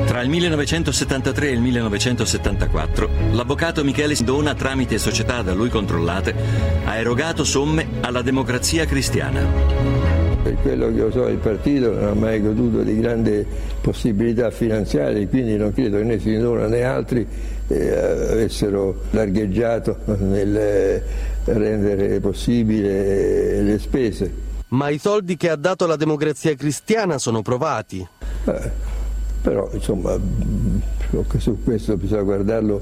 Tra 0.07 0.23
il 0.23 0.29
1973 0.29 1.49
e 1.49 1.53
il 1.53 1.61
1974 1.61 3.11
l'avvocato 3.33 3.85
Michele 3.85 4.15
Sindona, 4.15 4.55
tramite 4.55 4.99
società 4.99 5.43
da 5.43 5.55
lui 5.55 5.69
controllate, 5.69 6.35
ha 6.85 6.97
erogato 6.97 7.45
somme 7.45 7.87
alla 8.01 8.23
democrazia 8.23 8.87
cristiana. 8.87 10.00
Per 10.43 10.57
quello 10.63 10.87
che 10.89 10.95
io 10.95 11.11
so 11.11 11.27
il 11.29 11.37
partito 11.37 11.93
non 11.93 12.05
ha 12.05 12.15
mai 12.15 12.41
goduto 12.41 12.83
di 12.83 12.99
grandi 12.99 13.45
possibilità 13.81 14.51
finanziarie, 14.51 15.29
quindi 15.29 15.57
non 15.57 15.73
credo 15.73 15.99
che 15.99 16.05
né 16.05 16.19
Sindona 16.19 16.67
né 16.67 16.83
altri 16.83 17.27
eh, 17.69 17.99
avessero 17.99 19.03
largheggiato 19.11 19.99
nel 20.19 20.57
eh, 20.57 21.03
rendere 21.45 22.21
possibile 22.21 23.61
le 23.61 23.79
spese. 23.79 24.33
Ma 24.69 24.89
i 24.89 24.99
soldi 24.99 25.37
che 25.37 25.51
ha 25.51 25.57
dato 25.57 25.87
la 25.87 25.97
democrazia 25.97 26.55
cristiana 26.55 27.19
sono 27.19 27.43
provati. 27.43 28.07
Eh, 28.47 28.71
però 29.43 29.69
insomma 29.73 30.19
su 31.39 31.59
questo 31.65 31.97
bisogna 31.97 32.23
guardarlo 32.23 32.81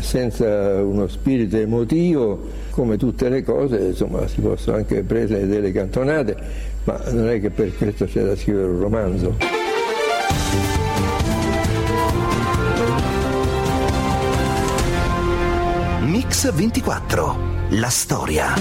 senza 0.00 0.82
uno 0.82 1.08
spirito 1.08 1.56
emotivo, 1.56 2.48
come 2.70 2.96
tutte 2.96 3.28
le 3.28 3.42
cose 3.42 3.78
insomma, 3.78 4.26
si 4.26 4.40
possono 4.40 4.76
anche 4.76 5.02
prendere 5.02 5.46
delle 5.46 5.72
cantonate, 5.72 6.36
ma 6.86 7.00
non 7.10 7.28
è 7.28 7.40
che 7.40 7.50
per 7.50 7.76
questo 7.76 8.06
c'è 8.06 8.22
da 8.22 8.36
scrivere 8.36 8.68
un 8.68 8.78
romanzo. 8.78 9.36
Mix 16.02 16.52
24. 16.52 17.55
La 17.70 17.90
storia. 17.90 18.54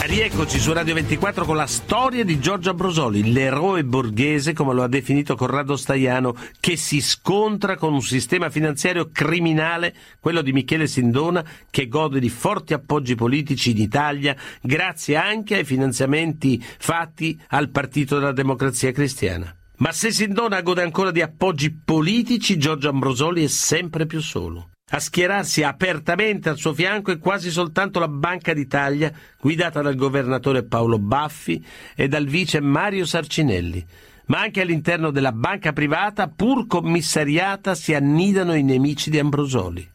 Rieccoci 0.00 0.58
su 0.58 0.72
Radio 0.72 0.94
24 0.94 1.44
con 1.44 1.56
la 1.56 1.66
storia 1.66 2.24
di 2.24 2.40
Giorgio 2.40 2.70
Ambrosoli, 2.70 3.32
l'eroe 3.32 3.84
borghese, 3.84 4.54
come 4.54 4.72
lo 4.72 4.82
ha 4.82 4.88
definito 4.88 5.36
Corrado 5.36 5.76
Staiano, 5.76 6.34
che 6.58 6.76
si 6.76 7.02
scontra 7.02 7.76
con 7.76 7.92
un 7.92 8.00
sistema 8.00 8.48
finanziario 8.48 9.10
criminale, 9.12 9.94
quello 10.20 10.40
di 10.40 10.54
Michele 10.54 10.86
Sindona, 10.86 11.44
che 11.68 11.86
gode 11.86 12.18
di 12.18 12.30
forti 12.30 12.72
appoggi 12.72 13.14
politici 13.14 13.72
in 13.72 13.78
Italia, 13.78 14.34
grazie 14.62 15.16
anche 15.16 15.56
ai 15.56 15.64
finanziamenti 15.64 16.64
fatti 16.78 17.38
al 17.48 17.68
Partito 17.68 18.18
della 18.18 18.32
Democrazia 18.32 18.90
Cristiana. 18.90 19.54
Ma 19.76 19.92
se 19.92 20.10
Sindona 20.10 20.62
gode 20.62 20.82
ancora 20.82 21.10
di 21.10 21.20
appoggi 21.20 21.70
politici, 21.72 22.56
Giorgio 22.56 22.88
Ambrosoli 22.88 23.44
è 23.44 23.48
sempre 23.48 24.06
più 24.06 24.20
solo. 24.22 24.70
A 24.92 24.98
schierarsi 24.98 25.62
apertamente 25.62 26.48
al 26.48 26.58
suo 26.58 26.74
fianco 26.74 27.12
è 27.12 27.18
quasi 27.18 27.50
soltanto 27.50 28.00
la 28.00 28.08
Banca 28.08 28.52
d'Italia, 28.52 29.12
guidata 29.40 29.82
dal 29.82 29.94
governatore 29.94 30.64
Paolo 30.64 30.98
Baffi 30.98 31.64
e 31.94 32.08
dal 32.08 32.26
vice 32.26 32.60
Mario 32.60 33.06
Sarcinelli. 33.06 33.86
Ma 34.26 34.40
anche 34.40 34.60
all'interno 34.60 35.12
della 35.12 35.32
banca 35.32 35.72
privata, 35.72 36.26
pur 36.26 36.66
commissariata, 36.66 37.76
si 37.76 37.94
annidano 37.94 38.54
i 38.54 38.64
nemici 38.64 39.10
di 39.10 39.18
Ambrosoli. 39.20 39.88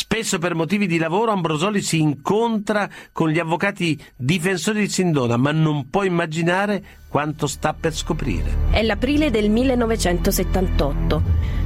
Spesso 0.00 0.38
per 0.38 0.54
motivi 0.54 0.86
di 0.86 0.96
lavoro 0.96 1.32
Ambrosoli 1.32 1.82
si 1.82 2.00
incontra 2.00 2.88
con 3.10 3.30
gli 3.30 3.40
avvocati 3.40 4.00
difensori 4.14 4.82
di 4.82 4.88
Sindona, 4.88 5.36
ma 5.36 5.50
non 5.50 5.90
può 5.90 6.04
immaginare 6.04 6.84
quanto 7.08 7.48
sta 7.48 7.74
per 7.74 7.92
scoprire. 7.92 8.68
È 8.70 8.80
l'aprile 8.82 9.32
del 9.32 9.50
1978. 9.50 11.22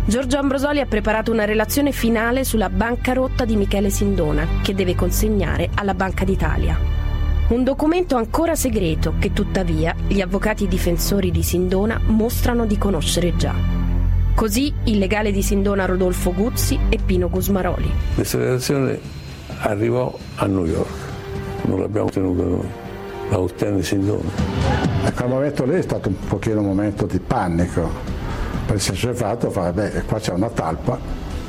Giorgio 0.07 0.39
Ambrosoli 0.39 0.81
ha 0.81 0.87
preparato 0.87 1.31
una 1.31 1.45
relazione 1.45 1.93
finale 1.93 2.45
sulla 2.45 2.71
bancarotta 2.71 3.45
di 3.45 3.55
Michele 3.55 3.91
Sindona, 3.91 4.49
che 4.63 4.75
deve 4.75 4.95
consegnare 4.95 5.69
alla 5.75 5.93
Banca 5.93 6.25
d'Italia. 6.25 6.81
Un 7.49 7.63
documento 7.65 8.17
ancora 8.17 8.55
segreto 8.55 9.17
che 9.19 9.35
tuttavia 9.35 9.95
gli 10.09 10.23
avvocati 10.23 10.67
difensori 10.67 11.31
di 11.31 11.43
Sindona 11.43 12.01
mostrano 12.03 12.65
di 12.65 12.79
conoscere 12.79 13.37
già. 13.37 13.92
Così 14.35 14.73
il 14.85 14.99
legale 14.99 15.31
di 15.31 15.43
Sindona 15.43 15.85
Rodolfo 15.85 16.33
Guzzi 16.33 16.79
e 16.89 16.99
Pino 17.05 17.29
Gusmaroli. 17.29 17.91
Questa 18.15 18.39
relazione 18.39 18.99
arrivò 19.61 20.17
a 20.37 20.47
New 20.47 20.65
York, 20.65 20.91
non 21.63 21.81
l'abbiamo 21.81 22.09
tenuta 22.09 22.43
noi, 22.43 22.67
la 23.31 23.39
ottenne 23.39 23.83
Sindona. 23.83 24.31
A 25.05 25.13
quel 25.13 25.29
momento 25.29 25.65
lì 25.65 25.75
è 25.75 25.83
stato 25.83 26.09
un 26.09 26.17
pochino 26.27 26.61
un 26.61 26.67
momento 26.67 27.07
di 27.07 27.19
panico, 27.19 27.89
perché 28.67 28.81
si 28.81 29.07
è 29.07 29.13
fatto, 29.13 29.51
fa, 29.51 29.73
beh, 29.73 30.03
qua 30.07 30.19
c'è 30.19 30.33
una 30.33 30.51
talpa, 30.51 30.99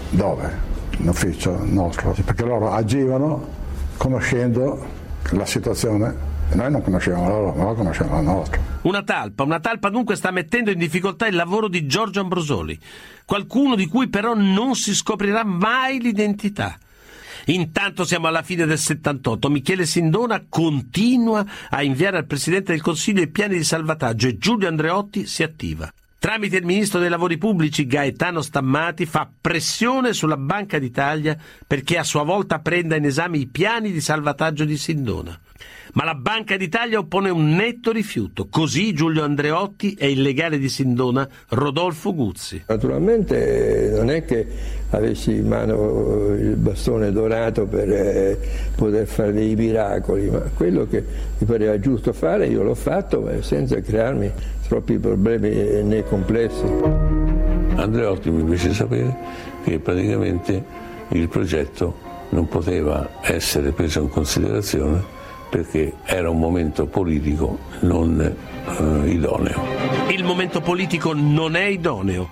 dove? 0.10 0.72
in 1.00 1.08
ufficio 1.08 1.58
nostro, 1.64 2.16
perché 2.24 2.44
loro 2.44 2.72
agivano 2.72 3.62
conoscendo 3.98 4.86
la 5.32 5.46
situazione 5.46 6.32
noi 6.52 6.72
non 6.72 6.82
conoscevamo 6.82 7.28
loro, 7.28 7.54
ma 7.54 7.64
loro 7.64 7.76
conoscevano 7.76 8.16
la 8.16 8.22
nostra. 8.22 8.62
Una 8.84 9.04
talpa, 9.04 9.44
una 9.44 9.60
talpa 9.60 9.90
dunque 9.90 10.16
sta 10.16 10.32
mettendo 10.32 10.72
in 10.72 10.78
difficoltà 10.78 11.28
il 11.28 11.36
lavoro 11.36 11.68
di 11.68 11.86
Giorgio 11.88 12.20
Ambrosoli, 12.20 12.78
qualcuno 13.26 13.76
di 13.76 13.88
cui 13.88 14.10
però 14.10 14.34
non 14.36 14.76
si 14.76 14.94
scoprirà 14.94 15.44
mai 15.44 16.00
l'identità. 16.00 16.78
Intanto 17.46 18.06
siamo 18.06 18.28
alla 18.28 18.44
fine 18.44 18.66
del 18.66 18.78
78. 18.78 19.50
Michele 19.50 19.86
Sindona 19.86 20.46
continua 20.48 21.46
a 21.70 21.84
inviare 21.84 22.18
al 22.18 22.26
Presidente 22.26 22.72
del 22.72 22.82
Consiglio 22.82 23.22
i 23.22 23.30
piani 23.30 23.58
di 23.58 23.64
salvataggio 23.64 24.28
e 24.28 24.38
Giulio 24.38 24.68
Andreotti 24.68 25.26
si 25.26 25.44
attiva. 25.44 25.92
Tramite 26.24 26.56
il 26.56 26.66
Ministro 26.66 27.00
dei 27.00 27.10
Lavori 27.10 27.38
Pubblici 27.38 27.86
Gaetano 27.86 28.42
Stammati 28.42 29.06
fa 29.06 29.30
pressione 29.42 30.14
sulla 30.14 30.38
Banca 30.38 30.80
d'Italia 30.80 31.38
perché 31.68 31.98
a 31.98 32.06
sua 32.06 32.24
volta 32.24 32.60
prenda 32.60 32.96
in 32.96 33.04
esame 33.04 33.40
i 33.40 33.48
piani 33.48 33.92
di 33.92 34.00
salvataggio 34.00 34.64
di 34.64 34.78
Sindona. 34.78 35.38
Ma 35.94 36.06
la 36.06 36.16
Banca 36.16 36.58
d'Italia 36.58 36.98
oppone 36.98 37.30
un 37.30 37.52
netto 37.52 37.92
rifiuto. 37.92 38.48
Così 38.50 38.94
Giulio 38.94 39.24
Andreotti 39.24 39.94
e 39.94 40.10
il 40.10 40.22
legale 40.22 40.58
di 40.58 40.68
Sindona 40.68 41.28
Rodolfo 41.50 42.16
Guzzi. 42.16 42.64
Naturalmente 42.68 43.92
non 43.96 44.10
è 44.10 44.26
che 44.26 44.48
avessi 44.90 45.36
in 45.36 45.48
mano 45.48 46.34
il 46.34 46.56
bastone 46.56 47.12
dorato 47.12 47.66
per 47.66 47.92
eh, 47.92 48.40
poter 48.76 49.06
fare 49.06 49.34
dei 49.34 49.56
miracoli, 49.56 50.30
ma 50.30 50.40
quello 50.56 50.88
che 50.88 51.04
mi 51.38 51.46
pareva 51.46 51.80
giusto 51.80 52.12
fare 52.12 52.48
io 52.48 52.64
l'ho 52.64 52.76
fatto 52.76 53.30
senza 53.42 53.80
crearmi 53.80 54.32
troppi 54.68 54.98
problemi 54.98 55.50
né 55.84 56.04
complessi. 56.04 56.66
Andreotti 57.76 58.32
mi 58.32 58.50
fece 58.56 58.74
sapere 58.74 59.16
che 59.64 59.78
praticamente 59.80 60.64
il 61.10 61.28
progetto 61.28 62.12
non 62.30 62.48
poteva 62.48 63.22
essere 63.22 63.72
preso 63.72 64.02
in 64.02 64.10
considerazione 64.10 65.22
perché 65.54 65.94
era 66.06 66.32
un 66.32 66.40
momento 66.40 66.88
politico 66.88 67.60
non 67.82 68.20
eh, 68.20 69.08
idoneo. 69.08 69.62
Il 70.10 70.24
momento 70.24 70.62
politico 70.62 71.14
non 71.14 71.56
è 71.56 71.66
idoneo 71.66 72.28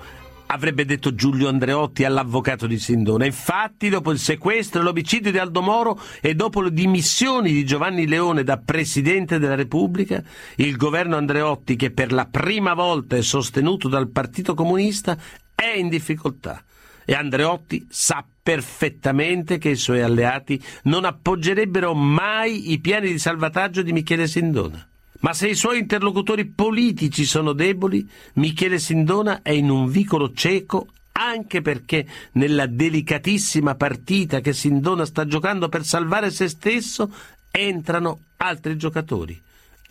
avrebbe 0.48 0.86
detto 0.86 1.14
Giulio 1.14 1.48
Andreotti 1.48 2.04
all'avvocato 2.04 2.66
di 2.66 2.80
Sindona. 2.80 3.26
Infatti, 3.26 3.90
dopo 3.90 4.12
il 4.12 4.18
sequestro 4.18 4.82
e 4.82 4.84
l'omicidio 4.84 5.32
di 5.32 5.38
Aldo 5.38 5.62
Moro 5.62 5.98
e 6.20 6.34
dopo 6.34 6.62
le 6.62 6.74
dimissioni 6.74 7.54
di 7.54 7.64
Giovanni 7.64 8.08
Leone 8.08 8.44
da 8.44 8.58
Presidente 8.58 9.38
della 9.38 9.56
Repubblica, 9.56 10.22
il 10.56 10.76
governo 10.76 11.16
Andreotti, 11.16 11.76
che 11.76 11.92
per 11.92 12.12
la 12.12 12.26
prima 12.26 12.74
volta 12.74 13.16
è 13.16 13.22
sostenuto 13.22 13.88
dal 13.88 14.10
Partito 14.10 14.56
Comunista, 14.56 15.16
è 15.54 15.78
in 15.78 15.90
difficoltà. 15.90 16.62
E 17.06 17.14
Andreotti 17.14 17.86
sa 17.88 18.26
perfettamente 18.42 19.58
che 19.58 19.70
i 19.70 19.76
suoi 19.76 20.02
alleati 20.02 20.62
non 20.84 21.06
appoggerebbero 21.06 21.94
mai 21.94 22.72
i 22.72 22.80
piani 22.80 23.12
di 23.12 23.20
salvataggio 23.20 23.82
di 23.82 23.94
Michele 23.94 24.28
Sindona. 24.28 24.86
Ma 25.20 25.34
se 25.34 25.50
i 25.50 25.56
suoi 25.56 25.80
interlocutori 25.80 26.46
politici 26.48 27.26
sono 27.26 27.54
deboli, 27.54 28.08
Michele 28.34 28.80
Sindona 28.80 29.42
è 29.44 29.52
in 29.52 29.70
un 29.70 29.88
vicolo 29.88 30.34
cieco 30.34 30.88
anche 31.12 31.62
perché 31.62 32.08
nella 32.34 32.66
delicatissima 32.66 33.76
partita 33.76 34.40
che 34.40 34.54
Sindona 34.54 35.06
sta 35.06 35.26
giocando 35.28 35.70
per 35.70 35.86
salvare 35.86 36.32
se 36.32 36.48
stesso 36.48 37.14
entrano 37.52 38.20
altri 38.38 38.76
giocatori. 38.78 39.40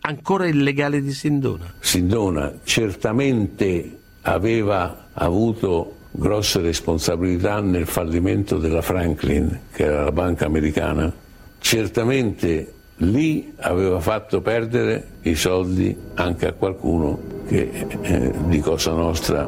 Ancora 0.02 0.48
il 0.48 0.62
legale 0.62 1.00
di 1.00 1.12
Sindona. 1.12 1.74
Sindona 1.78 2.52
certamente 2.64 3.98
aveva 4.22 5.10
avuto 5.12 5.98
grosse 6.10 6.60
responsabilità 6.60 7.60
nel 7.60 7.86
fallimento 7.86 8.58
della 8.58 8.82
Franklin, 8.82 9.60
che 9.72 9.84
era 9.84 10.04
la 10.04 10.12
banca 10.12 10.46
americana, 10.46 11.12
certamente 11.58 12.72
lì 12.96 13.52
aveva 13.58 14.00
fatto 14.00 14.40
perdere 14.40 15.06
i 15.22 15.34
soldi 15.34 15.96
anche 16.14 16.46
a 16.46 16.52
qualcuno 16.52 17.18
che 17.46 17.86
eh, 18.02 18.32
di 18.46 18.60
Cosa 18.60 18.92
Nostra. 18.92 19.46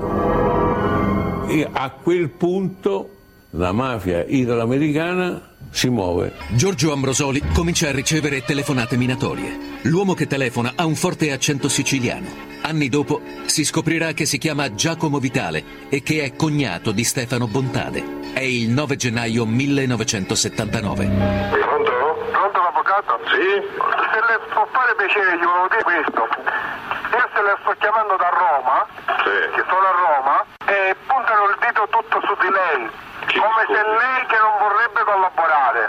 E 1.49 1.69
a 1.71 1.91
quel 1.91 2.31
punto 2.31 3.11
la 3.51 3.73
mafia 3.73 4.25
italoamericana 4.25 5.51
si 5.73 5.89
muove. 5.89 6.33
Giorgio 6.51 6.93
Ambrosoli 6.93 7.43
comincia 7.53 7.89
a 7.89 7.93
ricevere 7.93 8.45
telefonate 8.45 8.97
minatorie. 8.97 9.81
L'uomo 9.83 10.14
che 10.14 10.27
telefona 10.27 10.75
ha 10.77 10.85
un 10.85 10.95
forte 10.95 11.33
accento 11.33 11.68
siciliano. 11.68 12.51
Anni 12.62 12.89
dopo 12.89 13.20
si 13.47 13.64
scoprirà 13.64 14.12
che 14.12 14.25
si 14.25 14.39
chiama 14.39 14.73
Giacomo 14.75 15.18
Vitale 15.18 15.89
e 15.89 16.03
che 16.03 16.23
è 16.23 16.37
cognato 16.37 16.93
di 16.93 17.03
Stefano 17.03 17.49
Bontade. 17.49 18.20
È 18.33 18.41
il 18.41 18.70
9 18.70 18.97
gennaio 18.97 19.45
1979. 19.45 21.07
Pronto? 21.07 21.93
Pronto 22.31 22.59
l'avvocato? 22.62 23.18
Sì. 23.27 23.66
Se 24.12 24.20
le 24.23 24.39
può 24.53 24.68
fare 24.70 24.95
piacere, 24.95 25.37
gli 25.37 25.43
volevo 25.43 25.68
dire 25.68 25.83
questo. 25.83 26.20
Io 26.23 27.29
se 27.35 27.43
le 27.43 27.57
sto 27.61 27.75
chiamando 27.81 28.16
da 28.16 28.31
Roma, 28.31 28.87
sì. 29.25 29.35
che 29.57 29.64
sono 29.66 29.85
a 29.89 29.95
Roma, 29.99 30.45
e 30.64 30.95
puntano 31.07 31.49
il 31.51 31.57
dito 31.59 31.89
tutto 31.91 32.20
su 32.23 32.33
di 32.41 32.51
lei, 32.53 32.89
come 33.39 33.62
se 33.68 33.80
lei 33.80 34.20
che 34.26 34.39
non 34.41 34.55
vorrebbe 34.61 35.01
collaborare. 35.05 35.83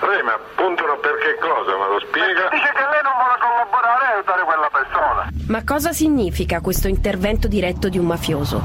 Sì, 0.00 0.22
ma 0.24 0.34
puntano 0.56 0.96
per 0.98 1.14
che 1.20 1.36
cosa? 1.40 1.76
Me 1.76 1.86
lo 1.92 2.00
spiega? 2.00 2.48
Perché 2.48 2.56
dice 2.56 2.72
che 2.72 2.86
lei 2.88 3.02
non 3.04 3.14
vuole 3.20 3.36
collaborare 3.38 4.02
e 4.04 4.12
aiutare 4.14 4.42
quella 4.44 4.70
persona. 4.72 5.20
Ma 5.48 5.64
cosa 5.64 5.92
significa 5.92 6.60
questo 6.60 6.88
intervento 6.88 7.48
diretto 7.48 7.88
di 7.88 7.98
un 7.98 8.06
mafioso? 8.06 8.62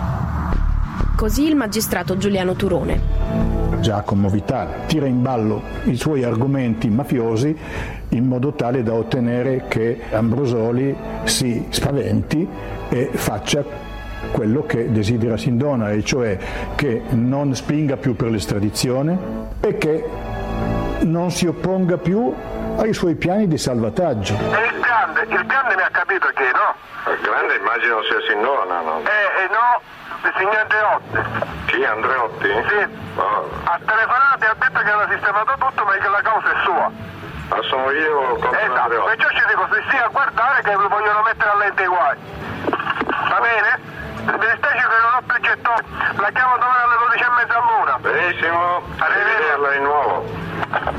Così 1.16 1.48
il 1.48 1.56
magistrato 1.56 2.18
Giuliano 2.18 2.54
Turone. 2.56 3.76
Giacomo 3.80 4.30
Vitale 4.30 4.86
tira 4.88 5.06
in 5.06 5.22
ballo 5.22 5.62
i 5.84 5.96
suoi 5.96 6.24
argomenti 6.24 6.90
mafiosi 6.90 7.56
in 8.10 8.26
modo 8.26 8.54
tale 8.54 8.82
da 8.82 8.94
ottenere 8.94 9.66
che 9.68 10.02
Ambrosoli 10.12 10.96
si 11.26 11.68
spaventi 11.70 12.48
e 12.90 13.10
faccia 13.14 13.64
quello 14.36 14.66
che 14.66 14.92
desidera 14.92 15.38
Sindona, 15.38 15.92
e 15.92 16.04
cioè 16.04 16.38
che 16.76 17.04
non 17.12 17.56
spinga 17.56 17.96
più 17.96 18.18
per 18.18 18.28
l'estradizione 18.28 19.18
e 19.62 19.78
che 19.78 20.04
non 21.08 21.32
si 21.32 21.48
opponga 21.48 21.96
più 21.96 22.36
ai 22.76 22.92
suoi 22.92 23.16
piani 23.16 23.48
di 23.48 23.58
salvataggio. 23.58 24.36
E 24.36 24.76
il 24.76 24.80
grande, 24.84 25.22
il 25.22 25.46
grande 25.48 25.76
mi 25.76 25.82
ha 25.84 25.90
capito 25.90 26.28
che 26.36 26.52
no? 26.52 26.68
Il 27.16 27.22
grande 27.24 27.56
immagino 27.56 28.04
sia 28.04 28.20
Sindona, 28.28 28.82
no? 28.82 29.00
Eh, 29.08 29.28
eh 29.40 29.48
no, 29.56 29.80
il 30.28 30.34
signor 30.36 30.68
Andreotti. 30.68 31.16
Chi, 31.72 31.86
Andreotti? 31.86 32.50
Sì. 32.68 32.82
Oh. 33.16 33.48
Ha 33.64 33.80
telefonato 33.88 34.44
e 34.44 34.48
ha 34.52 34.56
detto 34.60 34.80
che 34.84 34.92
aveva 34.92 35.08
sistemato 35.16 35.52
tutto 35.64 35.86
ma 35.86 35.92
che 35.96 36.10
la 36.12 36.22
causa 36.22 36.52
è 36.52 36.58
sua. 36.68 36.92
Ma 37.48 37.62
sono 37.72 37.90
io 37.92 38.36
contro 38.36 38.52
esatto. 38.52 38.82
Andreotti. 38.84 39.16
Perciò 39.16 39.30
ci 39.32 39.44
dico, 39.48 39.64
se 39.72 39.80
stia 39.88 40.04
a 40.04 40.10
guardare 40.10 40.62
che 40.62 40.74
lo 40.76 40.88
vogliono 40.90 41.22
mettere 41.24 41.50
a 41.50 41.56
lente 41.56 41.84
i 41.84 41.88
guai. 41.88 42.18
Va 43.32 43.40
bene? 43.40 43.95
Mi 44.26 44.32
dispiace 44.42 44.86
che 44.90 45.00
non 45.06 45.14
ho 45.16 45.22
più 45.26 45.38
gettoni. 45.42 45.86
La 46.18 46.32
chiamo 46.34 46.58
domani 46.58 46.82
alle 46.82 46.98
12 47.06 47.22
e 47.22 47.32
mezza 47.38 47.56
all'una. 47.62 47.94
Benissimo. 48.02 48.82
Arrivederla 48.98 49.70
di 49.72 49.82
nuovo. 49.86 50.26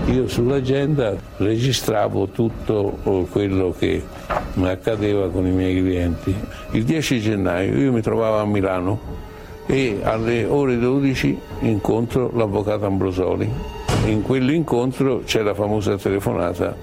Io 0.07 0.29
sull'agenda 0.29 1.14
registravo 1.39 2.29
tutto 2.29 3.27
quello 3.31 3.74
che 3.77 4.05
mi 4.55 4.68
accadeva 4.68 5.29
con 5.31 5.45
i 5.47 5.51
miei 5.51 5.81
clienti. 5.81 6.35
Il 6.70 6.85
10 6.85 7.20
gennaio 7.20 7.77
io 7.77 7.93
mi 7.93 8.01
trovavo 8.01 8.39
a 8.39 8.47
Milano 8.47 9.01
e 9.66 10.01
alle 10.05 10.45
ore 10.45 10.79
12 10.79 11.41
incontro 11.61 12.31
l'avvocato 12.33 12.87
Ambrosoli. 12.87 13.53
In 14.05 14.22
quell'incontro 14.22 15.22
c'è 15.24 15.43
la 15.43 15.55
famosa 15.55 15.97
telefonata 15.97 16.74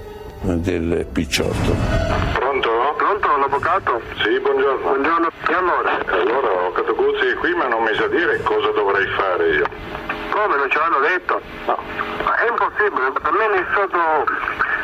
del 0.42 1.08
Picciotto. 1.10 2.43
Pronto? 3.24 3.38
L'avvocato? 3.40 4.02
Sì, 4.22 4.38
buongiorno. 4.40 4.82
Buongiorno. 4.82 5.32
E 5.48 5.54
allora? 5.54 5.98
Allora 6.08 6.48
ho 6.50 6.72
Catoguzzi 6.74 7.28
è 7.28 7.36
qui 7.36 7.54
ma 7.56 7.68
non 7.68 7.84
mi 7.84 7.96
sa 7.96 8.08
dire 8.08 8.42
cosa 8.44 8.70
dovrei 8.72 9.08
fare 9.16 9.48
io. 9.50 9.66
Come 10.30 10.56
non 10.58 10.70
ce 10.70 10.78
l'hanno 10.78 11.00
detto? 11.00 11.42
No. 11.66 11.80
Ma 12.24 12.36
è 12.36 12.50
impossibile, 12.50 13.12
per 13.12 13.32
me 13.32 13.48
mi 13.48 13.58
è 13.60 13.66
stato 13.72 14.26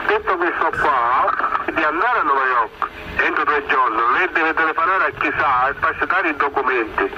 detto 0.08 0.38
questo 0.38 0.72
qua 0.80 1.66
di 1.66 1.84
andare 1.84 2.20
a 2.20 2.24
New 2.24 2.36
York 2.36 2.88
entro 3.18 3.44
tre 3.44 3.66
giorni, 3.68 4.02
lei 4.18 4.30
deve 4.32 4.54
telefonare 4.54 5.06
a 5.06 5.12
chi 5.20 5.34
sa 5.38 5.68
e 5.68 5.74
farsi 5.80 6.06
dare 6.06 6.30
i 6.30 6.36
documenti. 6.38 7.12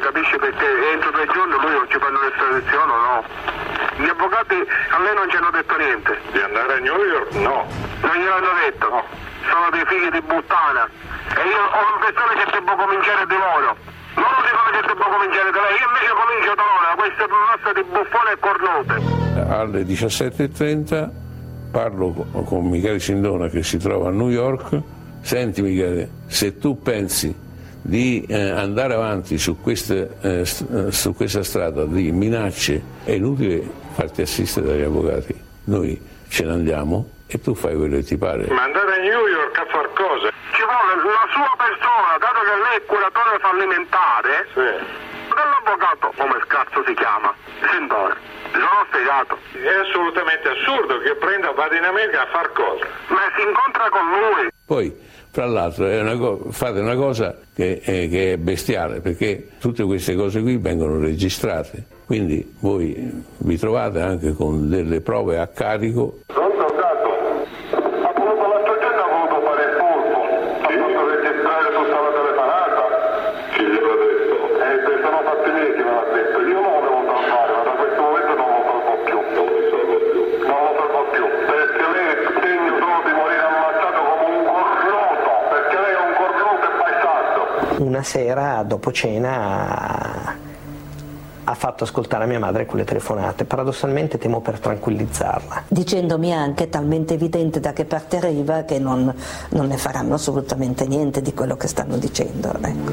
Capisce 0.00 0.38
perché 0.38 0.90
entro 0.92 1.10
tre 1.12 1.26
giorni 1.26 1.52
lui 1.52 1.72
non 1.72 1.88
ci 1.88 1.98
fanno 1.98 2.20
l'estradizione 2.20 2.92
o 2.92 2.96
no? 2.96 3.24
Gli 3.96 4.08
avvocati 4.08 4.66
a 4.90 4.98
lei 4.98 5.14
non 5.14 5.30
ci 5.30 5.36
hanno 5.36 5.50
detto 5.50 5.76
niente. 5.76 6.18
Di 6.32 6.40
andare 6.40 6.74
a 6.74 6.78
New 6.78 7.00
York? 7.04 7.32
No. 7.34 7.66
Non 8.00 8.16
gliel'hanno 8.16 8.48
detto? 8.64 8.88
No. 8.88 9.27
Sono 9.48 9.66
dei 9.70 9.84
figli 9.86 10.10
di 10.12 10.22
puttana. 10.22 10.84
E 11.32 11.42
io 11.44 11.60
ho 11.72 11.80
l'impressione 11.88 12.32
che 12.38 12.46
devo 12.52 12.72
cominciare 12.76 13.22
di 13.26 13.36
loro. 13.36 13.68
Loro 14.18 14.38
dicono 14.44 14.68
che 14.74 14.82
devo 14.86 15.06
cominciare 15.08 15.50
da 15.50 15.60
lei, 15.64 15.74
io 15.78 15.88
invece 15.88 16.12
comincio 16.22 16.52
da 16.58 16.64
loro, 16.68 16.86
queste 16.98 17.24
razza 17.28 17.70
di 17.72 17.84
buffone 17.86 18.30
e 18.32 18.38
cornote. 18.38 18.94
Alle 19.48 19.82
17.30 19.84 21.10
parlo 21.70 22.26
con- 22.44 22.68
Michele 22.68 22.98
Sindona 22.98 23.48
che 23.48 23.62
si 23.62 23.78
trova 23.78 24.08
a 24.08 24.12
New 24.12 24.28
York. 24.28 24.80
Senti 25.20 25.62
Michele, 25.62 26.10
se 26.26 26.58
tu 26.58 26.80
pensi 26.80 27.34
di 27.80 28.24
eh, 28.28 28.50
andare 28.50 28.94
avanti 28.94 29.38
su 29.38 29.60
questa, 29.60 29.94
eh, 30.20 30.44
su 30.44 31.14
questa 31.14 31.42
strada 31.42 31.84
di 31.84 32.10
minacce 32.12 32.82
è 33.04 33.12
inutile 33.12 33.62
farti 33.92 34.22
assistere 34.22 34.66
dagli 34.66 34.82
avvocati. 34.82 35.34
Noi 35.64 36.00
ce 36.28 36.44
ne 36.44 36.52
andiamo 36.52 37.08
e 37.28 37.40
tu 37.40 37.54
fai 37.54 37.76
quello 37.76 37.96
che 37.96 38.04
ti 38.04 38.16
pare. 38.16 38.48
Ma 38.48 38.62
andare 38.64 38.94
a 38.96 39.02
New 39.04 39.26
York 39.26 39.56
a 39.58 39.66
far 39.68 39.88
cosa? 39.92 40.32
Ci 40.56 40.62
vuole 40.64 40.96
la 41.04 41.28
sua 41.28 41.52
persona, 41.60 42.16
dato 42.18 42.40
che 42.40 42.56
lei 42.56 42.76
è 42.80 42.84
curatore 42.88 43.38
fallimentare, 43.38 44.48
sì. 44.56 44.68
dell'avvocato, 45.28 46.12
come 46.16 46.40
scarso 46.48 46.82
si 46.86 46.94
chiama, 46.94 47.34
Sindore. 47.70 48.16
Sono 48.50 48.80
spiegato. 48.88 49.38
È 49.52 49.74
assolutamente 49.86 50.48
assurdo 50.48 50.98
che 51.00 51.14
prenda, 51.16 51.52
vada 51.52 51.76
in 51.76 51.84
America 51.84 52.22
a 52.22 52.26
far 52.32 52.50
cosa? 52.52 52.86
Ma 53.08 53.20
si 53.36 53.42
incontra 53.44 53.88
con 53.90 54.04
lui. 54.08 54.48
Poi, 54.64 54.96
fra 55.30 55.44
l'altro, 55.44 55.84
una 55.84 56.16
co- 56.16 56.48
fate 56.50 56.80
una 56.80 56.96
cosa 56.96 57.36
che 57.54 57.80
è, 57.84 58.08
che 58.08 58.32
è 58.32 58.36
bestiale, 58.38 59.00
perché 59.00 59.50
tutte 59.60 59.84
queste 59.84 60.14
cose 60.14 60.40
qui 60.40 60.56
vengono 60.56 60.98
registrate. 60.98 61.96
Quindi 62.06 62.56
voi 62.60 63.22
vi 63.36 63.58
trovate 63.58 64.00
anche 64.00 64.32
con 64.32 64.70
delle 64.70 65.02
prove 65.02 65.38
a 65.38 65.46
carico. 65.46 66.20
Pronto, 66.26 66.57
sera, 88.08 88.62
dopo 88.62 88.90
cena, 88.90 90.34
ha 91.44 91.54
fatto 91.54 91.84
ascoltare 91.84 92.24
a 92.24 92.26
mia 92.26 92.38
madre 92.38 92.64
quelle 92.64 92.84
telefonate. 92.84 93.44
Paradossalmente 93.44 94.16
temo 94.16 94.40
per 94.40 94.58
tranquillizzarla. 94.58 95.64
Dicendomi 95.68 96.32
anche 96.32 96.70
talmente 96.70 97.12
evidente 97.14 97.60
da 97.60 97.74
che 97.74 97.84
parte 97.84 98.16
arriva 98.16 98.62
che 98.62 98.78
non, 98.78 99.14
non 99.50 99.66
ne 99.66 99.76
faranno 99.76 100.14
assolutamente 100.14 100.86
niente 100.86 101.20
di 101.20 101.34
quello 101.34 101.58
che 101.58 101.68
stanno 101.68 101.98
dicendo. 101.98 102.50
Ecco. 102.62 102.92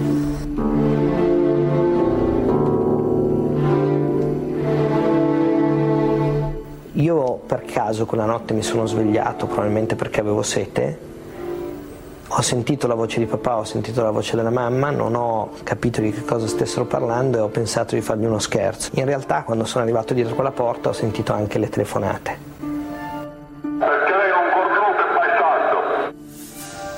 Io 6.92 7.40
per 7.46 7.64
caso 7.64 8.06
quella 8.06 8.26
notte 8.26 8.54
mi 8.54 8.64
sono 8.64 8.86
svegliato, 8.86 9.46
probabilmente 9.48 9.96
perché 9.96 10.20
avevo 10.20 10.42
sete, 10.42 11.14
ho 12.38 12.42
sentito 12.42 12.86
la 12.86 12.96
voce 12.96 13.20
di 13.20 13.28
papà, 13.28 13.56
ho 13.56 13.64
sentito 13.64 14.04
la 14.04 14.12
voce 14.12 14.36
della 14.36 14.50
mamma, 14.50 14.90
non 14.90 15.16
ho 15.16 15.52
capito 15.64 16.02
di 16.02 16.12
che 16.12 16.26
cosa 16.26 16.48
stessero 16.48 16.84
parlando 16.84 17.38
e 17.38 17.40
ho 17.40 17.48
pensato 17.48 17.96
di 17.96 18.02
fargli 18.02 18.26
uno 18.26 18.40
scherzo. 18.40 18.90
In 18.96 19.06
realtà 19.06 19.44
quando 19.44 19.64
sono 19.64 19.86
arrivato 19.86 20.14
dietro 20.14 20.36
quella 20.36 20.52
porta 20.52 20.90
ho 20.90 20.94
sentito 20.94 21.32
anche 21.32 21.58
le 21.58 21.70
telefonate. 21.70 22.38
Perché 23.62 24.12
è 24.12 24.34
un 24.34 24.52
cornuto 24.52 25.00
e 25.00 25.14
bastardo. 25.14 26.14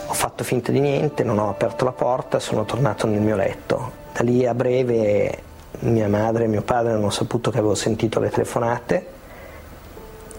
Ho 0.08 0.14
fatto 0.14 0.44
finta 0.44 0.72
di 0.72 0.80
niente, 0.80 1.24
non 1.24 1.38
ho 1.38 1.50
aperto 1.50 1.86
la 1.86 1.92
porta, 1.92 2.40
sono 2.40 2.66
tornato 2.66 3.06
nel 3.06 3.22
mio 3.22 3.36
letto. 3.36 3.92
Da 4.14 4.24
lì 4.24 4.44
a 4.44 4.56
breve 4.56 5.44
mia 5.82 6.10
madre 6.10 6.46
e 6.46 6.48
mio 6.48 6.64
padre 6.64 6.94
hanno 6.94 7.12
saputo 7.12 7.52
che 7.52 7.60
avevo 7.60 7.76
sentito 7.76 8.20
le 8.20 8.32
telefonate 8.32 9.06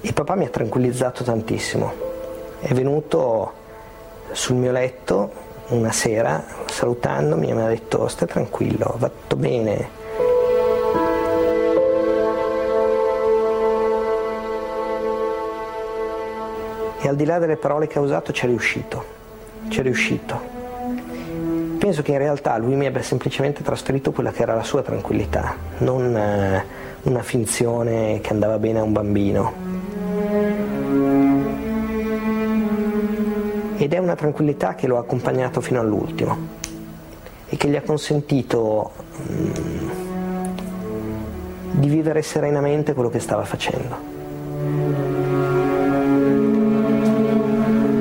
e 0.01 0.12
papà 0.12 0.34
mi 0.34 0.44
ha 0.44 0.49
tranquillizzato 0.49 1.22
tantissimo. 1.22 1.92
È 2.59 2.74
venuto 2.74 3.66
sul 4.32 4.56
mio 4.56 4.72
letto 4.72 5.46
una 5.68 5.92
sera 5.92 6.42
salutandomi 6.66 7.52
mi 7.52 7.60
ha 7.60 7.68
detto 7.68 8.08
stai 8.08 8.28
tranquillo, 8.28 8.94
va 8.98 9.08
tutto 9.08 9.36
bene. 9.36 9.96
E 17.00 17.08
al 17.08 17.16
di 17.16 17.24
là 17.24 17.38
delle 17.38 17.56
parole 17.56 17.86
che 17.86 17.98
ha 17.98 18.00
usato 18.00 18.32
c'è 18.32 18.46
riuscito, 18.46 19.04
c'è 19.68 19.82
riuscito. 19.82 20.56
Penso 21.78 22.02
che 22.02 22.12
in 22.12 22.18
realtà 22.18 22.56
lui 22.58 22.74
mi 22.74 22.86
abbia 22.86 23.02
semplicemente 23.02 23.62
trasferito 23.62 24.10
quella 24.10 24.32
che 24.32 24.42
era 24.42 24.54
la 24.54 24.64
sua 24.64 24.82
tranquillità, 24.82 25.54
non 25.78 26.16
eh, 26.16 26.64
una 27.02 27.22
finzione 27.22 28.20
che 28.20 28.32
andava 28.32 28.58
bene 28.58 28.80
a 28.80 28.82
un 28.82 28.92
bambino. 28.92 29.67
Ed 33.89 33.95
è 33.95 33.99
una 33.99 34.16
tranquillità 34.16 34.74
che 34.74 34.86
lo 34.86 34.99
ha 34.99 35.01
accompagnato 35.01 35.62
fino 35.62 35.80
all'ultimo 35.80 36.36
e 37.49 37.57
che 37.57 37.68
gli 37.68 37.76
ha 37.76 37.80
consentito 37.80 38.93
mm, 39.18 39.89
di 41.70 41.89
vivere 41.89 42.20
serenamente 42.20 42.93
quello 42.93 43.09
che 43.09 43.18
stava 43.18 43.47
facendo. 43.47 43.97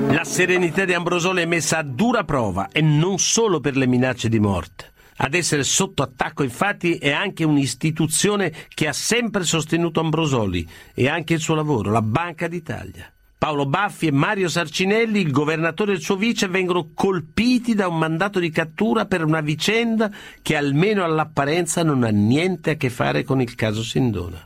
La 0.10 0.26
serenità 0.26 0.84
di 0.84 0.94
Ambrosoli 0.94 1.44
è 1.44 1.46
messa 1.46 1.78
a 1.78 1.84
dura 1.84 2.26
prova 2.26 2.68
e 2.70 2.82
non 2.82 3.18
solo 3.18 3.62
per 3.62 3.78
le 3.78 3.88
minacce 3.88 4.28
di 4.28 4.42
morte. 4.42 4.92
Ad 5.20 5.36
essere 5.36 5.64
sotto 5.64 6.04
attacco 6.04 6.44
infatti 6.44 6.98
è 6.98 7.12
anche 7.12 7.46
un'istituzione 7.46 8.52
che 8.68 8.90
ha 8.90 8.94
sempre 8.94 9.46
sostenuto 9.46 10.02
Ambrosoli 10.02 10.68
e 10.94 11.08
anche 11.08 11.36
il 11.36 11.40
suo 11.40 11.56
lavoro, 11.56 11.92
la 11.92 12.02
Banca 12.02 12.50
d'Italia. 12.50 13.10
Paolo 13.38 13.68
Baffi 13.68 14.08
e 14.08 14.12
Mario 14.12 14.50
Sarcinelli, 14.50 15.22
il 15.22 15.32
governatore 15.32 15.92
e 15.92 15.96
il 15.96 16.02
suo 16.02 16.16
vice, 16.16 16.48
vengono 16.48 16.90
colpiti 16.96 17.76
da 17.76 17.88
un 17.88 18.00
mandato 18.00 18.40
di 18.40 18.50
cattura 18.50 19.06
per 19.06 19.24
una 19.24 19.42
vicenda 19.42 20.10
che 20.42 20.56
almeno 20.56 21.04
all'apparenza 21.04 21.84
non 21.84 22.04
ha 22.04 22.10
niente 22.10 22.72
a 22.72 22.76
che 22.76 22.90
fare 22.90 23.24
con 23.24 23.40
il 23.40 23.54
caso 23.54 23.84
Sindona. 23.84 24.44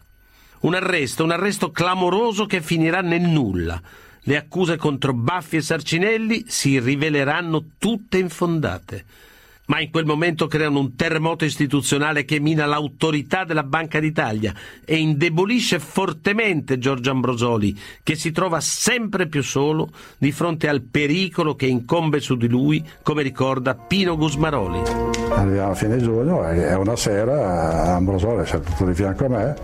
Un 0.61 0.73
arresto, 0.73 1.23
un 1.23 1.31
arresto 1.31 1.71
clamoroso 1.71 2.45
che 2.45 2.61
finirà 2.61 2.99
nel 3.01 3.21
nulla. 3.21 3.81
Le 4.23 4.37
accuse 4.37 4.75
contro 4.75 5.13
Baffi 5.13 5.55
e 5.55 5.61
Sarcinelli 5.61 6.43
si 6.47 6.77
riveleranno 6.77 7.63
tutte 7.77 8.17
infondate 8.17 9.05
ma 9.71 9.79
in 9.79 9.89
quel 9.89 10.03
momento 10.03 10.47
creano 10.47 10.79
un 10.79 10.95
terremoto 10.97 11.45
istituzionale 11.45 12.25
che 12.25 12.41
mina 12.41 12.65
l'autorità 12.65 13.45
della 13.45 13.63
Banca 13.63 14.01
d'Italia 14.01 14.53
e 14.83 14.97
indebolisce 14.97 15.79
fortemente 15.79 16.77
Giorgio 16.77 17.11
Ambrosoli, 17.11 17.79
che 18.03 18.15
si 18.15 18.31
trova 18.31 18.59
sempre 18.59 19.27
più 19.27 19.41
solo 19.41 19.87
di 20.17 20.33
fronte 20.33 20.67
al 20.67 20.81
pericolo 20.81 21.55
che 21.55 21.67
incombe 21.67 22.19
su 22.19 22.35
di 22.35 22.49
lui, 22.49 22.85
come 23.01 23.23
ricorda 23.23 23.73
Pino 23.73 24.17
Gusmaroli. 24.17 24.81
Arriviamo 25.29 25.71
a 25.71 25.75
fine 25.75 25.97
giugno 25.99 26.45
e 26.49 26.73
una 26.73 26.97
sera 26.97 27.95
Ambrosoli 27.95 28.41
è 28.41 28.45
seduto 28.45 28.83
di 28.83 28.93
fianco 28.93 29.23
a 29.23 29.29
me 29.29 29.55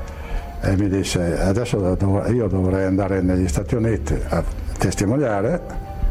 e 0.61 0.77
mi 0.77 0.87
disse 0.87 1.37
adesso 1.37 1.97
io 2.31 2.47
dovrei 2.47 2.85
andare 2.85 3.21
negli 3.21 3.47
Stati 3.49 3.75
Uniti 3.75 4.17
a 4.29 4.41
testimoniare, 4.77 5.61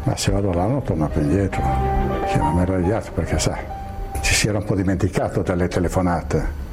ma 0.03 0.14
se 0.18 0.32
vado 0.32 0.53
là 0.53 0.66
non 0.66 0.82
torno 0.82 1.09
più 1.09 1.22
indietro. 1.22 1.62
Mi 1.62 2.55
meravigliato 2.57 3.12
perché 3.12 3.38
sai 3.38 3.84
ci 4.27 4.35
si 4.35 4.49
era 4.49 4.59
un 4.59 4.64
po' 4.64 4.74
dimenticato 4.74 5.43
delle 5.43 5.68
telefonate. 5.68 6.64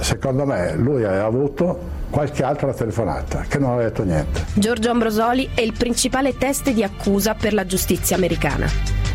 Secondo 0.00 0.46
me 0.46 0.74
lui 0.76 1.04
aveva 1.04 1.26
avuto 1.26 1.78
qualche 2.08 2.42
altra 2.42 2.72
telefonata 2.72 3.44
che 3.46 3.58
non 3.58 3.72
aveva 3.72 3.90
detto 3.90 4.02
niente. 4.02 4.46
Giorgio 4.54 4.90
Ambrosoli 4.90 5.50
è 5.54 5.60
il 5.60 5.74
principale 5.76 6.38
test 6.38 6.70
di 6.70 6.82
accusa 6.82 7.34
per 7.34 7.52
la 7.52 7.66
giustizia 7.66 8.16
americana. 8.16 8.66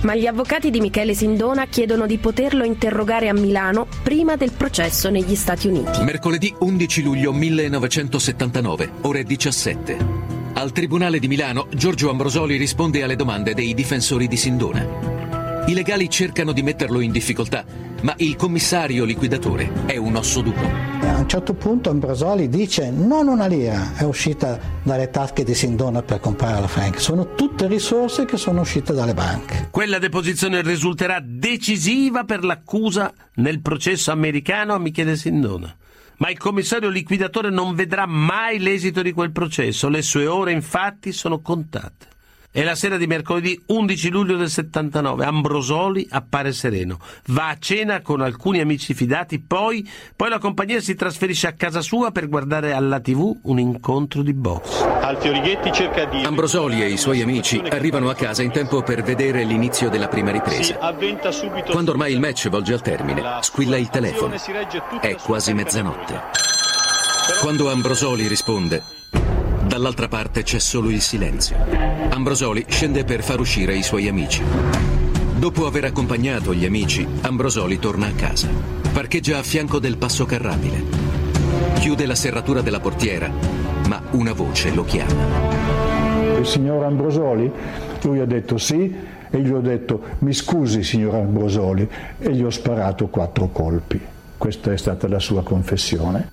Ma 0.02 0.14
gli 0.14 0.28
avvocati 0.28 0.70
di 0.70 0.80
Michele 0.80 1.16
Sindona 1.16 1.66
chiedono 1.66 2.06
di 2.06 2.20
poterlo 2.20 2.64
interrogare 2.64 3.30
a 3.30 3.34
Milano 3.34 3.88
prima 4.04 4.36
del 4.36 4.52
processo 4.52 5.10
negli 5.10 5.34
Stati 5.34 5.68
Uniti. 5.68 6.04
Mercoledì 6.04 6.54
11 6.60 7.02
luglio 7.02 7.34
1979, 7.34 8.92
ore 9.02 9.24
17. 9.24 9.98
Al 10.54 10.72
Tribunale 10.72 11.18
di 11.18 11.28
Milano, 11.28 11.66
Giorgio 11.74 12.12
Ambrosoli 12.12 12.58
risponde 12.58 13.02
alle 13.02 13.16
domande 13.16 13.56
dei 13.56 13.74
difensori 13.74 14.28
di 14.28 14.38
Sindona. 14.38 15.17
I 15.68 15.74
legali 15.74 16.10
cercano 16.10 16.54
di 16.54 16.64
metterlo 16.64 17.02
in 17.02 17.12
difficoltà, 17.12 17.66
ma 18.04 18.14
il 18.20 18.38
commissario 18.38 19.04
liquidatore 19.04 19.70
è 19.86 19.98
un 19.98 20.16
osso 20.16 20.40
duro. 20.40 20.66
A 21.02 21.18
un 21.18 21.28
certo 21.28 21.56
punto 21.56 21.90
Ambrosoli 21.90 22.48
dice 22.48 22.90
non 22.90 23.28
una 23.28 23.48
lira 23.48 23.94
è 23.98 24.04
uscita 24.04 24.58
dalle 24.82 25.10
tasche 25.10 25.44
di 25.44 25.54
Sindona 25.54 26.04
per 26.04 26.22
comprare 26.22 26.62
la 26.62 26.70
Frank, 26.70 27.02
sono 27.02 27.36
tutte 27.36 27.68
risorse 27.68 28.24
che 28.24 28.38
sono 28.38 28.62
uscite 28.62 28.94
dalle 28.94 29.14
banche. 29.14 29.68
Quella 29.70 30.00
deposizione 30.00 30.62
risulterà 30.62 31.20
decisiva 31.22 32.24
per 32.24 32.46
l'accusa 32.46 33.14
nel 33.36 33.60
processo 33.60 34.12
americano 34.12 34.74
a 34.74 34.80
Michele 34.80 35.18
Sindona. 35.18 35.76
Ma 36.20 36.30
il 36.30 36.38
commissario 36.38 36.88
liquidatore 36.88 37.50
non 37.50 37.76
vedrà 37.76 38.06
mai 38.06 38.60
l'esito 38.60 39.02
di 39.02 39.12
quel 39.12 39.34
processo, 39.34 39.90
le 39.90 40.02
sue 40.02 40.28
ore 40.28 40.54
infatti 40.54 41.12
sono 41.12 41.42
contate. 41.42 42.16
È 42.50 42.64
la 42.64 42.76
sera 42.76 42.98
di 42.98 43.06
mercoledì 43.06 43.62
11 43.68 44.10
luglio 44.10 44.36
del 44.36 44.50
79. 44.50 45.26
Ambrosoli 45.26 46.08
appare 46.10 46.54
sereno. 46.54 46.98
Va 47.28 47.50
a 47.50 47.58
cena 47.60 48.02
con 48.02 48.22
alcuni 48.22 48.60
amici 48.60 48.96
fidati, 48.96 49.40
poi, 49.40 49.88
poi 50.16 50.30
la 50.30 50.40
compagnia 50.40 50.80
si 50.80 50.96
trasferisce 50.96 51.46
a 51.48 51.52
casa 51.54 51.82
sua 51.82 52.10
per 52.12 52.28
guardare 52.28 52.74
alla 52.74 53.00
tv 53.00 53.42
un 53.44 53.60
incontro 53.60 54.24
di 54.24 54.34
box. 54.34 54.82
Ambrosoli 56.24 56.82
e 56.82 56.90
i 56.90 56.98
suoi 56.98 57.22
amici 57.22 57.62
arrivano 57.70 58.10
a 58.10 58.16
casa 58.16 58.42
in 58.42 58.52
tempo 58.52 58.82
per 58.82 59.04
vedere 59.04 59.44
l'inizio 59.44 59.90
della 59.90 60.08
prima 60.08 60.32
Si 60.32 60.34
ripresa. 60.34 60.80
avventa 60.80 61.32
subito... 61.32 61.72
Quando 61.72 61.92
ormai 61.92 62.12
il 62.12 62.20
match 62.20 62.50
volge 62.50 62.74
al 62.74 62.82
termine, 62.82 63.22
squilla 63.42 63.78
il 63.78 63.90
telefono. 63.90 64.34
È 65.00 65.16
quasi 65.16 65.54
mezzanotte. 65.54 66.22
Quando 67.40 67.70
Ambrosoli 67.70 68.28
risponde, 68.28 68.84
dall'altra 69.78 70.08
parte 70.08 70.42
c'è 70.42 70.58
solo 70.58 70.90
il 70.90 71.02
silenzio. 71.02 71.56
Ambrosoli 72.10 72.66
scende 72.68 73.04
per 73.04 73.22
far 73.22 73.40
uscire 73.40 73.76
i 73.76 73.84
suoi 73.84 74.08
amici. 74.08 74.42
Dopo 75.38 75.68
aver 75.68 75.84
accompagnato 75.84 76.52
gli 76.52 76.66
amici, 76.66 77.08
Ambrosoli 77.22 77.78
torna 77.78 78.08
a 78.08 78.12
casa. 78.14 78.48
Parcheggia 78.92 79.38
a 79.38 79.44
fianco 79.44 79.78
del 79.78 79.98
passo 79.98 80.26
carrabile. 80.26 80.84
Chiude 81.76 82.08
la 82.08 82.16
serratura 82.16 82.62
della 82.62 82.80
portiera, 82.80 83.30
ma 83.88 84.02
una 84.14 84.34
voce 84.34 84.74
lo 84.74 84.84
chiama. 84.84 86.40
Il 86.40 86.46
signor 86.48 86.84
Ambrosoli? 86.84 87.52
Lui 88.02 88.20
ha 88.20 88.26
detto 88.26 88.58
sì 88.58 88.92
e 89.30 89.40
gli 89.40 89.52
ho 89.52 89.60
detto 89.60 90.02
mi 90.20 90.34
scusi 90.34 90.82
signor 90.82 91.14
Ambrosoli 91.14 91.88
e 92.18 92.32
gli 92.32 92.42
ho 92.42 92.50
sparato 92.50 93.10
quattro 93.10 93.50
colpi. 93.50 94.02
Questa 94.38 94.72
è 94.72 94.78
stata 94.78 95.08
la 95.08 95.20
sua 95.20 95.44
confessione. 95.44 96.32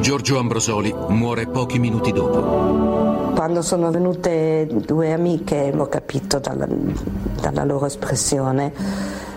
Giorgio 0.00 0.38
Ambrosoli 0.38 0.94
muore 1.08 1.46
pochi 1.46 1.78
minuti 1.78 2.12
dopo. 2.12 3.32
Quando 3.34 3.62
sono 3.62 3.90
venute 3.90 4.68
due 4.86 5.12
amiche 5.12 5.70
l'ho 5.72 5.88
capito 5.88 6.38
dalla, 6.38 6.66
dalla 6.66 7.64
loro 7.64 7.86
espressione 7.86 8.72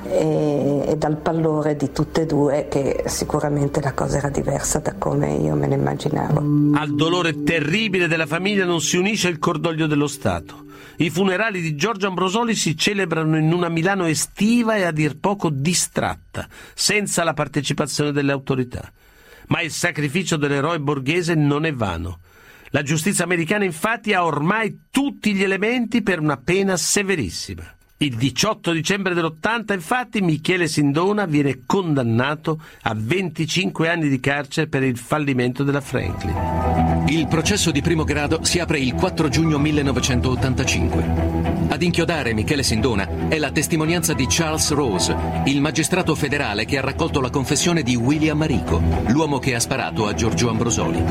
e, 0.04 0.84
e 0.88 0.98
dal 0.98 1.18
pallore 1.18 1.76
di 1.76 1.92
tutte 1.92 2.22
e 2.22 2.26
due 2.26 2.68
che 2.70 3.04
sicuramente 3.08 3.82
la 3.82 3.94
cosa 3.94 4.18
era 4.18 4.30
diversa 4.30 4.80
da 4.80 4.94
come 4.98 5.34
io 5.34 5.56
me 5.56 5.68
ne 5.68 5.76
immaginavo. 5.76 6.40
Al 6.76 6.96
dolore 6.96 7.44
terribile 7.44 8.08
della 8.08 8.26
famiglia 8.26 8.66
non 8.66 8.82
si 8.82 8.98
unisce 8.98 9.30
il 9.30 9.40
cordoglio 9.40 9.88
dello 9.88 10.08
Stato. 10.08 10.66
I 10.98 11.10
funerali 11.10 11.62
di 11.62 11.76
Giorgio 11.76 12.08
Ambrosoli 12.08 12.56
si 12.56 12.76
celebrano 12.76 13.38
in 13.38 13.54
una 13.54 13.70
Milano 13.70 14.06
estiva 14.06 14.76
e 14.76 14.84
a 14.84 14.92
dir 14.92 15.18
poco 15.18 15.50
distratta, 15.50 16.48
senza 16.74 17.24
la 17.24 17.34
partecipazione 17.34 18.12
delle 18.12 18.34
autorità. 18.34 18.92
Ma 19.50 19.62
il 19.62 19.72
sacrificio 19.72 20.38
dell'eroe 20.38 20.80
borghese 20.80 21.36
non 21.36 21.66
è 21.66 21.74
vano. 21.74 22.20
La 22.72 22.84
giustizia 22.84 23.24
americana 23.24 23.66
infatti 23.66 24.14
ha 24.14 24.24
ormai 24.24 24.82
tutti 24.92 25.34
gli 25.34 25.44
elementi 25.44 26.02
per 26.02 26.20
una 26.20 26.38
pena 26.38 26.78
severissima. 26.78 27.76
Il 28.02 28.16
18 28.16 28.72
dicembre 28.72 29.14
dell'80 29.14 29.74
infatti 29.74 30.22
Michele 30.22 30.70
Sindona 30.70 31.26
viene 31.26 31.64
condannato 31.66 32.62
a 32.84 32.94
25 32.96 33.90
anni 33.90 34.08
di 34.08 34.22
carcere 34.22 34.68
per 34.68 34.84
il 34.84 34.98
fallimento 34.98 35.64
della 35.64 35.82
Franklin. 35.82 37.08
Il 37.10 37.28
processo 37.28 37.72
di 37.72 37.82
primo 37.82 38.06
grado 38.06 38.42
si 38.44 38.60
apre 38.60 38.80
il 38.80 38.94
4 38.94 39.28
giugno 39.28 39.58
1985. 39.58 41.59
Ad 41.72 41.84
inchiodare 41.84 42.34
Michele 42.34 42.64
Sindona 42.64 43.28
è 43.28 43.38
la 43.38 43.52
testimonianza 43.52 44.14
di 44.14 44.26
Charles 44.28 44.72
Rose, 44.72 45.16
il 45.46 45.62
magistrato 45.62 46.16
federale 46.16 46.66
che 46.66 46.80
ha 46.80 46.82
raccolto 46.82 47.22
la 47.22 47.30
confessione 47.30 47.84
di 47.84 47.96
William 47.96 48.42
Arico, 48.42 48.82
l'uomo 49.10 49.38
che 49.38 49.54
ha 49.54 49.60
sparato 49.60 50.08
a 50.08 50.16
Giorgio 50.16 50.50
Ambrosoli. 50.50 51.04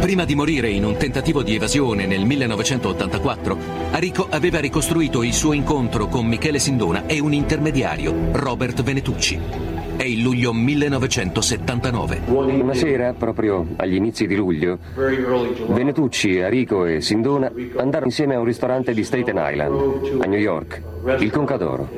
Prima 0.00 0.24
di 0.24 0.34
morire 0.34 0.70
in 0.70 0.86
un 0.86 0.96
tentativo 0.96 1.42
di 1.42 1.54
evasione 1.54 2.06
nel 2.06 2.24
1984, 2.24 3.58
Arico 3.90 4.26
aveva 4.30 4.58
ricostruito 4.58 5.22
il 5.22 5.34
suo 5.34 5.52
incontro 5.52 6.08
con 6.08 6.24
Michele 6.24 6.60
Sindona 6.60 7.04
e 7.04 7.18
un 7.20 7.34
intermediario, 7.34 8.30
Robert 8.32 8.82
Venetucci. 8.82 9.85
È 9.96 10.04
il 10.04 10.20
luglio 10.20 10.52
1979. 10.52 12.20
Una 12.26 12.74
sera, 12.74 13.14
proprio 13.14 13.66
agli 13.76 13.94
inizi 13.94 14.26
di 14.26 14.36
luglio, 14.36 14.78
Venetucci, 15.68 16.40
Arico 16.40 16.84
e 16.84 17.00
Sindona 17.00 17.50
andarono 17.76 18.06
insieme 18.06 18.34
a 18.34 18.38
un 18.38 18.44
ristorante 18.44 18.92
di 18.92 19.02
Staten 19.02 19.36
Island, 19.38 20.22
a 20.22 20.26
New 20.26 20.38
York, 20.38 20.82
il 21.20 21.30
Concadoro. 21.30 21.88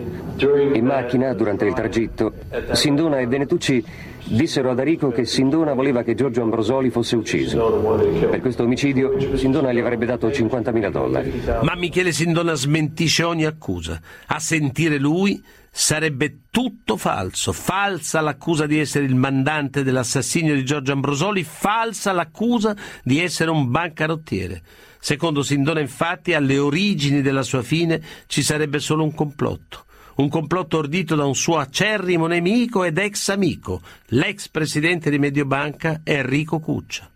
In 0.74 0.84
macchina, 0.84 1.32
durante 1.34 1.64
il 1.64 1.74
tragitto, 1.74 2.34
Sindona 2.70 3.18
e 3.18 3.26
Venetucci 3.26 3.84
dissero 4.28 4.70
ad 4.70 4.78
Arico 4.78 5.10
che 5.10 5.24
Sindona 5.24 5.72
voleva 5.72 6.02
che 6.02 6.14
Giorgio 6.14 6.42
Ambrosoli 6.42 6.90
fosse 6.90 7.16
ucciso. 7.16 7.98
Per 8.30 8.40
questo 8.40 8.62
omicidio 8.62 9.36
Sindona 9.36 9.72
gli 9.72 9.80
avrebbe 9.80 10.06
dato 10.06 10.28
50.000 10.28 10.90
dollari. 10.90 11.42
Ma 11.62 11.74
Michele 11.74 12.12
Sindona 12.12 12.54
smentisce 12.54 13.24
ogni 13.24 13.46
accusa. 13.46 14.00
A 14.26 14.38
sentire 14.38 14.98
lui 14.98 15.42
sarebbe 15.70 16.40
tutto 16.50 16.96
falso. 16.96 17.52
Falsa 17.52 18.20
l'accusa 18.20 18.66
di 18.66 18.78
essere 18.78 19.04
il 19.04 19.14
mandante 19.14 19.82
dell'assassinio 19.82 20.54
di 20.54 20.64
Giorgio 20.64 20.92
Ambrosoli, 20.92 21.44
falsa 21.44 22.12
l'accusa 22.12 22.76
di 23.02 23.20
essere 23.20 23.50
un 23.50 23.70
bancarottiere. 23.70 24.62
Secondo 24.98 25.42
Sindona, 25.42 25.80
infatti, 25.80 26.34
alle 26.34 26.58
origini 26.58 27.22
della 27.22 27.42
sua 27.42 27.62
fine 27.62 28.02
ci 28.26 28.42
sarebbe 28.42 28.78
solo 28.80 29.04
un 29.04 29.14
complotto. 29.14 29.84
Un 30.16 30.28
complotto 30.28 30.78
ordito 30.78 31.14
da 31.14 31.24
un 31.24 31.36
suo 31.36 31.58
acerrimo 31.58 32.26
nemico 32.26 32.82
ed 32.82 32.98
ex 32.98 33.28
amico, 33.28 33.80
l'ex 34.06 34.48
presidente 34.48 35.10
di 35.10 35.18
Mediobanca 35.18 36.00
Enrico 36.02 36.58
Cuccia. 36.58 37.08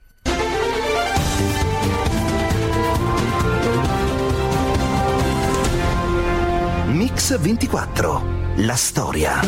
Mix 6.92 7.36
24. 7.38 8.41
La 8.56 8.76
storia. 8.76 9.40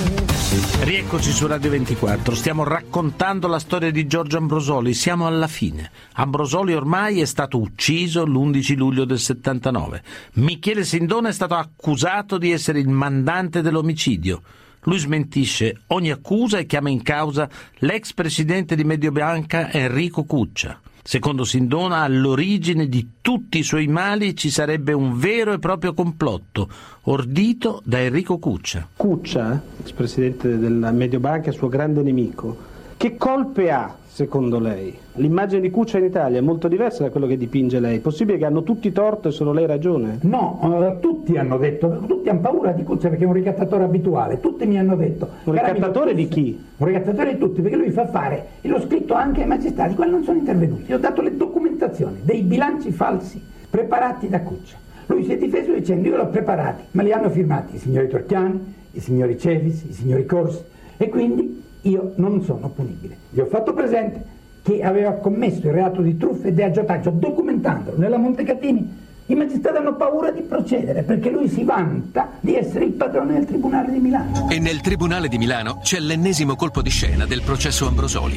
Rieccoci 0.80 1.30
su 1.30 1.46
Radio 1.46 1.68
24, 1.68 2.34
stiamo 2.34 2.64
raccontando 2.64 3.46
la 3.46 3.58
storia 3.58 3.90
di 3.90 4.06
Giorgio 4.06 4.38
Ambrosoli, 4.38 4.94
siamo 4.94 5.26
alla 5.26 5.46
fine. 5.46 5.90
Ambrosoli 6.14 6.72
ormai 6.72 7.20
è 7.20 7.26
stato 7.26 7.58
ucciso 7.60 8.24
l'11 8.24 8.74
luglio 8.76 9.04
del 9.04 9.18
79. 9.18 10.02
Michele 10.34 10.84
Sindona 10.84 11.28
è 11.28 11.32
stato 11.32 11.54
accusato 11.54 12.38
di 12.38 12.50
essere 12.50 12.78
il 12.78 12.88
mandante 12.88 13.60
dell'omicidio. 13.60 14.40
Lui 14.84 14.98
smentisce 14.98 15.82
ogni 15.88 16.10
accusa 16.10 16.56
e 16.56 16.64
chiama 16.64 16.88
in 16.88 17.02
causa 17.02 17.46
l'ex 17.80 18.14
presidente 18.14 18.74
di 18.74 18.84
Mediobanca 18.84 19.70
Enrico 19.70 20.24
Cuccia. 20.24 20.80
Secondo 21.06 21.44
Sindona, 21.44 21.98
all'origine 21.98 22.88
di 22.88 23.16
tutti 23.20 23.58
i 23.58 23.62
suoi 23.62 23.88
mali 23.88 24.34
ci 24.34 24.48
sarebbe 24.48 24.94
un 24.94 25.18
vero 25.18 25.52
e 25.52 25.58
proprio 25.58 25.92
complotto, 25.92 26.66
ordito 27.02 27.82
da 27.84 28.00
Enrico 28.00 28.38
Cuccia. 28.38 28.88
Cuccia, 28.96 29.62
ex 29.82 29.92
presidente 29.92 30.58
della 30.58 30.90
Mediobanca, 30.92 31.50
è 31.50 31.52
suo 31.52 31.68
grande 31.68 32.00
nemico. 32.00 32.56
Che 32.96 33.18
colpe 33.18 33.70
ha, 33.70 33.94
secondo 34.14 34.60
lei? 34.60 34.96
L'immagine 35.14 35.60
di 35.60 35.70
Cuccia 35.70 35.98
in 35.98 36.04
Italia 36.04 36.38
è 36.38 36.40
molto 36.40 36.68
diversa 36.68 37.02
da 37.02 37.10
quello 37.10 37.26
che 37.26 37.36
dipinge 37.36 37.80
lei. 37.80 37.98
Possibile 37.98 38.38
che 38.38 38.44
hanno 38.44 38.62
tutti 38.62 38.92
torto 38.92 39.26
e 39.28 39.32
solo 39.32 39.52
lei 39.52 39.66
ragione? 39.66 40.18
No, 40.22 40.98
tutti 41.00 41.36
hanno 41.36 41.58
detto, 41.58 42.00
tutti 42.06 42.28
hanno 42.28 42.38
paura 42.38 42.70
di 42.70 42.84
Cuccia 42.84 43.08
perché 43.08 43.24
è 43.24 43.26
un 43.26 43.32
ricattatore 43.32 43.82
abituale, 43.82 44.38
tutti 44.38 44.66
mi 44.66 44.78
hanno 44.78 44.94
detto. 44.94 45.28
Un 45.42 45.54
"Cara 45.54 45.72
ricattatore 45.72 46.12
amico, 46.12 46.28
di 46.28 46.34
chi? 46.42 46.64
Un 46.76 46.86
ricattatore 46.86 47.32
di 47.32 47.38
tutti, 47.38 47.60
perché 47.60 47.76
lui 47.76 47.90
fa 47.90 48.06
fare, 48.06 48.46
e 48.60 48.68
l'ho 48.68 48.80
scritto 48.82 49.14
anche 49.14 49.40
ai 49.40 49.48
magistrati, 49.48 49.96
quelli 49.96 50.12
non 50.12 50.22
sono 50.22 50.38
intervenuti. 50.38 50.90
Io 50.90 50.96
ho 50.96 51.00
dato 51.00 51.20
le 51.20 51.36
documentazioni 51.36 52.18
dei 52.22 52.42
bilanci 52.42 52.92
falsi 52.92 53.42
preparati 53.68 54.28
da 54.28 54.40
Cuccia. 54.42 54.76
Lui 55.06 55.24
si 55.24 55.32
è 55.32 55.36
difeso 55.36 55.72
dicendo 55.72 56.06
io 56.08 56.16
l'ho 56.16 56.28
preparati, 56.28 56.84
ma 56.92 57.02
li 57.02 57.10
hanno 57.10 57.30
firmati 57.30 57.74
i 57.74 57.78
signori 57.78 58.08
Torchiani, 58.08 58.74
i 58.92 59.00
signori 59.00 59.36
Cevis, 59.36 59.82
i 59.88 59.92
signori 59.92 60.24
Corsi 60.24 60.62
e 60.96 61.08
quindi 61.08 61.62
io 61.84 62.12
non 62.16 62.42
sono 62.42 62.68
punibile. 62.68 63.16
Gli 63.30 63.40
ho 63.40 63.46
fatto 63.46 63.72
presente 63.72 64.32
che 64.62 64.82
aveva 64.82 65.12
commesso 65.12 65.66
il 65.66 65.72
reato 65.72 66.00
di 66.00 66.16
truffa 66.16 66.48
e 66.48 66.54
di 66.54 66.62
aggiotaggio 66.62 67.10
documentandolo 67.10 67.98
nella 67.98 68.16
Montecatini. 68.16 69.02
I 69.26 69.34
magistrati 69.34 69.78
hanno 69.78 69.94
paura 69.94 70.30
di 70.30 70.42
procedere 70.42 71.02
perché 71.02 71.30
lui 71.30 71.48
si 71.48 71.64
vanta 71.64 72.32
di 72.40 72.56
essere 72.56 72.84
il 72.84 72.92
padrone 72.92 73.34
del 73.34 73.46
Tribunale 73.46 73.90
di 73.90 73.98
Milano. 73.98 74.50
E 74.50 74.58
nel 74.58 74.82
Tribunale 74.82 75.28
di 75.28 75.38
Milano 75.38 75.78
c'è 75.82 75.98
l'ennesimo 75.98 76.56
colpo 76.56 76.82
di 76.82 76.90
scena 76.90 77.24
del 77.24 77.42
processo 77.42 77.86
Ambrosoli. 77.86 78.36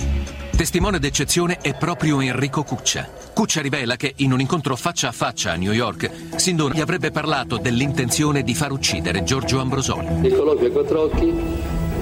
Testimone 0.56 1.00
d'eccezione 1.00 1.58
è 1.62 1.76
proprio 1.76 2.22
Enrico 2.22 2.64
Cuccia. 2.64 3.08
Cuccia 3.34 3.62
rivela 3.62 3.95
che 3.95 4.14
in 4.18 4.32
un 4.32 4.39
incontro 4.39 4.76
faccia 4.76 5.10
a 5.10 5.12
faccia 5.12 5.52
a 5.52 5.56
New 5.56 5.74
York, 5.74 6.10
Sindona 6.36 6.74
gli 6.74 6.82
avrebbe 6.82 7.12
parlato 7.12 7.58
dell'intenzione 7.58 8.41
di 8.41 8.56
far 8.56 8.72
uccidere 8.72 9.24
Giorgio 9.24 9.60
Ambrosoli. 9.60 10.08
Nel 10.22 10.36
colloquio 10.36 10.70
a 10.70 10.72
quattro 10.72 11.02
occhi 11.02 11.34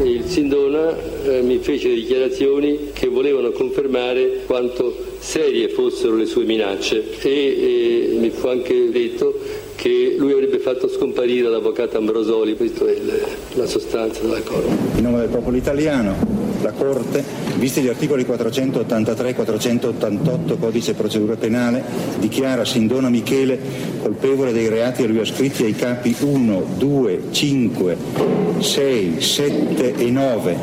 il 0.03 0.25
Sindona 0.25 0.95
eh, 1.23 1.41
mi 1.41 1.57
fece 1.59 1.93
dichiarazioni 1.93 2.91
che 2.93 3.07
volevano 3.07 3.51
confermare 3.51 4.41
quanto 4.45 4.93
serie 5.19 5.69
fossero 5.69 6.15
le 6.15 6.25
sue 6.25 6.43
minacce 6.43 7.03
e, 7.21 7.29
e 7.29 8.17
mi 8.19 8.29
fu 8.29 8.47
anche 8.47 8.89
detto 8.91 9.39
che 9.75 10.15
lui 10.17 10.31
avrebbe 10.31 10.59
fatto 10.59 10.87
scomparire 10.87 11.49
l'avvocato 11.49 11.97
Ambrosoli, 11.97 12.55
questa 12.55 12.85
è 12.85 12.95
la 13.53 13.67
sostanza 13.67 14.21
della 14.21 14.41
cosa. 14.41 14.67
In 14.95 15.03
nome 15.03 15.19
del 15.19 15.29
popolo 15.29 15.57
italiano, 15.57 16.15
la 16.65 16.71
Corte 16.71 17.23
visti 17.57 17.81
gli 17.81 17.87
articoli 17.87 18.25
483 18.25 19.29
e 19.29 19.35
488 19.35 20.57
Codice 20.57 20.93
Procedura 20.95 21.35
Penale, 21.35 21.83
dichiara 22.19 22.65
Sindona 22.65 23.09
Michele 23.09 23.59
colpevole 24.01 24.51
dei 24.51 24.67
reati 24.67 25.03
a 25.03 25.07
lui 25.07 25.19
ascritti 25.19 25.63
ai 25.63 25.75
capi 25.75 26.15
1, 26.19 26.65
2, 26.77 27.21
5, 27.29 27.97
6, 28.59 29.21
7 29.21 29.95
e 29.95 30.09
9 30.09 30.57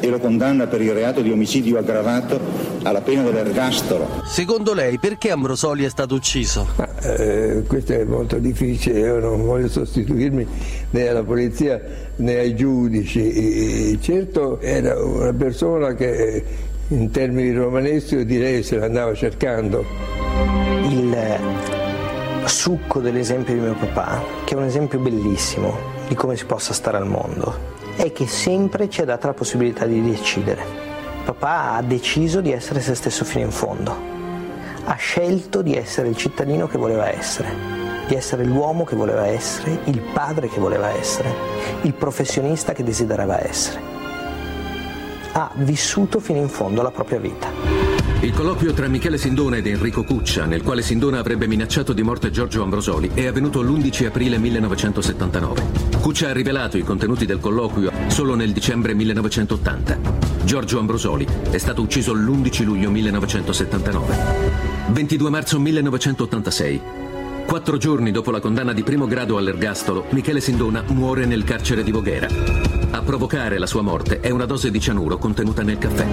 e 0.00 0.08
lo 0.08 0.18
condanna 0.18 0.68
per 0.68 0.80
il 0.80 0.92
reato 0.92 1.20
di 1.20 1.30
omicidio 1.30 1.78
aggravato 1.78 2.38
alla 2.82 3.00
pena 3.00 3.22
dell'ergastolo. 3.22 4.22
Secondo 4.26 4.74
lei 4.74 4.98
perché 4.98 5.30
Ambrosoli 5.32 5.84
è 5.84 5.88
stato 5.88 6.14
ucciso? 6.14 6.68
Ma, 6.76 6.88
eh, 7.00 7.64
questo 7.66 7.94
è 7.94 8.04
molto 8.04 8.38
difficile, 8.38 9.00
io 9.00 9.18
non 9.18 9.44
voglio 9.44 9.68
sostituirmi 9.68 10.46
né 10.90 11.08
alla 11.08 11.24
polizia 11.24 11.80
né 12.18 12.36
ai 12.36 12.54
giudici. 12.54 13.98
Certo 14.00 14.60
era 14.60 15.02
una 15.02 15.32
persona 15.32 15.94
che 15.94 16.44
in 16.88 17.10
termini 17.10 17.52
romaneschi 17.52 18.24
direi 18.24 18.62
se 18.62 18.76
l'andava 18.76 19.14
cercando. 19.14 19.84
Il 20.88 21.16
succo 22.44 23.00
dell'esempio 23.00 23.54
di 23.54 23.60
mio 23.60 23.74
papà, 23.74 24.22
che 24.44 24.54
è 24.54 24.56
un 24.56 24.64
esempio 24.64 24.98
bellissimo 24.98 25.76
di 26.08 26.14
come 26.14 26.36
si 26.36 26.46
possa 26.46 26.72
stare 26.72 26.96
al 26.96 27.06
mondo, 27.06 27.76
è 27.96 28.10
che 28.12 28.26
sempre 28.26 28.88
ci 28.88 29.02
è 29.02 29.04
data 29.04 29.26
la 29.26 29.34
possibilità 29.34 29.84
di 29.84 30.02
decidere. 30.02 30.62
Papà 31.24 31.74
ha 31.74 31.82
deciso 31.82 32.40
di 32.40 32.52
essere 32.52 32.80
se 32.80 32.94
stesso 32.94 33.24
fino 33.26 33.44
in 33.44 33.50
fondo, 33.50 33.94
ha 34.84 34.94
scelto 34.94 35.60
di 35.60 35.76
essere 35.76 36.08
il 36.08 36.16
cittadino 36.16 36.66
che 36.66 36.78
voleva 36.78 37.10
essere, 37.10 37.48
di 38.08 38.14
essere 38.14 38.42
l'uomo 38.42 38.84
che 38.84 38.96
voleva 38.96 39.26
essere, 39.26 39.80
il 39.84 40.00
padre 40.00 40.48
che 40.48 40.58
voleva 40.58 40.88
essere, 40.88 41.30
il 41.82 41.92
professionista 41.92 42.72
che 42.72 42.82
desiderava 42.82 43.46
essere. 43.46 43.80
Ha 45.32 45.50
vissuto 45.56 46.18
fino 46.18 46.38
in 46.38 46.48
fondo 46.48 46.80
la 46.80 46.90
propria 46.90 47.20
vita. 47.20 47.98
Il 48.20 48.32
colloquio 48.32 48.72
tra 48.72 48.88
Michele 48.88 49.18
Sindona 49.18 49.58
ed 49.58 49.66
Enrico 49.66 50.04
Cuccia, 50.04 50.46
nel 50.46 50.62
quale 50.62 50.80
Sindona 50.80 51.18
avrebbe 51.18 51.46
minacciato 51.46 51.92
di 51.92 52.02
morte 52.02 52.30
Giorgio 52.30 52.62
Ambrosoli, 52.62 53.10
è 53.12 53.26
avvenuto 53.26 53.60
l'11 53.60 54.06
aprile 54.06 54.38
1979. 54.38 55.62
Cuccia 56.00 56.30
ha 56.30 56.32
rivelato 56.32 56.78
i 56.78 56.82
contenuti 56.82 57.26
del 57.26 57.40
colloquio 57.40 57.92
solo 58.06 58.34
nel 58.34 58.52
dicembre 58.52 58.94
1980. 58.94 59.98
Giorgio 60.44 60.78
Ambrosoli 60.78 61.26
è 61.50 61.58
stato 61.58 61.82
ucciso 61.82 62.14
l'11 62.14 62.64
luglio 62.64 62.90
1979. 62.90 64.16
22 64.88 65.30
marzo 65.30 65.60
1986. 65.60 67.07
Quattro 67.48 67.78
giorni 67.78 68.10
dopo 68.10 68.30
la 68.30 68.40
condanna 68.40 68.74
di 68.74 68.82
primo 68.82 69.06
grado 69.06 69.38
all'ergastolo, 69.38 70.04
Michele 70.10 70.38
Sindona 70.38 70.84
muore 70.88 71.24
nel 71.24 71.44
carcere 71.44 71.82
di 71.82 71.90
Voghera. 71.90 72.28
A 72.90 73.00
provocare 73.00 73.56
la 73.56 73.64
sua 73.64 73.80
morte 73.80 74.20
è 74.20 74.28
una 74.28 74.44
dose 74.44 74.70
di 74.70 74.78
cianuro 74.78 75.16
contenuta 75.16 75.62
nel 75.62 75.78
caffè. 75.78 76.06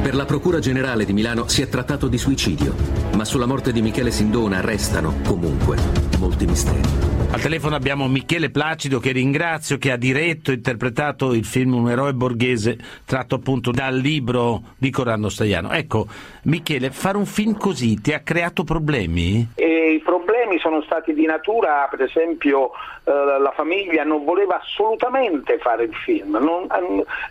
Per 0.00 0.14
la 0.14 0.24
Procura 0.26 0.60
Generale 0.60 1.04
di 1.04 1.12
Milano 1.12 1.48
si 1.48 1.60
è 1.60 1.68
trattato 1.68 2.06
di 2.06 2.18
suicidio, 2.18 2.72
ma 3.16 3.24
sulla 3.24 3.46
morte 3.46 3.72
di 3.72 3.82
Michele 3.82 4.12
Sindona 4.12 4.60
restano, 4.60 5.16
comunque, 5.24 5.76
molti 6.18 6.46
misteri. 6.46 7.17
Al 7.30 7.42
telefono 7.42 7.76
abbiamo 7.76 8.08
Michele 8.08 8.50
Placido 8.50 9.00
che 9.00 9.12
ringrazio, 9.12 9.76
che 9.76 9.92
ha 9.92 9.96
diretto 9.96 10.50
e 10.50 10.54
interpretato 10.54 11.34
il 11.34 11.44
film 11.44 11.74
Un 11.74 11.90
eroe 11.90 12.14
borghese 12.14 12.78
tratto 13.04 13.34
appunto 13.34 13.70
dal 13.70 13.94
libro 13.94 14.62
di 14.78 14.90
Corrado 14.90 15.28
Staiano. 15.28 15.70
Ecco, 15.70 16.06
Michele, 16.44 16.90
fare 16.90 17.18
un 17.18 17.26
film 17.26 17.56
così 17.56 18.00
ti 18.00 18.14
ha 18.14 18.20
creato 18.20 18.64
problemi? 18.64 19.46
E 19.54 19.92
I 19.92 20.00
problemi 20.00 20.58
sono 20.58 20.82
stati 20.82 21.12
di 21.12 21.26
natura, 21.26 21.86
per 21.90 22.00
esempio 22.02 22.70
eh, 23.04 23.12
la 23.12 23.52
famiglia 23.54 24.04
non 24.04 24.24
voleva 24.24 24.58
assolutamente 24.60 25.58
fare 25.58 25.84
il 25.84 25.94
film, 25.94 26.38
non, 26.40 26.66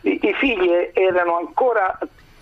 i, 0.01 0.19
i 0.21 0.33
figli 0.33 0.69
erano 0.93 1.37
ancora 1.37 1.97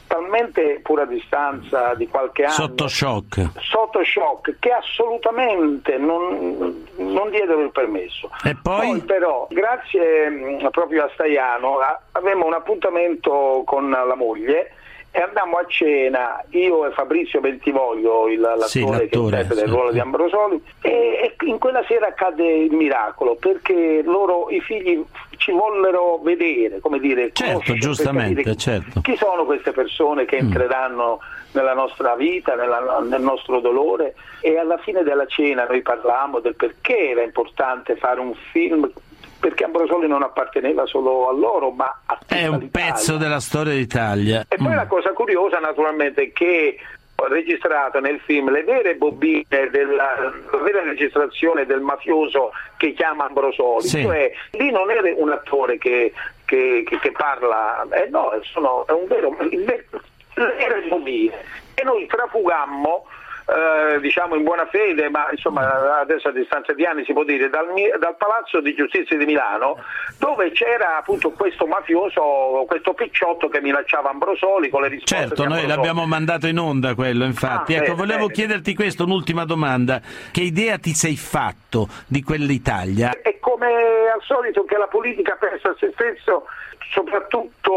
talmente 0.07 0.79
pure 0.83 1.03
a 1.03 1.05
distanza 1.05 1.93
di 1.95 2.07
qualche 2.07 2.43
anno 2.43 2.53
sotto 2.53 2.87
shock, 2.87 3.49
sotto 3.59 4.03
shock 4.03 4.55
che 4.59 4.71
assolutamente 4.71 5.97
non, 5.97 6.85
non 6.95 7.29
diedero 7.29 7.61
il 7.61 7.71
permesso. 7.71 8.29
E 8.43 8.55
poi? 8.61 8.87
poi 8.87 9.01
però, 9.01 9.47
grazie 9.49 10.29
mh, 10.29 10.69
proprio 10.71 11.05
a 11.05 11.09
Staiano, 11.13 11.77
avevamo 12.11 12.45
un 12.45 12.53
appuntamento 12.53 13.63
con 13.65 13.89
la 13.89 14.15
moglie 14.15 14.71
e 15.15 15.21
andammo 15.21 15.55
a 15.55 15.65
cena, 15.65 16.43
io 16.49 16.85
e 16.85 16.91
Fabrizio 16.91 17.39
Bentivoglio, 17.39 18.27
il, 18.27 18.41
l'attore, 18.41 18.67
sì, 18.67 18.81
l'attore 18.81 19.07
che 19.07 19.17
interpreta 19.17 19.63
il 19.63 19.71
ruolo 19.71 19.91
di 19.93 19.99
Ambrosoli, 19.99 20.61
e, 20.81 20.91
e, 21.39 21.45
in 21.45 21.57
quella 21.57 21.81
sera 21.87 22.07
accade 22.07 22.45
il 22.45 22.73
miracolo 22.73 23.37
perché 23.37 24.01
loro, 24.03 24.49
i 24.49 24.59
figli 24.59 25.01
ci 25.37 25.53
vollero 25.53 26.19
vedere, 26.21 26.81
come 26.81 26.99
dire, 26.99 27.29
certo, 27.31 27.75
giustamente, 27.75 28.41
dire, 28.41 28.57
certo. 28.57 28.99
chi 28.99 29.15
sono 29.15 29.45
queste 29.45 29.71
persone 29.71 30.25
che 30.25 30.35
entreranno 30.35 31.21
mm. 31.23 31.49
nella 31.53 31.73
nostra 31.73 32.15
vita, 32.15 32.55
nella, 32.55 32.99
nel 33.07 33.21
nostro 33.21 33.61
dolore 33.61 34.15
e 34.41 34.57
alla 34.57 34.77
fine 34.79 35.03
della 35.03 35.27
cena 35.27 35.65
noi 35.65 35.81
parlammo 35.81 36.41
del 36.41 36.55
perché 36.55 37.11
era 37.11 37.23
importante 37.23 37.95
fare 37.95 38.19
un 38.19 38.33
film 38.51 38.91
perché 39.45 39.63
Ambrosoli 39.65 40.07
non 40.07 40.23
apparteneva 40.23 40.87
solo 40.87 41.29
a 41.29 41.31
loro, 41.33 41.69
ma 41.69 42.01
a 42.07 42.17
tutta 42.17 42.35
È 42.35 42.47
un 42.47 42.57
l'Italia. 42.57 42.91
pezzo 42.93 43.17
della 43.17 43.39
storia 43.39 43.73
d'Italia. 43.73 44.45
E 44.47 44.55
poi 44.55 44.69
Mm. 44.69 44.75
la 44.75 44.87
cosa 44.87 45.11
curiosa 45.13 45.59
naturalmente 45.59 46.23
è 46.23 46.31
che 46.33 46.77
ho 47.17 47.27
registrato 47.27 47.99
nel 47.99 48.19
film 48.21 48.49
le 48.49 48.63
vere 48.63 48.95
bobine 48.95 49.45
della 49.69 50.15
la 50.51 50.57
vera 50.63 50.81
registrazione 50.81 51.67
del 51.67 51.79
mafioso 51.81 52.53
che 52.77 52.93
chiama 52.93 53.25
Ambrosoli, 53.27 53.87
Sì. 53.87 54.01
cioè 54.01 54.31
lì 54.53 54.71
non 54.71 54.89
era 54.89 55.01
un 55.15 55.29
attore 55.31 55.77
che, 55.77 56.11
che- 56.43 56.83
che- 56.83 56.97
che 56.99 57.11
parla, 57.11 57.85
eh 57.91 58.09
no, 58.09 58.31
sono, 58.51 58.87
è 58.87 58.91
un 58.93 59.05
vero, 59.07 59.37
il 59.51 59.63
ver- 59.63 59.85
le 60.33 60.53
vere 60.57 60.87
bobine. 60.89 61.33
E 61.75 61.83
noi 61.83 62.07
trafugammo 62.07 63.05
eh, 63.45 63.99
diciamo 63.99 64.35
in 64.35 64.43
buona 64.43 64.65
fede, 64.67 65.09
ma 65.09 65.27
insomma 65.31 65.99
adesso 65.99 66.29
a 66.29 66.31
distanza 66.31 66.73
di 66.73 66.83
anni 66.85 67.03
si 67.05 67.13
può 67.13 67.23
dire, 67.23 67.49
dal, 67.49 67.67
dal 67.99 68.15
Palazzo 68.17 68.59
di 68.59 68.73
Giustizia 68.73 69.17
di 69.17 69.25
Milano, 69.25 69.77
dove 70.17 70.51
c'era 70.51 70.97
appunto 70.97 71.31
questo 71.31 71.65
mafioso, 71.67 72.65
questo 72.67 72.93
picciotto 72.93 73.47
che 73.47 73.61
minacciava 73.61 74.09
Ambrosoli 74.09 74.69
con 74.69 74.81
le 74.81 74.87
risposte 74.89 75.15
Certo, 75.15 75.43
noi 75.43 75.59
Ambrosoli. 75.61 75.75
l'abbiamo 75.75 76.05
mandato 76.07 76.47
in 76.47 76.57
onda 76.57 76.95
quello, 76.95 77.25
infatti. 77.25 77.73
Ah, 77.73 77.77
ecco, 77.77 77.93
bene, 77.93 77.97
volevo 77.97 78.27
bene. 78.27 78.33
chiederti 78.33 78.73
questo, 78.73 79.03
un'ultima 79.03 79.45
domanda. 79.45 80.01
Che 80.31 80.41
idea 80.41 80.77
ti 80.79 80.93
sei 80.93 81.15
fatto 81.83 81.87
di 82.07 82.23
quell'Italia? 82.23 83.11
È 83.21 83.37
come 83.39 83.67
al 84.13 84.21
solito 84.23 84.63
che 84.63 84.77
la 84.77 84.87
politica 84.87 85.35
pensa 85.39 85.69
a 85.69 85.75
se 85.77 85.91
stesso, 85.93 86.45
soprattutto 86.93 87.71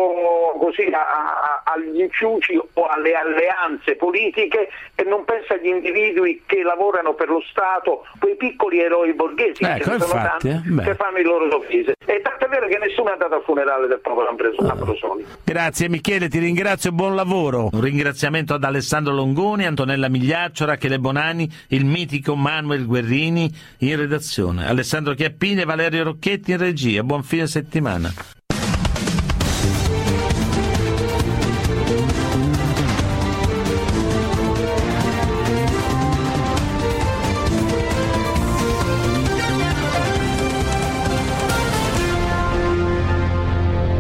così 0.61 0.85
a- 0.93 0.99
a- 1.01 1.63
agli 1.73 2.01
inciuci 2.01 2.57
o 2.57 2.87
alle 2.87 3.13
alleanze 3.15 3.97
politiche 3.97 4.69
e 4.95 5.03
non 5.05 5.25
pensa 5.25 5.55
agli 5.55 5.67
individui 5.67 6.43
che 6.47 6.63
lavorano 6.63 7.15
per 7.15 7.29
lo 7.29 7.43
Stato, 7.51 8.05
quei 8.19 8.37
piccoli 8.37 8.81
eroi 8.81 9.13
borghesi 9.15 9.65
Ecco, 9.65 9.85
sono 9.85 9.95
infatti, 10.05 10.49
tanti, 10.49 10.81
eh, 10.81 10.85
che 10.85 10.95
fanno 10.95 11.19
il 11.19 11.27
loro 11.27 11.49
dovere. 11.49 11.95
E 12.07 12.21
tanto 12.23 12.47
è 12.47 12.49
vero 12.49 12.67
che 12.69 12.79
nessuno 12.79 13.09
è 13.11 13.13
andato 13.13 13.35
al 13.35 13.43
funerale 13.43 13.87
del 13.87 14.01
povero 14.01 14.29
Ambros- 14.29 14.59
Ambrosoli. 14.59 15.27
Grazie 15.45 15.89
Michele, 15.89 16.29
ti 16.29 16.39
ringrazio, 16.39 16.93
buon 16.93 17.15
lavoro. 17.15 17.69
Un 17.73 17.81
ringraziamento 17.81 18.55
ad 18.55 18.65
Alessandro 18.65 19.13
Longoni, 19.13 19.67
Antonella 19.67 20.09
Migliaccio, 20.09 20.65
Rachele 20.65 20.99
Bonani, 20.99 21.49
il 21.69 21.85
mitico 21.85 22.35
Manuel 22.35 22.87
Guerrini 22.87 23.51
in 23.91 23.97
redazione, 23.97 24.67
Alessandro 24.67 25.15
Chiappini 25.15 25.63
e 25.63 25.65
Valerio 25.65 26.05
Rocchetti 26.05 26.53
in 26.53 26.59
regia. 26.59 27.03
Buon 27.03 27.23
fine 27.23 27.47
settimana. 27.47 28.13